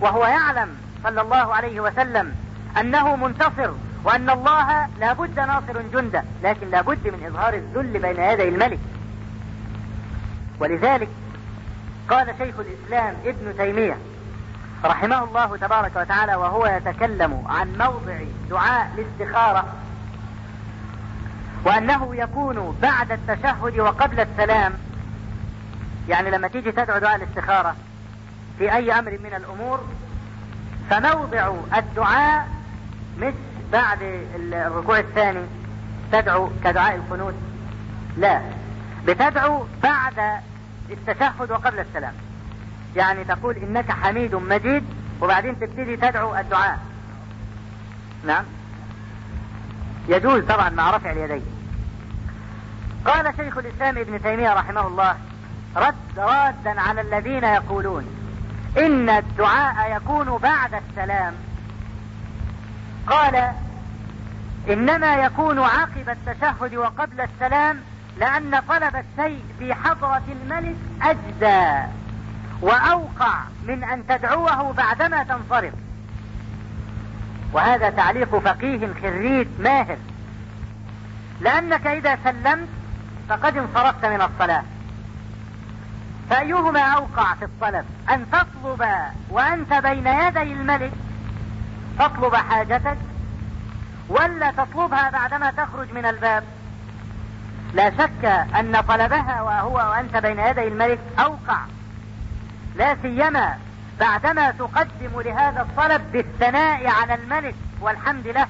وهو 0.01 0.27
يعلم 0.27 0.69
صلى 1.03 1.21
الله 1.21 1.55
عليه 1.55 1.81
وسلم 1.81 2.35
أنه 2.81 3.17
منتصر 3.17 3.71
وأن 4.05 4.31
الله 4.31 4.87
لابد 5.01 5.41
ناصر 5.41 5.83
جنده 5.93 6.25
لكن 6.43 6.71
لابد 6.71 7.07
من 7.09 7.25
إظهار 7.27 7.55
الذل 7.55 7.99
بين 7.99 8.25
يدي 8.25 8.49
الملك. 8.49 8.79
ولذلك 10.61 11.09
قال 12.13 12.27
شيخ 12.39 12.55
الإسلام 12.59 13.15
ابن 13.25 13.57
تيمية 13.57 13.99
رحمه 14.85 15.25
الله 15.25 15.57
تبارك 15.57 15.97
وتعالى 15.97 16.35
وهو 16.35 16.67
يتكلم 16.67 17.45
عن 17.49 17.73
موضع 17.79 18.19
دعاء 18.51 18.91
الاستخارة 18.99 19.67
وأنه 21.65 22.17
يكون 22.17 22.79
بعد 22.83 23.13
التشهد 23.13 23.79
وقبل 23.81 24.21
السلام. 24.21 24.73
يعني 26.09 26.31
لما 26.31 26.49
تيجي 26.49 26.73
تدعو 26.73 26.99
دعاء 26.99 27.17
الاستخارة 27.17 27.77
في 28.59 28.75
أي 28.77 28.93
أمر 28.99 29.11
من 29.11 29.35
الأمور 29.37 29.81
فموضع 30.91 31.53
الدعاء 31.77 32.49
مش 33.19 33.35
بعد 33.73 33.99
الركوع 34.37 34.99
الثاني 34.99 35.45
تدعو 36.13 36.51
كدعاء 36.65 36.95
القنوت 36.95 37.35
لا. 38.17 38.41
بتدعو 39.07 39.67
بعد 39.83 40.41
التشهد 40.93 41.51
وقبل 41.51 41.80
السلام. 41.80 42.14
يعني 42.97 43.24
تقول 43.24 43.57
إنك 43.57 43.90
حميد 43.90 44.34
مجيد 44.34 44.84
وبعدين 45.20 45.61
تبتدي 45.61 45.97
تدعو 45.97 46.36
الدعاء. 46.36 46.78
نعم. 48.26 48.45
يجوز 50.09 50.45
طبعا 50.45 50.70
مع 50.70 50.97
رفع 50.97 51.11
اليدين. 51.11 51.43
قال 53.05 53.34
شيخ 53.36 53.59
الإسلام 53.59 53.99
ابن 53.99 54.22
تيمية 54.22 54.55
رحمه 54.55 54.86
الله 54.86 55.16
رد 55.76 56.18
رادا 56.18 56.80
على 56.80 57.01
الذين 57.01 57.45
يقولون 57.45 58.07
إن 58.78 59.11
الدعاء 59.11 59.97
يكون 59.97 60.38
بعد 60.38 60.74
السلام. 60.74 61.34
قال 63.07 63.53
إنما 64.68 65.14
يكون 65.16 65.59
عقب 65.59 66.09
التشهد 66.09 66.74
وقبل 66.74 67.20
السلام 67.20 67.80
لأن 68.19 68.61
طلب 68.69 68.97
الشيء 68.97 69.45
في 69.59 69.75
حضرة 69.75 70.23
الملك 70.29 70.77
اجدى 71.03 71.89
وأوقع 72.61 73.35
من 73.67 73.85
أن 73.85 74.07
تدعوه 74.07 74.73
بعدما 74.73 75.23
تنصرف. 75.23 75.75
وهذا 77.53 77.91
تعليق 77.91 78.39
فقيه 78.39 78.89
خريج 79.03 79.49
ماهر. 79.59 79.97
لأنك 81.41 81.87
إذا 81.87 82.19
سلمت 82.25 82.69
فقد 83.29 83.57
انصرفت 83.57 84.05
من 84.05 84.23
الصلاة. 84.23 84.65
فأيهما 86.31 86.81
أوقع 86.81 87.35
في 87.35 87.45
الطلب؟ 87.45 87.85
أن 88.11 88.27
تطلب 88.31 88.89
وأنت 89.31 89.75
بين 89.75 90.07
يدي 90.07 90.43
الملك 90.43 90.93
تطلب 91.99 92.35
حاجتك 92.37 92.97
ولا 94.09 94.51
تطلبها 94.51 95.11
بعدما 95.11 95.51
تخرج 95.51 95.93
من 95.95 96.07
الباب؟ 96.07 96.45
لا 97.75 97.91
شك 97.91 98.25
أن 98.59 98.81
طلبها 98.89 99.43
وهو 99.43 99.75
وأنت 99.75 100.16
بين 100.16 100.39
يدي 100.39 100.68
الملك 100.68 100.99
أوقع. 101.18 101.59
لا 102.77 102.97
سيما 103.03 103.59
بعدما 104.01 104.51
تقدم 104.51 105.20
لهذا 105.20 105.61
الطلب 105.61 106.12
بالثناء 106.12 106.87
على 106.87 107.14
الملك 107.14 107.55
والحمد 107.81 108.27
له. 108.27 108.47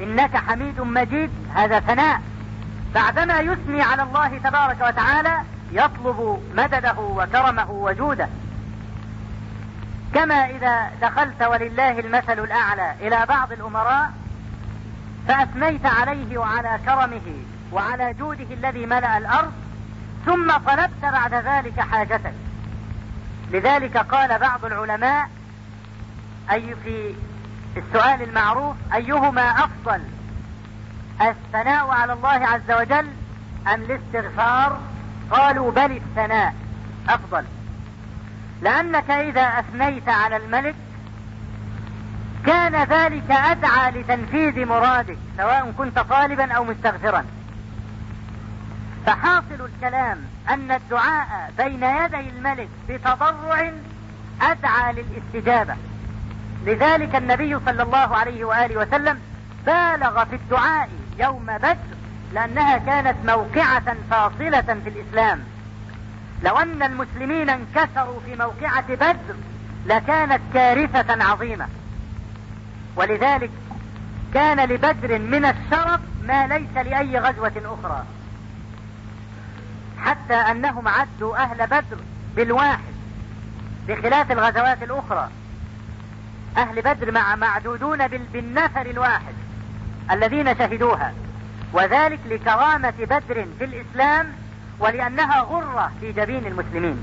إنك 0.00 0.36
حميد 0.36 0.80
مجيد 0.80 1.30
هذا 1.54 1.80
ثناء. 1.80 2.20
بعدما 2.94 3.40
يثني 3.40 3.82
على 3.82 4.02
الله 4.02 4.38
تبارك 4.38 4.80
وتعالى 4.80 5.42
يطلب 5.72 6.42
مدده 6.56 6.98
وكرمه 6.98 7.70
وجوده. 7.70 8.28
كما 10.14 10.50
إذا 10.50 10.90
دخلت 11.02 11.42
ولله 11.42 11.98
المثل 12.00 12.44
الأعلى 12.44 12.94
إلى 13.00 13.26
بعض 13.28 13.52
الأمراء 13.52 14.10
فأثنيت 15.28 15.86
عليه 15.86 16.38
وعلى 16.38 16.78
كرمه 16.84 17.44
وعلى 17.72 18.14
جوده 18.14 18.46
الذي 18.50 18.86
ملأ 18.86 19.18
الأرض 19.18 19.52
ثم 20.26 20.52
طلبت 20.52 21.02
بعد 21.02 21.34
ذلك 21.34 21.80
حاجتك. 21.80 22.34
لذلك 23.50 23.96
قال 23.96 24.38
بعض 24.38 24.64
العلماء 24.64 25.28
أي 26.50 26.74
في 26.84 27.14
السؤال 27.76 28.22
المعروف 28.22 28.76
أيهما 28.94 29.42
أفضل؟ 29.42 30.00
الثناء 31.20 31.88
على 31.90 32.12
الله 32.12 32.28
عز 32.28 32.70
وجل 32.70 33.08
أم 33.74 33.82
الاستغفار؟ 33.82 34.80
قالوا 35.30 35.70
بل 35.70 35.92
الثناء 35.96 36.54
أفضل. 37.08 37.44
لأنك 38.62 39.10
إذا 39.10 39.42
أثنيت 39.42 40.08
على 40.08 40.36
الملك 40.36 40.74
كان 42.46 42.74
ذلك 42.74 43.30
أدعى 43.30 43.90
لتنفيذ 43.90 44.66
مرادك 44.66 45.18
سواء 45.36 45.72
كنت 45.78 45.98
طالبا 45.98 46.52
أو 46.52 46.64
مستغفرا. 46.64 47.24
فحاصل 49.06 49.68
الكلام 49.74 50.18
أن 50.48 50.70
الدعاء 50.72 51.52
بين 51.58 51.82
يدي 51.82 52.28
الملك 52.30 52.68
بتضرع 52.88 53.72
أدعى 54.42 54.92
للاستجابة. 54.92 55.74
لذلك 56.66 57.16
النبي 57.16 57.58
صلى 57.66 57.82
الله 57.82 58.16
عليه 58.16 58.44
وآله 58.44 58.76
وسلم 58.76 59.20
بالغ 59.66 60.24
في 60.24 60.36
الدعاء 60.36 60.88
يوم 61.18 61.46
بدر 61.46 61.76
لأنها 62.32 62.78
كانت 62.78 63.16
موقعة 63.26 63.96
فاصلة 64.10 64.80
في 64.84 64.88
الإسلام. 64.88 65.40
لو 66.42 66.58
أن 66.58 66.82
المسلمين 66.82 67.50
انكسروا 67.50 68.20
في 68.26 68.36
موقعة 68.36 68.94
بدر 68.94 69.34
لكانت 69.86 70.40
كارثة 70.54 71.24
عظيمة. 71.24 71.66
ولذلك 72.96 73.50
كان 74.34 74.68
لبدر 74.68 75.18
من 75.18 75.44
الشرف 75.44 76.00
ما 76.26 76.46
ليس 76.46 76.86
لأي 76.86 77.18
غزوة 77.18 77.52
أخرى. 77.64 78.04
حتى 79.98 80.34
أنهم 80.34 80.88
عدوا 80.88 81.36
أهل 81.36 81.66
بدر 81.66 81.98
بالواحد 82.36 82.94
بخلاف 83.88 84.32
الغزوات 84.32 84.82
الأخرى. 84.82 85.28
أهل 86.56 86.82
بدر 86.82 87.12
مع 87.12 87.36
معدودون 87.36 88.08
بالنفر 88.08 88.86
الواحد 88.86 89.34
الذين 90.10 90.58
شهدوها. 90.58 91.12
وذلك 91.72 92.20
لكرامة 92.26 92.94
بدر 92.98 93.46
في 93.58 93.64
الإسلام 93.64 94.32
ولأنها 94.78 95.40
غرة 95.40 95.92
في 96.00 96.12
جبين 96.12 96.46
المسلمين. 96.46 97.02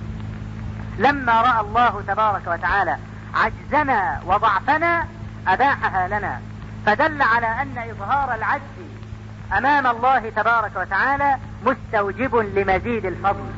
لما 1.00 1.42
رأى 1.42 1.62
الله 1.62 2.04
تبارك 2.08 2.48
وتعالى 2.48 2.98
عجزنا 3.34 4.22
وضعفنا 4.26 5.08
أباحها 5.48 6.08
لنا. 6.08 6.40
فدل 6.86 7.22
على 7.22 7.48
أن 7.48 7.78
إظهار 7.78 8.36
العجز 8.36 8.62
أمام 9.58 9.88
الله 9.88 10.30
تبارك 10.30 10.72
وتعالى 10.76 11.38
مستوجب 11.66 12.36
لمزيد 12.36 13.06
الفضل. 13.06 13.52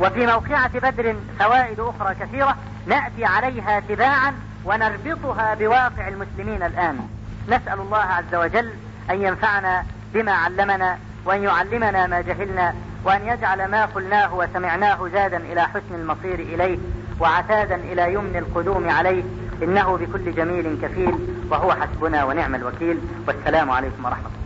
وفي 0.00 0.26
موقعة 0.26 0.78
بدر 0.78 1.16
فوائد 1.38 1.80
أخرى 1.80 2.14
كثيرة 2.14 2.56
نأتي 2.86 3.24
عليها 3.24 3.80
تباعا 3.80 4.34
ونربطها 4.64 5.54
بواقع 5.54 6.08
المسلمين 6.08 6.62
الآن. 6.62 7.08
نسأل 7.48 7.80
الله 7.80 7.98
عز 7.98 8.34
وجل 8.34 8.72
أن 9.10 9.22
ينفعنا 9.22 9.84
بما 10.14 10.32
علمنا 10.32 10.98
وأن 11.24 11.42
يعلمنا 11.42 12.06
ما 12.06 12.20
جهلنا 12.20 12.74
وأن 13.04 13.26
يجعل 13.26 13.70
ما 13.70 13.84
قلناه 13.84 14.34
وسمعناه 14.34 15.08
زادا 15.12 15.36
إلى 15.36 15.62
حسن 15.62 15.94
المصير 15.94 16.34
إليه 16.34 16.78
وعتادا 17.20 17.74
إلى 17.74 18.14
يمن 18.14 18.36
القدوم 18.36 18.90
عليه. 18.90 19.22
إنه 19.62 19.96
بكل 19.96 20.34
جميل 20.34 20.78
كفيل 20.82 21.14
وهو 21.50 21.72
حسبنا 21.72 22.24
ونعم 22.24 22.54
الوكيل. 22.54 22.98
والسلام 23.28 23.70
عليكم 23.70 24.04
ورحمة 24.04 24.26
الله. 24.26 24.42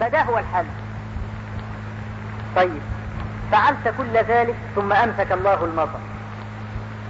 فده 0.00 0.22
هو 0.22 0.38
الحل. 0.38 0.66
طيب 2.56 2.80
فعلت 3.52 3.94
كل 3.98 4.12
ذلك 4.12 4.56
ثم 4.74 4.92
أمسك 4.92 5.32
الله 5.32 5.64
المطر. 5.64 6.00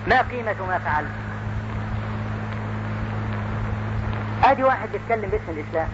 ما 0.09 0.22
قيمة 0.22 0.57
ما 0.68 0.78
فعلت؟ 0.78 1.11
أدي 4.44 4.64
واحد 4.64 4.88
بيتكلم 4.92 5.30
باسم 5.30 5.59
الإسلام. 5.59 5.88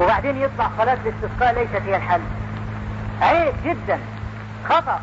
وبعدين 0.00 0.36
يطلع 0.36 0.70
صلاة 0.78 0.98
الاستسقاء 1.06 1.54
ليست 1.54 1.82
هي 1.86 1.96
الحل. 1.96 2.20
عيب 3.20 3.54
جدا. 3.64 3.98
خطأ. 4.68 5.00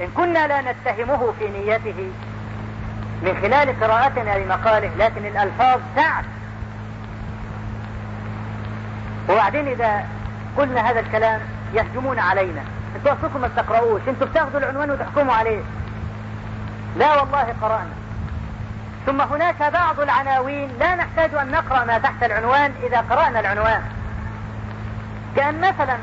إن 0.00 0.08
كنا 0.16 0.46
لا 0.46 0.72
نتهمه 0.72 1.32
في 1.38 1.48
نيته 1.48 2.10
من 3.22 3.38
خلال 3.42 3.80
قراءتنا 3.80 4.38
لمقاله 4.38 4.90
لكن 4.98 5.26
الألفاظ 5.26 5.80
تعب. 5.96 6.24
وبعدين 9.28 9.68
إذا 9.68 10.04
قلنا 10.58 10.90
هذا 10.90 11.00
الكلام 11.00 11.40
يهجمون 11.74 12.18
علينا. 12.18 12.62
أنتوا 12.96 13.12
أصلكم 13.12 13.40
ما 13.40 13.48
بتقرؤوش 13.48 14.00
أنتوا 14.08 14.26
بتاخذوا 14.26 14.60
العنوان 14.60 14.90
وتحكموا 14.90 15.34
عليه. 15.34 15.60
لا 16.96 17.20
والله 17.20 17.54
قرأنا. 17.62 17.90
ثم 19.06 19.20
هناك 19.20 19.62
بعض 19.72 20.00
العناوين 20.00 20.70
لا 20.80 20.94
نحتاج 20.94 21.34
أن 21.34 21.50
نقرأ 21.50 21.84
ما 21.84 21.98
تحت 21.98 22.22
العنوان 22.22 22.72
إذا 22.82 23.00
قرأنا 23.10 23.40
العنوان. 23.40 23.82
كأن 25.36 25.60
مثلا 25.60 25.96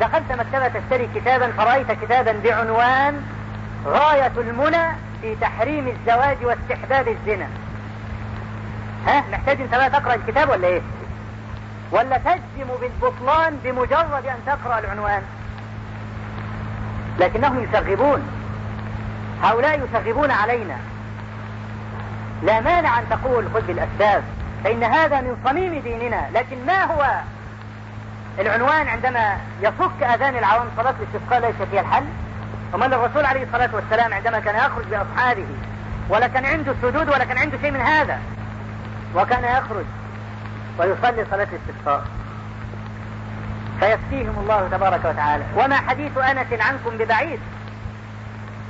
دخلت 0.00 0.32
مكتبة 0.32 0.68
تشتري 0.68 1.08
كتابا 1.14 1.52
فرأيت 1.56 1.92
كتابا 1.92 2.32
بعنوان 2.44 3.22
غاية 3.86 4.32
المنى 4.36 4.96
في 5.22 5.36
تحريم 5.40 5.88
الزواج 5.88 6.36
واستحباب 6.42 7.08
الزنا. 7.08 7.46
ها 9.06 9.24
محتاج 9.32 9.60
أنت 9.60 9.74
بقى 9.74 9.90
تقرأ 9.90 10.14
الكتاب 10.14 10.48
ولا 10.48 10.68
إيه؟ 10.68 10.80
ولا 11.90 12.18
تجزم 12.18 12.68
بالبطلان 12.80 13.58
بمجرد 13.64 14.26
أن 14.26 14.38
تقرأ 14.46 14.78
العنوان؟ 14.78 15.22
لكنهم 17.20 17.64
يشغبون 17.64 18.22
هؤلاء 19.42 19.80
يشغبون 19.84 20.30
علينا. 20.30 20.76
لا 22.42 22.60
مانع 22.60 22.98
أن 22.98 23.04
تقول 23.10 23.44
خذ 23.54 23.60
بالأسباب 23.66 24.22
فإن 24.64 24.84
هذا 24.84 25.20
من 25.20 25.36
صميم 25.44 25.78
ديننا 25.80 26.28
لكن 26.34 26.66
ما 26.66 26.84
هو 26.84 27.20
العنوان 28.38 28.88
عندما 28.88 29.36
يصك 29.60 30.02
أذان 30.02 30.36
العوام 30.36 30.66
صلاة 30.76 30.94
الاستسقاء 31.00 31.40
ليس 31.40 31.68
فيها 31.70 31.80
الحل 31.80 32.04
ومن 32.72 32.92
الرسول 32.92 33.24
عليه 33.24 33.42
الصلاة 33.44 33.70
والسلام 33.72 34.14
عندما 34.14 34.40
كان 34.40 34.56
يخرج 34.56 34.84
بأصحابه 34.84 35.46
ولا 36.08 36.26
كان 36.26 36.44
عنده 36.44 36.74
سجود 36.82 37.08
ولا 37.08 37.24
كان 37.24 37.38
عنده 37.38 37.58
شيء 37.62 37.70
من 37.70 37.80
هذا 37.80 38.18
وكان 39.14 39.44
يخرج 39.44 39.84
ويصلي 40.78 41.26
صلاة 41.30 41.46
الاستسقاء. 41.52 42.04
فيكفيهم 43.80 44.38
الله 44.38 44.68
تبارك 44.70 45.04
وتعالى. 45.04 45.44
وما 45.56 45.76
حديث 45.76 46.18
أنس 46.18 46.60
عنكم 46.60 46.96
ببعيد؟ 46.98 47.40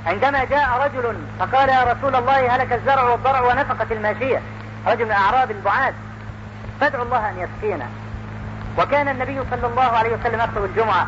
عندما 0.05 0.43
جاء 0.43 0.69
رجل 0.85 1.17
فقال 1.39 1.69
يا 1.69 1.83
رسول 1.83 2.15
الله 2.15 2.55
هلك 2.55 2.73
الزرع 2.73 3.03
والضرع 3.03 3.41
ونفقت 3.41 3.91
الماشية. 3.91 4.41
رجل 4.87 5.05
من 5.05 5.11
أعراب 5.11 5.51
البعاد. 5.51 5.93
فادعوا 6.81 7.05
الله 7.05 7.29
أن 7.29 7.35
يسقينا 7.39 7.85
وكان 8.77 9.07
النبي 9.07 9.39
صلى 9.51 9.67
الله 9.67 9.83
عليه 9.83 10.13
وسلم 10.13 10.39
يخطب 10.39 10.65
الجمعة 10.65 11.07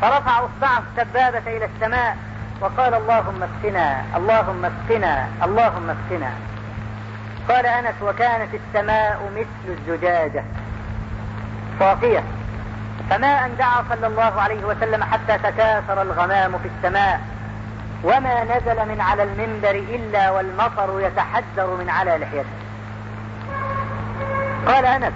فرفع 0.00 0.38
أصبعه 0.38 0.82
السبابة 0.90 1.56
إلى 1.56 1.64
السماء 1.64 2.16
وقال 2.60 2.94
اللهم 2.94 3.42
اسقنا 3.42 4.02
اللهم 4.16 4.64
اسقنا 4.64 5.28
اللهم 5.44 5.90
اسقنا. 5.90 6.30
قال 7.48 7.66
أنس 7.66 7.94
وكانت 8.02 8.48
السماء 8.54 9.30
مثل 9.36 9.78
الزجاجة. 9.78 10.44
صافية. 11.80 12.22
فما 13.10 13.46
أن 13.46 13.56
دعا 13.56 13.84
صلى 13.90 14.06
الله 14.06 14.40
عليه 14.40 14.64
وسلم 14.64 15.04
حتى 15.04 15.38
تكاثر 15.38 16.02
الغمام 16.02 16.58
في 16.58 16.68
السماء 16.76 17.20
وما 18.04 18.44
نزل 18.44 18.88
من 18.88 19.00
على 19.00 19.22
المنبر 19.22 19.70
إلا 19.70 20.30
والمطر 20.30 21.00
يتحدر 21.00 21.76
من 21.76 21.90
على 21.90 22.18
لحيته. 22.18 22.56
قال 24.66 24.86
أنس 24.86 25.12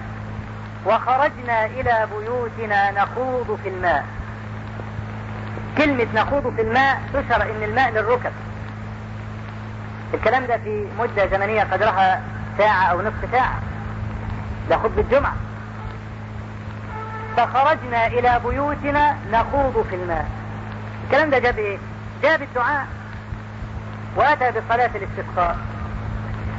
وخرجنا 0.86 1.66
إلى 1.66 2.08
بيوتنا 2.18 2.90
نخوض 2.90 3.58
في 3.62 3.68
الماء. 3.68 4.04
كلمة 5.78 6.06
نخوض 6.14 6.54
في 6.56 6.62
الماء 6.62 7.00
تشر 7.14 7.42
إن 7.42 7.62
الماء 7.62 7.90
للركب. 7.90 8.32
الكلام 10.14 10.46
ده 10.46 10.56
في 10.56 10.86
مدة 10.98 11.26
زمنية 11.26 11.62
قدرها 11.62 12.22
ساعة 12.58 12.84
أو 12.84 13.02
نصف 13.02 13.32
ساعة. 13.32 13.60
ده 14.70 14.76
خطبة 14.76 15.00
الجمعة. 15.00 15.36
فخرجنا 17.36 18.06
إلى 18.06 18.40
بيوتنا 18.44 19.16
نخوض 19.32 19.86
في 19.90 19.96
الماء. 19.96 20.26
الكلام 21.04 21.30
ده 21.30 21.38
جاب 21.38 21.58
إيه؟ 21.58 21.78
جاء 22.22 22.38
بالدعاء. 22.38 22.86
وأتى 24.16 24.50
بصلاة 24.50 24.90
الاستسقاء. 24.94 25.56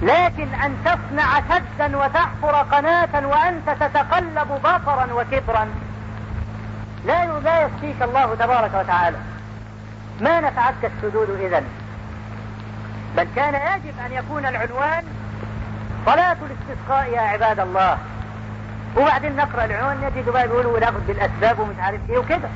لكن 0.02 0.54
أن 0.54 0.78
تصنع 0.86 1.42
سدا 1.50 1.98
وتحفر 1.98 2.56
قناة 2.56 3.28
وأنت 3.28 3.70
تتقلب 3.80 4.48
بطرا 4.64 5.08
وكبرا. 5.14 5.68
لا 7.06 7.40
لا 7.40 7.62
يكفيك 7.62 8.02
الله 8.02 8.36
تبارك 8.36 8.72
وتعالى. 8.76 9.18
ما 10.22 10.42
نفعتك 10.42 10.92
السدود 10.98 11.30
إذا 11.30 11.64
بل 13.18 13.28
كان 13.36 13.54
يجب 13.54 13.94
أن 14.06 14.12
يكون 14.12 14.46
العنوان 14.46 15.04
صلاة 16.06 16.38
الاستسقاء 16.46 17.10
يا 17.14 17.22
عباد 17.22 17.60
الله. 17.60 17.98
وبعدين 18.98 19.36
نقرأ 19.36 19.66
العنوان 19.66 19.98
نجد 20.02 20.30
بقى 20.30 20.46
يقولوا 20.46 20.80
ناخذ 20.80 21.00
بالأسباب 21.08 21.60
ومش 21.60 21.76
عارف 21.80 22.02
إيه 22.10 22.18
وكده. 22.18 22.50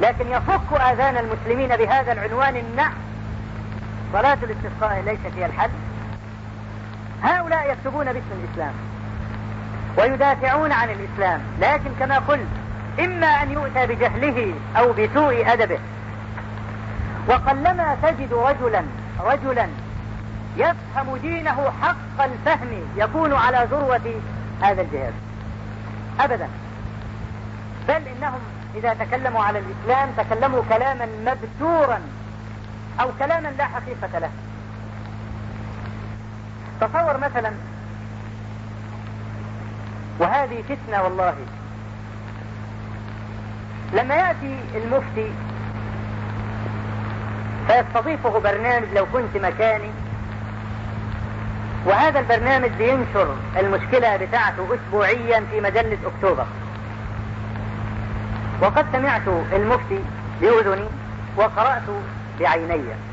لكن 0.00 0.30
يفك 0.30 0.80
آذان 0.80 1.16
المسلمين 1.16 1.76
بهذا 1.76 2.12
العنوان 2.12 2.56
النحو. 2.56 2.96
صلاة 4.12 4.38
الاستسقاء 4.42 5.00
ليست 5.00 5.36
هي 5.36 5.46
الحل 5.46 5.70
هؤلاء 7.22 7.72
يكتبون 7.72 8.04
باسم 8.04 8.44
الإسلام 8.44 8.72
ويدافعون 9.98 10.72
عن 10.72 10.88
الإسلام 10.90 11.40
لكن 11.60 11.90
كما 12.00 12.18
قلت 12.18 12.48
إما 13.00 13.26
أن 13.26 13.52
يؤتى 13.52 13.86
بجهله 13.86 14.54
أو 14.76 14.92
بسوء 14.92 15.52
أدبه. 15.52 15.78
وقلما 17.28 17.96
تجد 18.02 18.32
رجلا 18.32 18.82
رجلا 19.20 19.68
يفهم 20.56 21.16
دينه 21.22 21.72
حق 21.82 22.24
الفهم 22.24 22.68
يكون 22.96 23.34
على 23.34 23.68
ذروة 23.70 24.14
هذا 24.62 24.82
الجهاز 24.82 25.12
أبدا. 26.20 26.48
بل 27.88 28.02
إنهم 28.16 28.40
إذا 28.74 28.94
تكلموا 28.94 29.42
على 29.44 29.58
الإسلام 29.58 30.10
تكلموا 30.16 30.62
كلاما 30.68 31.06
مبتورا 31.26 32.00
أو 33.00 33.08
كلاما 33.18 33.48
لا 33.48 33.64
حقيقة 33.64 34.18
له. 34.18 34.30
تصور 36.80 37.16
مثلا 37.16 37.52
وهذه 40.18 40.62
فتنة 40.68 41.02
والله. 41.02 41.34
لما 43.92 44.14
يأتي 44.14 44.60
المفتي 44.74 45.32
فيستضيفه 47.66 48.38
برنامج 48.38 48.88
لو 48.94 49.06
كنت 49.12 49.36
مكاني 49.42 49.90
وهذا 51.86 52.20
البرنامج 52.20 52.70
بينشر 52.70 53.34
المشكلة 53.56 54.16
بتاعته 54.16 54.74
أسبوعيا 54.74 55.44
في 55.50 55.60
مجلة 55.60 55.98
أكتوبر. 56.06 56.46
وقد 58.62 58.86
سمعت 58.92 59.28
المفتي 59.52 60.00
بأذني 60.40 60.88
وقرأت 61.36 61.82
بعيني. 62.40 63.07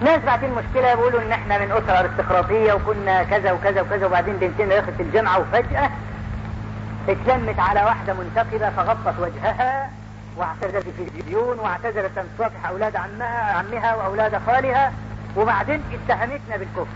ناس 0.00 0.20
بعدين 0.22 0.50
مشكلة 0.50 0.94
بيقولوا 0.94 1.22
إن 1.22 1.32
إحنا 1.32 1.58
من 1.58 1.72
أسرة 1.72 1.98
أرستقراطية 2.00 2.72
وكنا 2.72 3.22
كذا 3.22 3.52
وكذا 3.52 3.80
وكذا 3.80 4.06
وبعدين 4.06 4.36
بنتنا 4.36 4.80
دخلت 4.80 5.00
الجامعة 5.00 5.38
وفجأة 5.38 5.90
اتلمت 7.08 7.58
على 7.60 7.82
واحدة 7.84 8.14
منتقبة 8.14 8.70
فغطت 8.70 9.18
وجهها 9.20 9.90
واعتزلت 10.36 10.84
في 10.88 11.02
التلفزيون 11.02 11.58
واعتزلت 11.58 12.18
أن 12.18 12.24
تصافح 12.38 12.68
أولاد 12.68 12.96
عمها 12.96 13.52
عمها 13.58 13.94
وأولاد 13.94 14.40
خالها 14.46 14.92
وبعدين 15.36 15.82
اتهمتنا 15.92 16.56
بالكفر. 16.56 16.86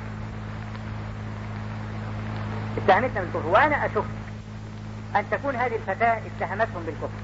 اتهمتنا 2.76 3.20
بالكفر. 3.20 3.46
وأنا 3.48 3.86
أشك 3.86 4.05
أن 5.16 5.24
تكون 5.30 5.57
هذه 5.57 5.76
الفتاة 5.76 6.18
اتهمتهم 6.40 6.82
بالكفر. 6.86 7.18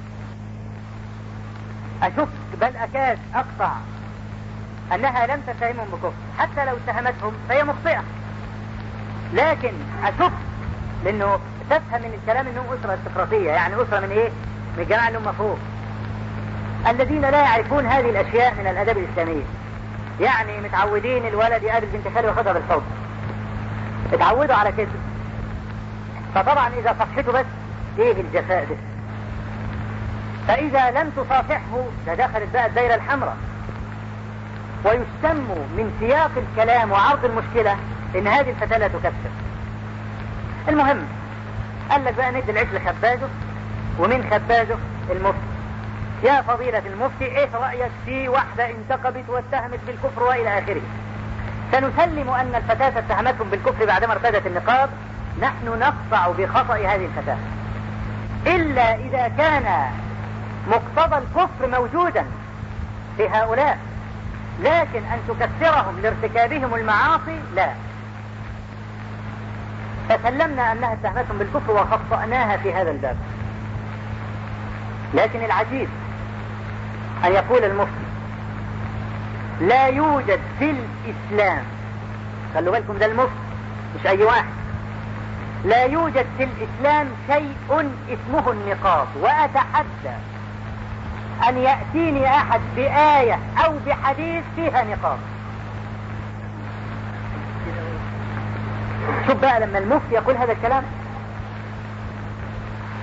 أشك 2.03 2.29
بل 2.61 2.77
أكاد 2.77 3.19
أقطع 3.35 3.73
أنها 4.95 5.27
لم 5.27 5.41
تتهمهم 5.47 5.87
بكفر. 5.93 6.13
حتى 6.39 6.65
لو 6.65 6.77
اتهمتهم 6.77 7.33
فهي 7.49 7.65
مخطئة. 7.65 8.03
لكن 9.35 9.73
أشك 10.05 10.33
لأنه 11.05 11.39
تفهم 11.71 12.03
من 12.03 12.19
الكلام 12.23 12.47
إنهم 12.49 12.65
أسرة 12.81 12.95
استقراطية. 12.95 13.51
يعني 13.51 13.75
أسرة 13.75 14.01
من 14.01 14.11
إيه؟ 14.11 14.29
من 14.77 14.83
الجماعة 14.83 15.09
اللي 15.09 15.19
هم 15.19 15.33
فوق. 15.33 15.59
الذين 16.89 17.21
لا 17.21 17.41
يعرفون 17.43 17.87
هذه 17.87 18.11
الأشياء 18.11 18.55
من 18.55 18.67
الاداب 18.67 18.99
الاسلامية 18.99 19.43
يعني 20.21 20.61
متعودين 20.61 21.27
الولد 21.27 21.63
يقابل 21.63 21.87
بنت 21.87 22.15
خاله 22.15 22.29
وياخدها 22.29 22.53
بالحب. 22.53 22.83
اتعودوا 24.13 24.55
على 24.55 24.73
كده. 24.73 24.89
فطبعا 26.35 26.69
إذا 26.69 26.97
صفحته 27.01 27.33
بس 27.33 27.47
إيه 27.99 28.21
الجفاء 28.21 28.65
ده؟ 28.65 28.77
فإذا 30.49 30.91
لم 30.91 31.11
تصافحه 31.11 31.85
ده 32.07 32.15
دخلت 32.15 32.49
بقى 32.53 32.67
الدايرة 32.67 32.95
الحمراء. 32.95 33.37
ويسم 34.85 35.45
من 35.77 35.97
سياق 36.01 36.31
الكلام 36.37 36.93
وعرض 36.93 37.25
المشكلة 37.25 37.77
إن 38.17 38.27
هذه 38.27 38.51
الفتاة 38.51 38.79
لا 38.79 38.89
تكفر. 38.89 39.31
المهم 40.69 40.99
قال 41.91 42.05
لك 42.05 42.15
بقى 42.15 42.31
ندي 42.33 42.51
العيش 42.51 42.69
لخبازه 42.73 43.29
ومن 43.99 44.31
خبازه 44.31 44.77
المفتي. 45.11 45.51
يا 46.25 46.43
فضيلة 46.43 46.83
المفتي 46.87 47.25
إيه 47.25 47.49
رأيك 47.55 47.91
في 48.07 48.29
واحدة 48.29 48.71
انتقبت 48.71 49.25
واتهمت 49.29 49.81
بالكفر 49.87 50.23
وإلى 50.23 50.59
آخره؟ 50.59 50.81
سنسلم 51.73 52.31
أن 52.31 52.55
الفتاة 52.55 52.99
اتهمتهم 52.99 53.51
بالكفر 53.51 53.85
بعدما 53.87 54.13
ارتدت 54.13 54.47
النقاب. 54.47 54.91
نحن 55.43 55.67
نقطع 55.79 56.29
بخطأ 56.39 56.75
هذه 56.75 57.05
الفتاة. 57.05 57.37
إلا 58.47 58.95
إذا 58.95 59.29
كان 59.39 59.85
مقتضى 60.69 61.19
الكفر 61.19 61.67
موجودا 61.81 62.25
في 63.17 63.29
هؤلاء 63.29 63.79
لكن 64.63 65.03
أن 65.05 65.19
تكفرهم 65.29 66.01
لارتكابهم 66.03 66.75
المعاصي 66.75 67.39
لا. 67.55 67.71
فسلمنا 70.09 70.73
أنها 70.73 70.93
اتهمتهم 70.93 71.39
بالكفر 71.39 71.73
وخطأناها 71.73 72.57
في 72.57 72.73
هذا 72.75 72.91
الباب. 72.91 73.17
لكن 75.15 75.45
العجيب 75.45 75.89
أن 77.25 77.33
يقول 77.33 77.65
المفتي 77.65 77.91
لا 79.61 79.87
يوجد 79.87 80.41
في 80.59 80.71
الإسلام 80.71 81.63
خلوا 82.55 82.73
بالكم 82.73 82.99
ده 82.99 83.07
المفتي 83.07 83.31
مش 84.01 84.07
أي 84.07 84.23
واحد. 84.23 84.45
لا 85.65 85.85
يوجد 85.85 86.27
في 86.39 86.45
الإسلام 86.45 87.09
شيء 87.27 87.55
اسمه 88.09 88.51
النقاط 88.53 89.07
وأتحدى. 89.21 90.17
أن 91.49 91.59
يأتيني 91.59 92.27
أحد 92.27 92.61
بآية 92.77 93.39
أو 93.65 93.73
بحديث 93.87 94.45
فيها 94.57 94.85
نقاط. 94.85 95.19
شوف 99.27 99.41
بقى 99.41 99.61
لما 99.61 99.79
المفتي 99.79 100.15
يقول 100.15 100.37
هذا 100.37 100.53
الكلام. 100.53 100.83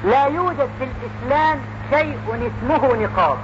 لا 0.05 0.26
يوجد 0.26 0.69
في 0.80 0.84
الإسلام 0.84 1.59
شيء 1.89 2.18
اسمه 2.30 2.95
نقاط. 2.95 3.38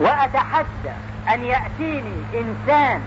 وأتحدى 0.00 0.94
أن 1.34 1.44
يأتيني 1.44 2.14
إنسان 2.34 3.00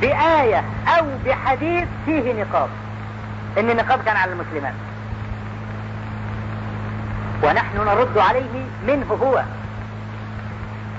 بآية 0.00 0.64
أو 0.98 1.06
بحديث 1.26 1.88
فيه 2.04 2.42
نقاط. 2.42 2.68
إن 3.58 3.70
النقاب 3.70 4.02
كان 4.04 4.16
على 4.16 4.32
المسلمات. 4.32 4.74
ونحن 7.42 7.76
نرد 7.76 8.18
عليه 8.18 8.64
منه 8.86 9.18
هو. 9.22 9.42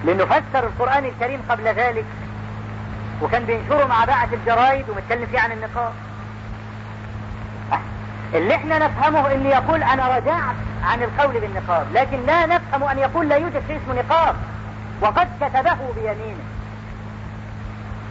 لأنه 0.05 0.25
فسر 0.25 0.67
القرآن 0.67 1.05
الكريم 1.05 1.41
قبل 1.49 1.63
ذلك. 1.63 2.05
وكان 3.21 3.43
بينشره 3.45 3.85
مع 3.85 4.05
باعة 4.05 4.29
الجرايد 4.33 4.89
ومتكلم 4.89 5.25
فيه 5.31 5.39
عن 5.39 5.51
النقاب 5.51 5.91
اللي 8.33 8.55
إحنا 8.55 8.79
نفهمه 8.87 9.31
ان 9.31 9.45
يقول 9.45 9.83
أنا 9.83 10.17
رجعت 10.17 10.55
عن 10.83 11.03
القول 11.03 11.39
بالنقاب 11.39 11.87
لكن 11.93 12.25
لا 12.25 12.45
نفهم 12.45 12.83
أن 12.83 12.97
يقول 12.97 13.29
لا 13.29 13.35
يوجد 13.35 13.63
شيء 13.67 13.79
اسمه 13.83 14.01
نقاب. 14.01 14.35
وقد 15.01 15.27
كتبه 15.41 15.77
بيمينه. 15.95 16.43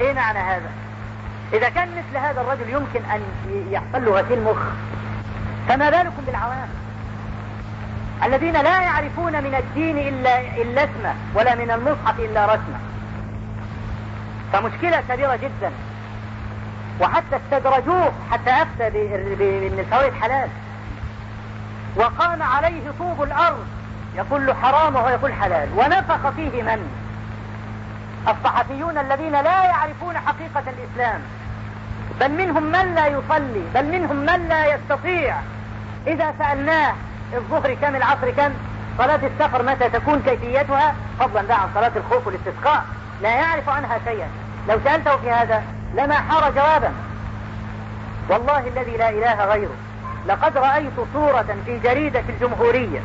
إيه 0.00 0.12
معنى 0.12 0.38
هذا؟ 0.38 0.70
إذا 1.52 1.68
كان 1.68 1.88
مثل 1.90 2.18
هذا 2.18 2.40
الرجل 2.40 2.70
يمكن 2.70 3.00
أن 3.10 3.22
يحصل 3.70 4.04
له 4.04 4.20
غسيل 4.20 4.44
مخ 4.44 4.58
فما 5.68 5.90
بالكم 5.90 6.22
بالعوام؟ 6.26 6.68
الذين 8.24 8.52
لا 8.52 8.82
يعرفون 8.82 9.32
من 9.32 9.54
الدين 9.54 9.98
إلا, 9.98 10.40
إلا 10.40 10.84
اسمه 10.84 11.14
ولا 11.34 11.54
من 11.54 11.70
المصحف 11.70 12.20
إلا 12.20 12.46
رسمه. 12.46 12.80
فمشكلة 14.52 15.02
كبيرة 15.08 15.36
جدا. 15.36 15.72
وحتى 17.00 17.36
استدرجوه 17.36 18.12
حتى 18.30 18.50
أفتى 18.50 18.90
بأن 18.90 19.78
الفوائد 19.78 20.14
حلال. 20.14 20.48
وقام 21.96 22.42
عليه 22.42 22.82
طوب 22.98 23.22
الأرض 23.22 23.66
يقول 24.16 24.46
له 24.46 24.54
حرام 24.54 24.96
وهو 24.96 25.08
يقول 25.08 25.32
حلال. 25.32 25.68
ونفخ 25.76 26.30
فيه 26.30 26.62
من؟ 26.62 26.90
الصحفيون 28.28 28.98
الذين 28.98 29.32
لا 29.32 29.64
يعرفون 29.64 30.18
حقيقة 30.18 30.62
الإسلام. 30.66 31.20
بل 32.20 32.30
منهم 32.30 32.62
من 32.62 32.94
لا 32.94 33.06
يصلي 33.06 33.64
بل 33.74 33.84
منهم 33.84 34.16
من 34.16 34.48
لا 34.48 34.74
يستطيع. 34.74 35.36
إذا 36.06 36.34
سألناه 36.38 36.94
الظهر 37.34 37.74
كم 37.74 37.96
العصر 37.96 38.30
كم 38.30 38.52
صلاة 38.98 39.20
السفر 39.26 39.62
متى 39.62 39.88
تكون؟ 39.88 40.22
كيفيتها؟ 40.22 40.94
فضلا 41.20 41.42
بقى 41.42 41.62
عن 41.62 41.68
صلاة 41.74 41.92
الخوف 41.96 42.26
والاستسقاء. 42.26 42.84
لا 43.22 43.30
يعرف 43.30 43.68
عنها 43.68 43.98
شيئا. 44.04 44.28
لو 44.68 44.78
سألته 44.84 45.16
في 45.16 45.30
هذا 45.30 45.62
لما 45.94 46.14
حار 46.14 46.52
جوابا. 46.52 46.92
والله 48.28 48.58
الذي 48.58 48.96
لا 48.96 49.08
إله 49.08 49.44
غيره. 49.44 49.74
لقد 50.28 50.56
رأيت 50.56 50.92
صورة 51.12 51.56
في 51.66 51.78
جريدة 51.78 52.22
الجمهورية. 52.28 53.00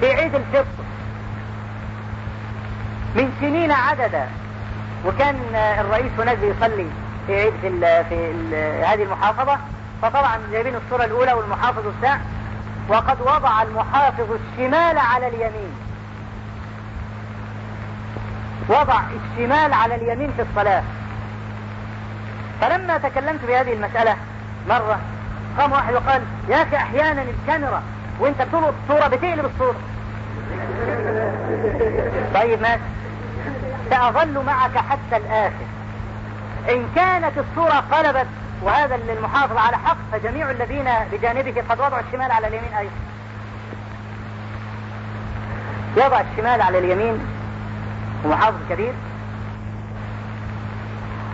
في 0.00 0.12
عيد 0.12 0.34
الفطر. 0.34 0.84
من 3.14 3.32
سنين 3.40 3.72
عددا. 3.72 4.26
وكان 5.06 5.36
الرئيس 5.54 6.12
هناك 6.18 6.38
بيصلي 6.38 6.86
في 7.26 7.40
عيد 7.40 7.52
في, 7.62 8.04
في 8.08 8.56
هذه 8.84 9.02
المحافظة. 9.02 9.58
فطبعا 10.02 10.38
جايبين 10.52 10.74
الصورة 10.74 11.04
الأولى 11.04 11.32
والمحافظ 11.32 11.86
الثاني 11.86 12.20
وقد 12.88 13.20
وضع 13.20 13.62
المحافظ 13.62 14.26
الشمال 14.30 14.98
على 14.98 15.28
اليمين. 15.28 15.72
وضع 18.68 19.00
الشمال 19.00 19.72
على 19.72 19.94
اليمين 19.94 20.32
في 20.36 20.42
الصلاة. 20.42 20.82
فلما 22.60 22.98
تكلمت 22.98 23.44
بهذه 23.44 23.72
المسألة 23.72 24.16
مرة 24.68 25.00
قام 25.58 25.72
واحد 25.72 25.94
وقال 25.94 26.22
يا 26.48 26.62
أخي 26.62 26.76
أحيانا 26.76 27.22
الكاميرا 27.22 27.82
وأنت 28.20 28.42
بتلقط 28.42 28.74
الصورة 28.82 29.08
بتقلب 29.08 29.44
الصورة. 29.44 29.76
طيب 32.40 32.62
ماشي. 32.62 32.80
سأظل 33.90 34.44
معك 34.44 34.78
حتى 34.78 35.16
الآخر. 35.16 35.66
إن 36.70 36.86
كانت 36.96 37.32
الصورة 37.38 37.84
قلبت 37.92 38.26
وهذا 38.62 38.94
المحافظ 38.94 39.56
على 39.56 39.76
حق 39.76 39.96
فجميع 40.12 40.50
الذين 40.50 40.90
بجانبه 41.12 41.62
قد 41.68 41.80
وضعوا 41.80 42.02
الشمال 42.08 42.32
على 42.32 42.46
اليمين 42.46 42.74
أيضا. 42.74 42.92
يضع 45.96 46.20
الشمال 46.20 46.62
على 46.62 46.78
اليمين 46.78 47.18
ومحافظ 48.24 48.58
كبير. 48.70 48.92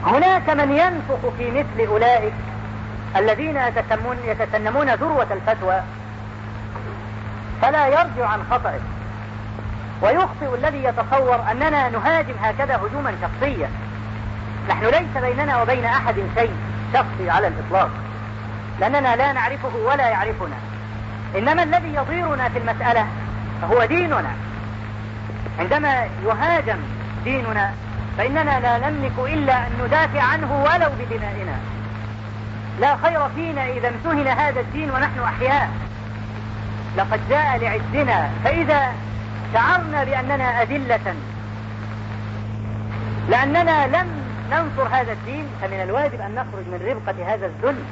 هناك 0.07 0.51
من 0.51 0.73
ينفق 0.73 1.33
في 1.39 1.51
مثل 1.51 1.91
أولئك 1.91 2.33
الذين 3.17 3.57
يتسمون 3.57 4.17
يتسنمون 4.27 4.95
ذروة 4.95 5.27
الفتوى 5.31 5.83
فلا 7.63 7.87
يرجع 7.87 8.27
عن 8.27 8.43
خطئه. 8.51 8.81
ويخطئ 10.03 10.55
الذي 10.55 10.85
يتصور 10.85 11.51
أننا 11.51 11.89
نهاجم 11.89 12.35
هكذا 12.43 12.77
هجوما 12.77 13.15
شخصيا. 13.23 13.71
نحن 14.69 14.85
ليس 14.85 15.23
بيننا 15.23 15.63
وبين 15.63 15.85
أحد 15.85 16.15
شيء. 16.39 16.53
شخصي 16.95 17.31
على 17.31 17.47
الإطلاق. 17.47 17.91
لأننا 18.81 19.17
لا 19.17 19.33
نعرفه 19.33 19.77
ولا 19.77 20.09
يعرفنا. 20.09 20.57
إنما 21.39 21.63
الذي 21.63 21.95
يضيرنا 21.95 22.49
في 22.49 22.59
المسألة 22.59 23.07
هو 23.73 23.85
ديننا. 23.85 24.33
عندما 25.59 26.07
يهاجم 26.25 26.79
ديننا 27.25 27.73
فإننا 28.19 28.61
لا 28.61 28.91
نملك 28.91 29.19
إلا 29.19 29.59
أن 29.59 29.71
ندافع 29.85 30.23
عنه 30.23 30.65
ولو 30.65 30.91
بدمائنا. 31.01 31.57
لا 32.81 32.97
خير 32.97 33.29
فينا 33.29 33.67
إذا 33.67 33.89
امتهن 33.89 34.29
هذا 34.29 34.61
الدين 34.61 34.91
ونحن 34.91 35.21
أحياء. 35.21 35.71
لقد 36.97 37.21
جاء 37.29 37.59
لعزنا 37.59 38.31
فإذا 38.45 38.93
شعرنا 39.53 40.05
بأننا 40.05 40.63
أذلة 40.63 41.15
لأننا 43.29 43.87
لم 43.87 44.07
ننصر 44.51 44.89
هذا 44.91 45.13
الدين 45.13 45.47
فمن 45.63 45.81
الواجب 45.83 46.21
أن 46.21 46.35
نخرج 46.35 46.65
من 46.67 46.81
ربقة 46.89 47.35
هذا 47.35 47.47
الذل 47.47 47.83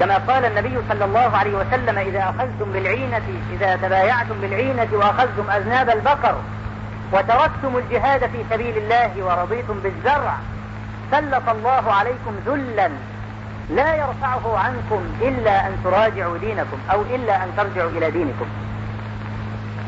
كما 0.00 0.18
قال 0.18 0.44
النبي 0.44 0.78
صلى 0.88 1.04
الله 1.04 1.36
عليه 1.36 1.54
وسلم 1.54 1.98
إذا 1.98 2.20
أخذتم 2.20 2.72
بالعينة 2.72 3.22
إذا 3.52 3.76
تبايعتم 3.76 4.40
بالعينة 4.40 4.88
وأخذتم 4.92 5.50
أذناب 5.50 5.90
البقر 5.90 6.36
وتركتم 7.12 7.76
الجهاد 7.76 8.20
في 8.20 8.44
سبيل 8.50 8.76
الله 8.76 9.24
ورضيتم 9.24 9.80
بالزرع 9.80 10.36
سلط 11.10 11.48
الله 11.48 11.92
عليكم 11.92 12.34
ذلا 12.46 12.90
لا 13.70 13.94
يرفعه 13.94 14.58
عنكم 14.58 15.02
إلا 15.22 15.66
أن 15.66 15.76
تراجعوا 15.84 16.38
دينكم 16.38 16.78
أو 16.92 17.02
إلا 17.02 17.44
أن 17.44 17.48
ترجعوا 17.56 17.90
إلى 17.90 18.10
دينكم. 18.10 18.46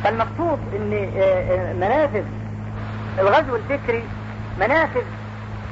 فالمقصود 0.05 0.59
أن 0.77 0.90
منافذ 1.81 2.24
الغزو 3.19 3.56
الفكري 3.56 4.05
منافذ 4.60 5.02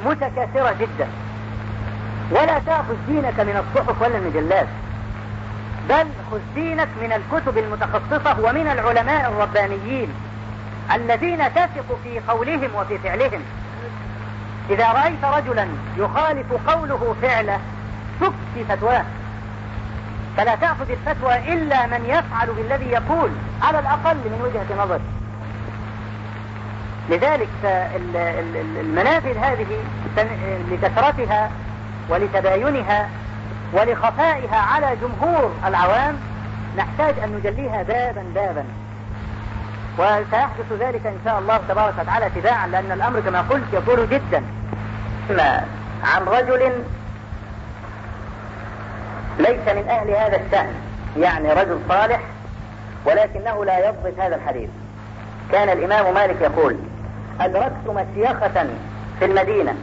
متكاثرة 0.04 0.74
جدا. 0.80 1.08
ولا 2.30 2.58
تأخذ 2.58 2.94
دينك 3.08 3.40
من 3.40 3.64
الصحف 3.64 4.02
ولا 4.02 4.18
المجلات 4.18 4.66
بل 5.88 6.06
خذ 6.30 6.40
دينك 6.54 6.88
من 7.02 7.12
الكتب 7.12 7.58
المتخصصة 7.58 8.40
ومن 8.40 8.66
العلماء 8.66 9.30
الربانيين 9.30 10.08
الذين 10.94 11.54
تثق 11.54 11.98
في 12.04 12.20
قولهم 12.28 12.74
وفي 12.74 12.98
فعلهم. 12.98 13.42
إذا 14.70 14.92
رأيت 14.92 15.24
رجلا 15.24 15.66
يخالف 15.96 16.52
قوله 16.66 17.14
فعله 17.22 17.58
شك 18.20 18.32
في 18.54 18.64
فتواه. 18.64 19.04
فلا 20.36 20.54
تأخذ 20.54 20.90
الفتوى 20.90 21.52
إلا 21.52 21.86
من 21.86 22.04
يفعل 22.04 22.48
بالذي 22.56 22.90
يقول 22.90 23.30
على 23.62 23.78
الأقل 23.78 24.16
من 24.16 24.40
وجهة 24.42 24.84
نظر. 24.84 25.00
لذلك 27.10 27.48
المنافذ 28.80 29.36
هذه 29.38 29.66
لكثرتها 30.70 31.50
ولتباينها 32.08 33.08
ولخفائها 33.72 34.56
على 34.56 34.96
جمهور 34.96 35.52
العوام 35.66 36.16
نحتاج 36.76 37.14
أن 37.24 37.32
نجليها 37.32 37.82
بابا 37.82 38.24
بابا. 38.34 38.64
وسيحدث 39.98 40.72
ذلك 40.80 41.06
إن 41.06 41.18
شاء 41.24 41.38
الله 41.38 41.60
تبارك 41.68 41.94
وتعالى 41.98 42.30
تباعا 42.30 42.66
لأن 42.66 42.92
الأمر 42.92 43.20
كما 43.20 43.40
قلت 43.40 43.64
يطول 43.72 44.08
جدا. 44.08 44.42
عن 46.04 46.24
رجل 46.26 46.72
ليس 49.38 49.68
من 49.76 49.88
أهل 49.88 50.10
هذا 50.10 50.40
الشأن 50.46 50.74
يعني 51.18 51.52
رجل 51.52 51.78
صالح 51.88 52.20
ولكنه 53.04 53.64
لا 53.64 53.88
يضبط 53.88 54.20
هذا 54.20 54.36
الحديث. 54.36 54.70
كان 55.52 55.68
الإمام 55.68 56.14
مالك 56.14 56.40
يقول 56.40 56.76
أدركت 57.40 57.86
مشيخة 57.88 58.66
في 59.18 59.24
المدينة. 59.24 59.74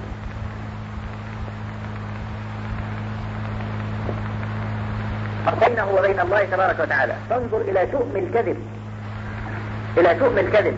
بينه 5.67 5.87
وبين 5.97 6.19
الله 6.19 6.45
تبارك 6.45 6.79
وتعالى. 6.79 7.15
فانظر 7.29 7.61
إلى 7.61 7.87
شؤم 7.91 8.11
الكذب. 8.15 8.57
إلى 9.97 10.19
شؤم 10.19 10.37
الكذب. 10.37 10.77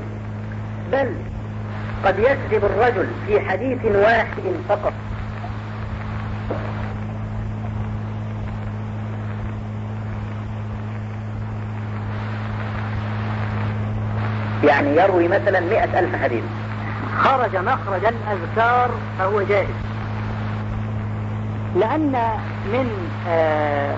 بل 0.91 1.15
قد 2.05 2.19
يكذب 2.19 2.65
الرجل 2.65 3.07
في 3.27 3.39
حديث 3.39 3.85
واحد 3.85 4.43
فقط. 4.69 4.93
يعني 14.63 14.95
يروي 14.97 15.27
مثلا 15.27 15.59
مئة 15.59 15.99
ألف 15.99 16.23
حديث. 16.23 16.43
خرج 17.19 17.55
مخرج 17.55 18.05
الأذكار 18.05 18.89
فهو 19.19 19.41
جائز 19.41 19.67
لأن 21.75 22.11
من 22.73 22.91
آه 23.27 23.95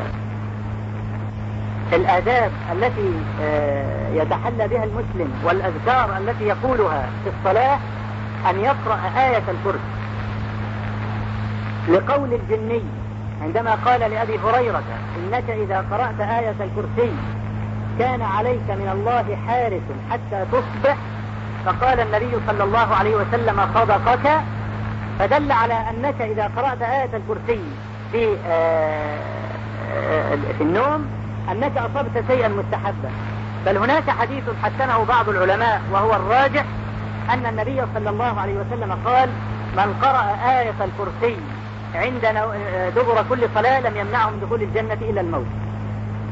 الآداب 1.94 2.52
التي 2.72 3.12
آه 3.42 4.10
يتحلى 4.14 4.68
بها 4.68 4.84
المسلم 4.84 5.32
والأذكار 5.44 6.18
التي 6.18 6.44
يقولها 6.44 7.10
في 7.24 7.30
الصلاة 7.40 7.78
أن 8.50 8.60
يقرأ 8.60 9.00
آية 9.18 9.44
الكرسي. 9.50 9.92
لقول 11.90 12.34
الجني 12.34 12.82
عندما 13.44 13.76
قال 13.86 14.00
لأبي 14.00 14.40
هريرة 14.40 14.84
إنك 15.18 15.50
إذا 15.50 15.86
قرأت 15.92 16.20
آية 16.20 16.50
الكرسي 16.60 17.12
كان 18.02 18.22
عليك 18.22 18.68
من 18.70 18.90
الله 18.94 19.38
حارس 19.48 19.88
حتى 20.12 20.46
تصبح. 20.52 20.98
فقال 21.66 22.00
النبي 22.00 22.32
صلى 22.48 22.64
الله 22.64 22.96
عليه 22.96 23.16
وسلم 23.16 23.58
صدقك. 23.76 24.42
فدل 25.20 25.52
على 25.52 25.74
أنك 25.74 26.22
إذا 26.22 26.52
قرأت 26.58 26.82
آية 26.82 27.10
الكرسي 27.14 27.62
في 28.12 28.38
آه 28.48 29.18
في 30.58 30.64
النوم 30.64 31.08
أنك 31.52 31.78
أصبت 31.78 32.24
شيئا 32.28 32.48
مستحبا. 32.48 33.12
بل 33.66 33.78
هناك 33.78 34.10
حديث 34.10 34.44
حسنه 34.64 35.04
بعض 35.04 35.30
العلماء 35.30 35.82
وهو 35.92 36.14
الراجح 36.14 36.66
أن 37.30 37.46
النبي 37.46 37.82
صلى 37.96 38.10
الله 38.10 38.40
عليه 38.40 38.54
وسلم 38.54 38.98
قال 39.06 39.30
من 39.78 39.94
قرأ 40.02 40.26
آية 40.60 40.74
الكرسي 40.82 41.38
عند 41.96 42.22
دبر 42.96 43.26
كل 43.30 43.48
صلاة 43.56 43.80
لم 43.80 43.98
يمنعه 43.98 44.30
من 44.30 44.40
دخول 44.40 44.62
الجنة 44.62 44.98
إلا 45.10 45.22
الموت. 45.22 45.46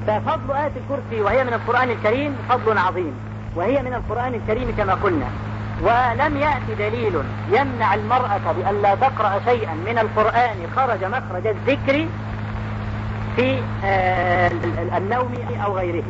ففضل 0.07 0.55
آية 0.55 0.71
الكرسي 0.75 1.21
وهي 1.21 1.43
من 1.43 1.53
القرآن 1.53 1.89
الكريم 1.89 2.37
فضل 2.49 2.77
عظيم 2.77 3.13
وهي 3.55 3.81
من 3.81 3.93
القرآن 3.93 4.33
الكريم 4.33 4.75
كما 4.77 4.93
قلنا. 4.93 5.25
ولم 5.81 6.37
يأتي 6.37 6.75
دليل 6.79 7.21
يمنع 7.51 7.93
المرأة 7.93 8.51
بأن 8.57 8.81
لا 8.81 8.95
تقرأ 8.95 9.39
شيئا 9.45 9.73
من 9.73 9.99
القرآن 9.99 10.57
خرج 10.75 11.03
مخرج 11.03 11.47
الذكر 11.47 12.07
في 13.35 13.61
النوم 14.97 15.33
أو 15.65 15.77
غيره. 15.77 16.03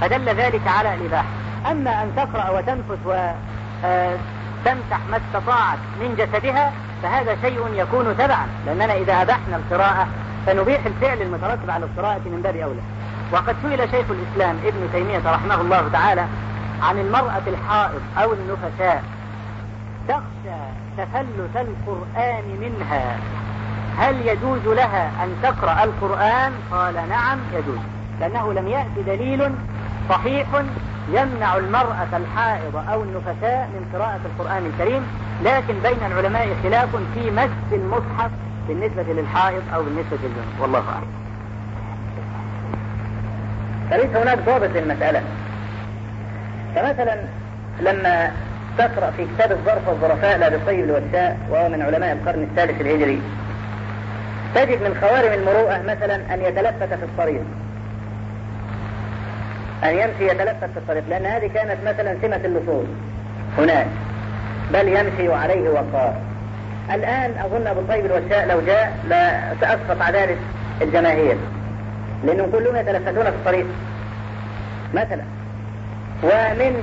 فدل 0.00 0.28
ذلك 0.28 0.68
على 0.78 0.94
الإباحة. 0.94 1.28
أما 1.70 2.02
أن 2.02 2.12
تقرأ 2.16 2.50
وتنفس 2.50 2.98
وتفعل 3.04 4.16
تمسح 4.64 5.00
ما 5.10 5.16
استطاعت 5.16 5.78
من 6.00 6.14
جسدها 6.18 6.72
فهذا 7.02 7.36
شيء 7.42 7.60
يكون 7.74 8.16
تبعا. 8.18 8.46
لأننا 8.66 8.94
إذا 8.94 9.22
أبحنا 9.22 9.56
القراءة 9.56 10.06
فنبيح 10.46 10.86
الفعل 10.86 11.22
المترتب 11.22 11.70
على 11.70 11.84
القراءة 11.84 12.20
من 12.24 12.40
باب 12.42 12.56
أولى. 12.56 12.80
وقد 13.32 13.56
سئل 13.62 13.90
شيخ 13.90 14.06
الإسلام 14.10 14.56
ابن 14.64 14.88
تيمية 14.92 15.22
رحمه 15.26 15.60
الله 15.60 15.88
تعالى 15.92 16.24
عن 16.82 16.98
المرأة 16.98 17.42
الحائض 17.46 18.00
أو 18.22 18.32
النفساء. 18.32 19.02
تخشى 20.08 20.58
تفلت 20.98 21.56
القرآن 21.56 22.44
منها. 22.60 23.16
هل 23.98 24.28
يجوز 24.28 24.66
لها 24.66 25.24
أن 25.24 25.36
تقرأ 25.42 25.84
القرآن؟ 25.84 26.52
قال 26.70 26.94
نعم 27.08 27.38
يجوز. 27.52 27.78
لأنه 28.20 28.52
لم 28.52 28.68
يأتي 28.68 29.02
دليل 29.06 29.52
صحيح 30.08 30.46
يمنع 31.12 31.56
المرأة 31.56 32.08
الحائض 32.12 32.76
أو 32.76 33.02
النفساء 33.02 33.70
من 33.74 33.90
قراءة 33.94 34.20
القرآن 34.24 34.66
الكريم 34.66 35.02
لكن 35.44 35.74
بين 35.82 36.12
العلماء 36.12 36.56
خلاف 36.62 36.88
في 37.14 37.30
مس 37.30 37.72
المصحف 37.72 38.30
بالنسبة 38.68 39.02
للحائض 39.02 39.62
أو 39.74 39.82
بالنسبة 39.82 40.16
للجنوب 40.22 40.60
والله 40.60 40.78
أعلم. 40.78 41.27
فليس 43.90 44.16
هناك 44.16 44.38
ضابط 44.38 44.70
للمسألة. 44.74 45.22
فمثلا 46.74 47.16
لما 47.80 48.30
تقرأ 48.78 49.10
في 49.10 49.26
كتاب 49.34 49.52
الظرف 49.52 49.88
والظرفاء 49.88 50.38
لا 50.38 50.48
بالطيب 50.48 50.84
الوساء 50.84 51.38
وهو 51.50 51.68
من 51.68 51.82
علماء 51.82 52.12
القرن 52.12 52.42
الثالث 52.42 52.80
الهجري 52.80 53.22
تجد 54.54 54.82
من 54.82 54.98
خوارم 55.00 55.32
المروءة 55.32 55.82
مثلا 55.82 56.34
أن 56.34 56.40
يتلفت 56.42 56.88
في 56.88 57.04
الطريق. 57.04 57.42
أن 59.84 59.94
يمشي 59.94 60.26
يتلفت 60.26 60.70
في 60.74 60.76
الطريق 60.76 61.02
لأن 61.08 61.26
هذه 61.26 61.50
كانت 61.54 61.76
مثلا 61.86 62.16
سمة 62.22 62.40
اللصوص 62.44 62.86
هناك. 63.58 63.86
بل 64.72 64.88
يمشي 64.88 65.28
وعليه 65.28 65.68
وقار. 65.70 66.14
الآن 66.94 67.30
أظن 67.44 67.66
أبو 67.66 67.80
الطيب 67.80 68.06
الوشاء 68.06 68.46
لو 68.46 68.60
جاء 68.60 68.98
لا 69.08 69.40
سأسقط 69.60 70.02
عدالة 70.02 70.36
الجماهير. 70.82 71.36
لأنهم 72.24 72.50
كلهم 72.50 72.76
يتلفتون 72.76 73.24
في 73.24 73.28
الطريق. 73.28 73.66
مثلا 74.94 75.22
ومن 76.22 76.82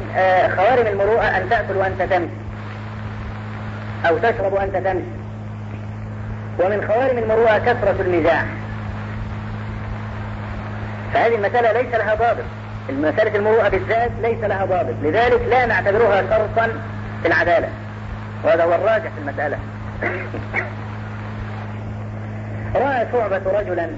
خوارم 0.56 0.88
المروءة 0.88 1.24
أن 1.24 1.50
تأكل 1.50 1.78
وأنت 1.78 2.02
تمشي 2.02 2.30
أو 4.10 4.18
تشرب 4.18 4.54
وأنت 4.54 4.76
تمشي. 4.76 5.06
ومن 6.60 6.88
خوارم 6.88 7.18
المروءة 7.18 7.58
كثرة 7.58 7.96
المزاح. 8.00 8.46
فهذه 11.14 11.36
المسألة 11.36 11.82
ليس 11.82 11.96
لها 11.96 12.16
ضابط. 12.16 12.44
المسألة 12.90 13.36
المروءة 13.36 13.70
بالذات 13.70 14.12
ليس 14.22 14.44
لها 14.44 14.66
ضابط. 14.66 14.94
لذلك 15.04 15.42
لا 15.50 15.66
نعتبرها 15.66 16.22
شرطا 16.22 16.68
في 17.22 17.28
العدالة. 17.28 17.70
وهذا 18.44 18.64
هو 18.64 18.76
الراجح 18.76 19.10
في 19.10 19.20
المسألة. 19.22 19.58
رأى 22.76 23.08
شعبة 23.12 23.60
رجلا 23.60 23.90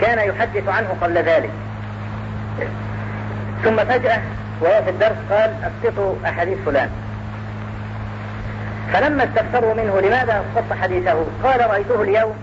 كان 0.00 0.18
يحدث 0.18 0.68
عنه 0.68 0.88
قبل 1.00 1.18
ذلك. 1.18 1.50
ثم 3.64 3.76
فجأة 3.76 4.20
وهو 4.60 4.82
في 4.82 4.90
الدرس 4.90 5.16
قال 5.30 5.54
أسقطوا 5.62 6.14
أحاديث 6.26 6.58
فلان. 6.66 6.90
فلما 8.92 9.24
استفسروا 9.24 9.74
منه 9.74 10.00
لماذا 10.00 10.44
اسقطت 10.44 10.82
حديثه؟ 10.82 11.24
قال 11.44 11.70
رأيته 11.70 12.02
اليوم 12.02 12.34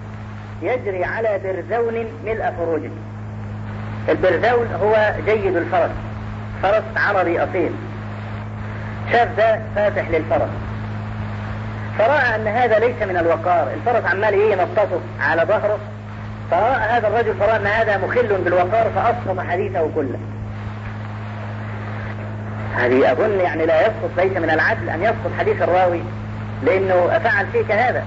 يجري 0.61 1.05
على 1.05 1.39
برزون 1.43 2.05
ملء 2.25 2.53
فروجه 2.57 2.89
البرزون 4.09 4.67
هو 4.81 5.13
جيد 5.25 5.55
الفرس 5.55 5.91
فرس 6.63 6.83
عربي 6.97 7.43
أصيل. 7.43 7.71
شاف 9.11 9.27
ده 9.37 9.59
فاتح 9.75 10.09
للفرس. 10.09 10.49
فرأى 11.97 12.35
أن 12.35 12.47
هذا 12.47 12.79
ليس 12.79 13.01
من 13.01 13.17
الوقار. 13.17 13.67
الفرس 13.73 14.05
عمال 14.05 14.33
ينططه 14.33 14.99
على 15.21 15.41
ظهره. 15.41 15.79
فرأى 16.51 16.75
هذا 16.75 17.07
الرجل 17.07 17.33
فرأى 17.33 17.55
أن 17.55 17.67
هذا 17.67 17.97
مخل 17.97 18.41
بالوقار 18.43 18.91
فأسقط 18.95 19.39
حديثه 19.39 19.89
كله. 19.95 20.19
هذه 22.75 23.11
أظن 23.11 23.39
يعني 23.39 23.65
لا 23.65 23.81
يسقط 23.81 24.09
ليس 24.17 24.37
من 24.37 24.49
العدل 24.49 24.89
أن 24.89 25.01
يسقط 25.01 25.31
حديث 25.39 25.61
الراوي 25.61 26.01
لأنه 26.63 27.19
فعل 27.23 27.47
فيك 27.47 27.71
هذا 27.71 28.03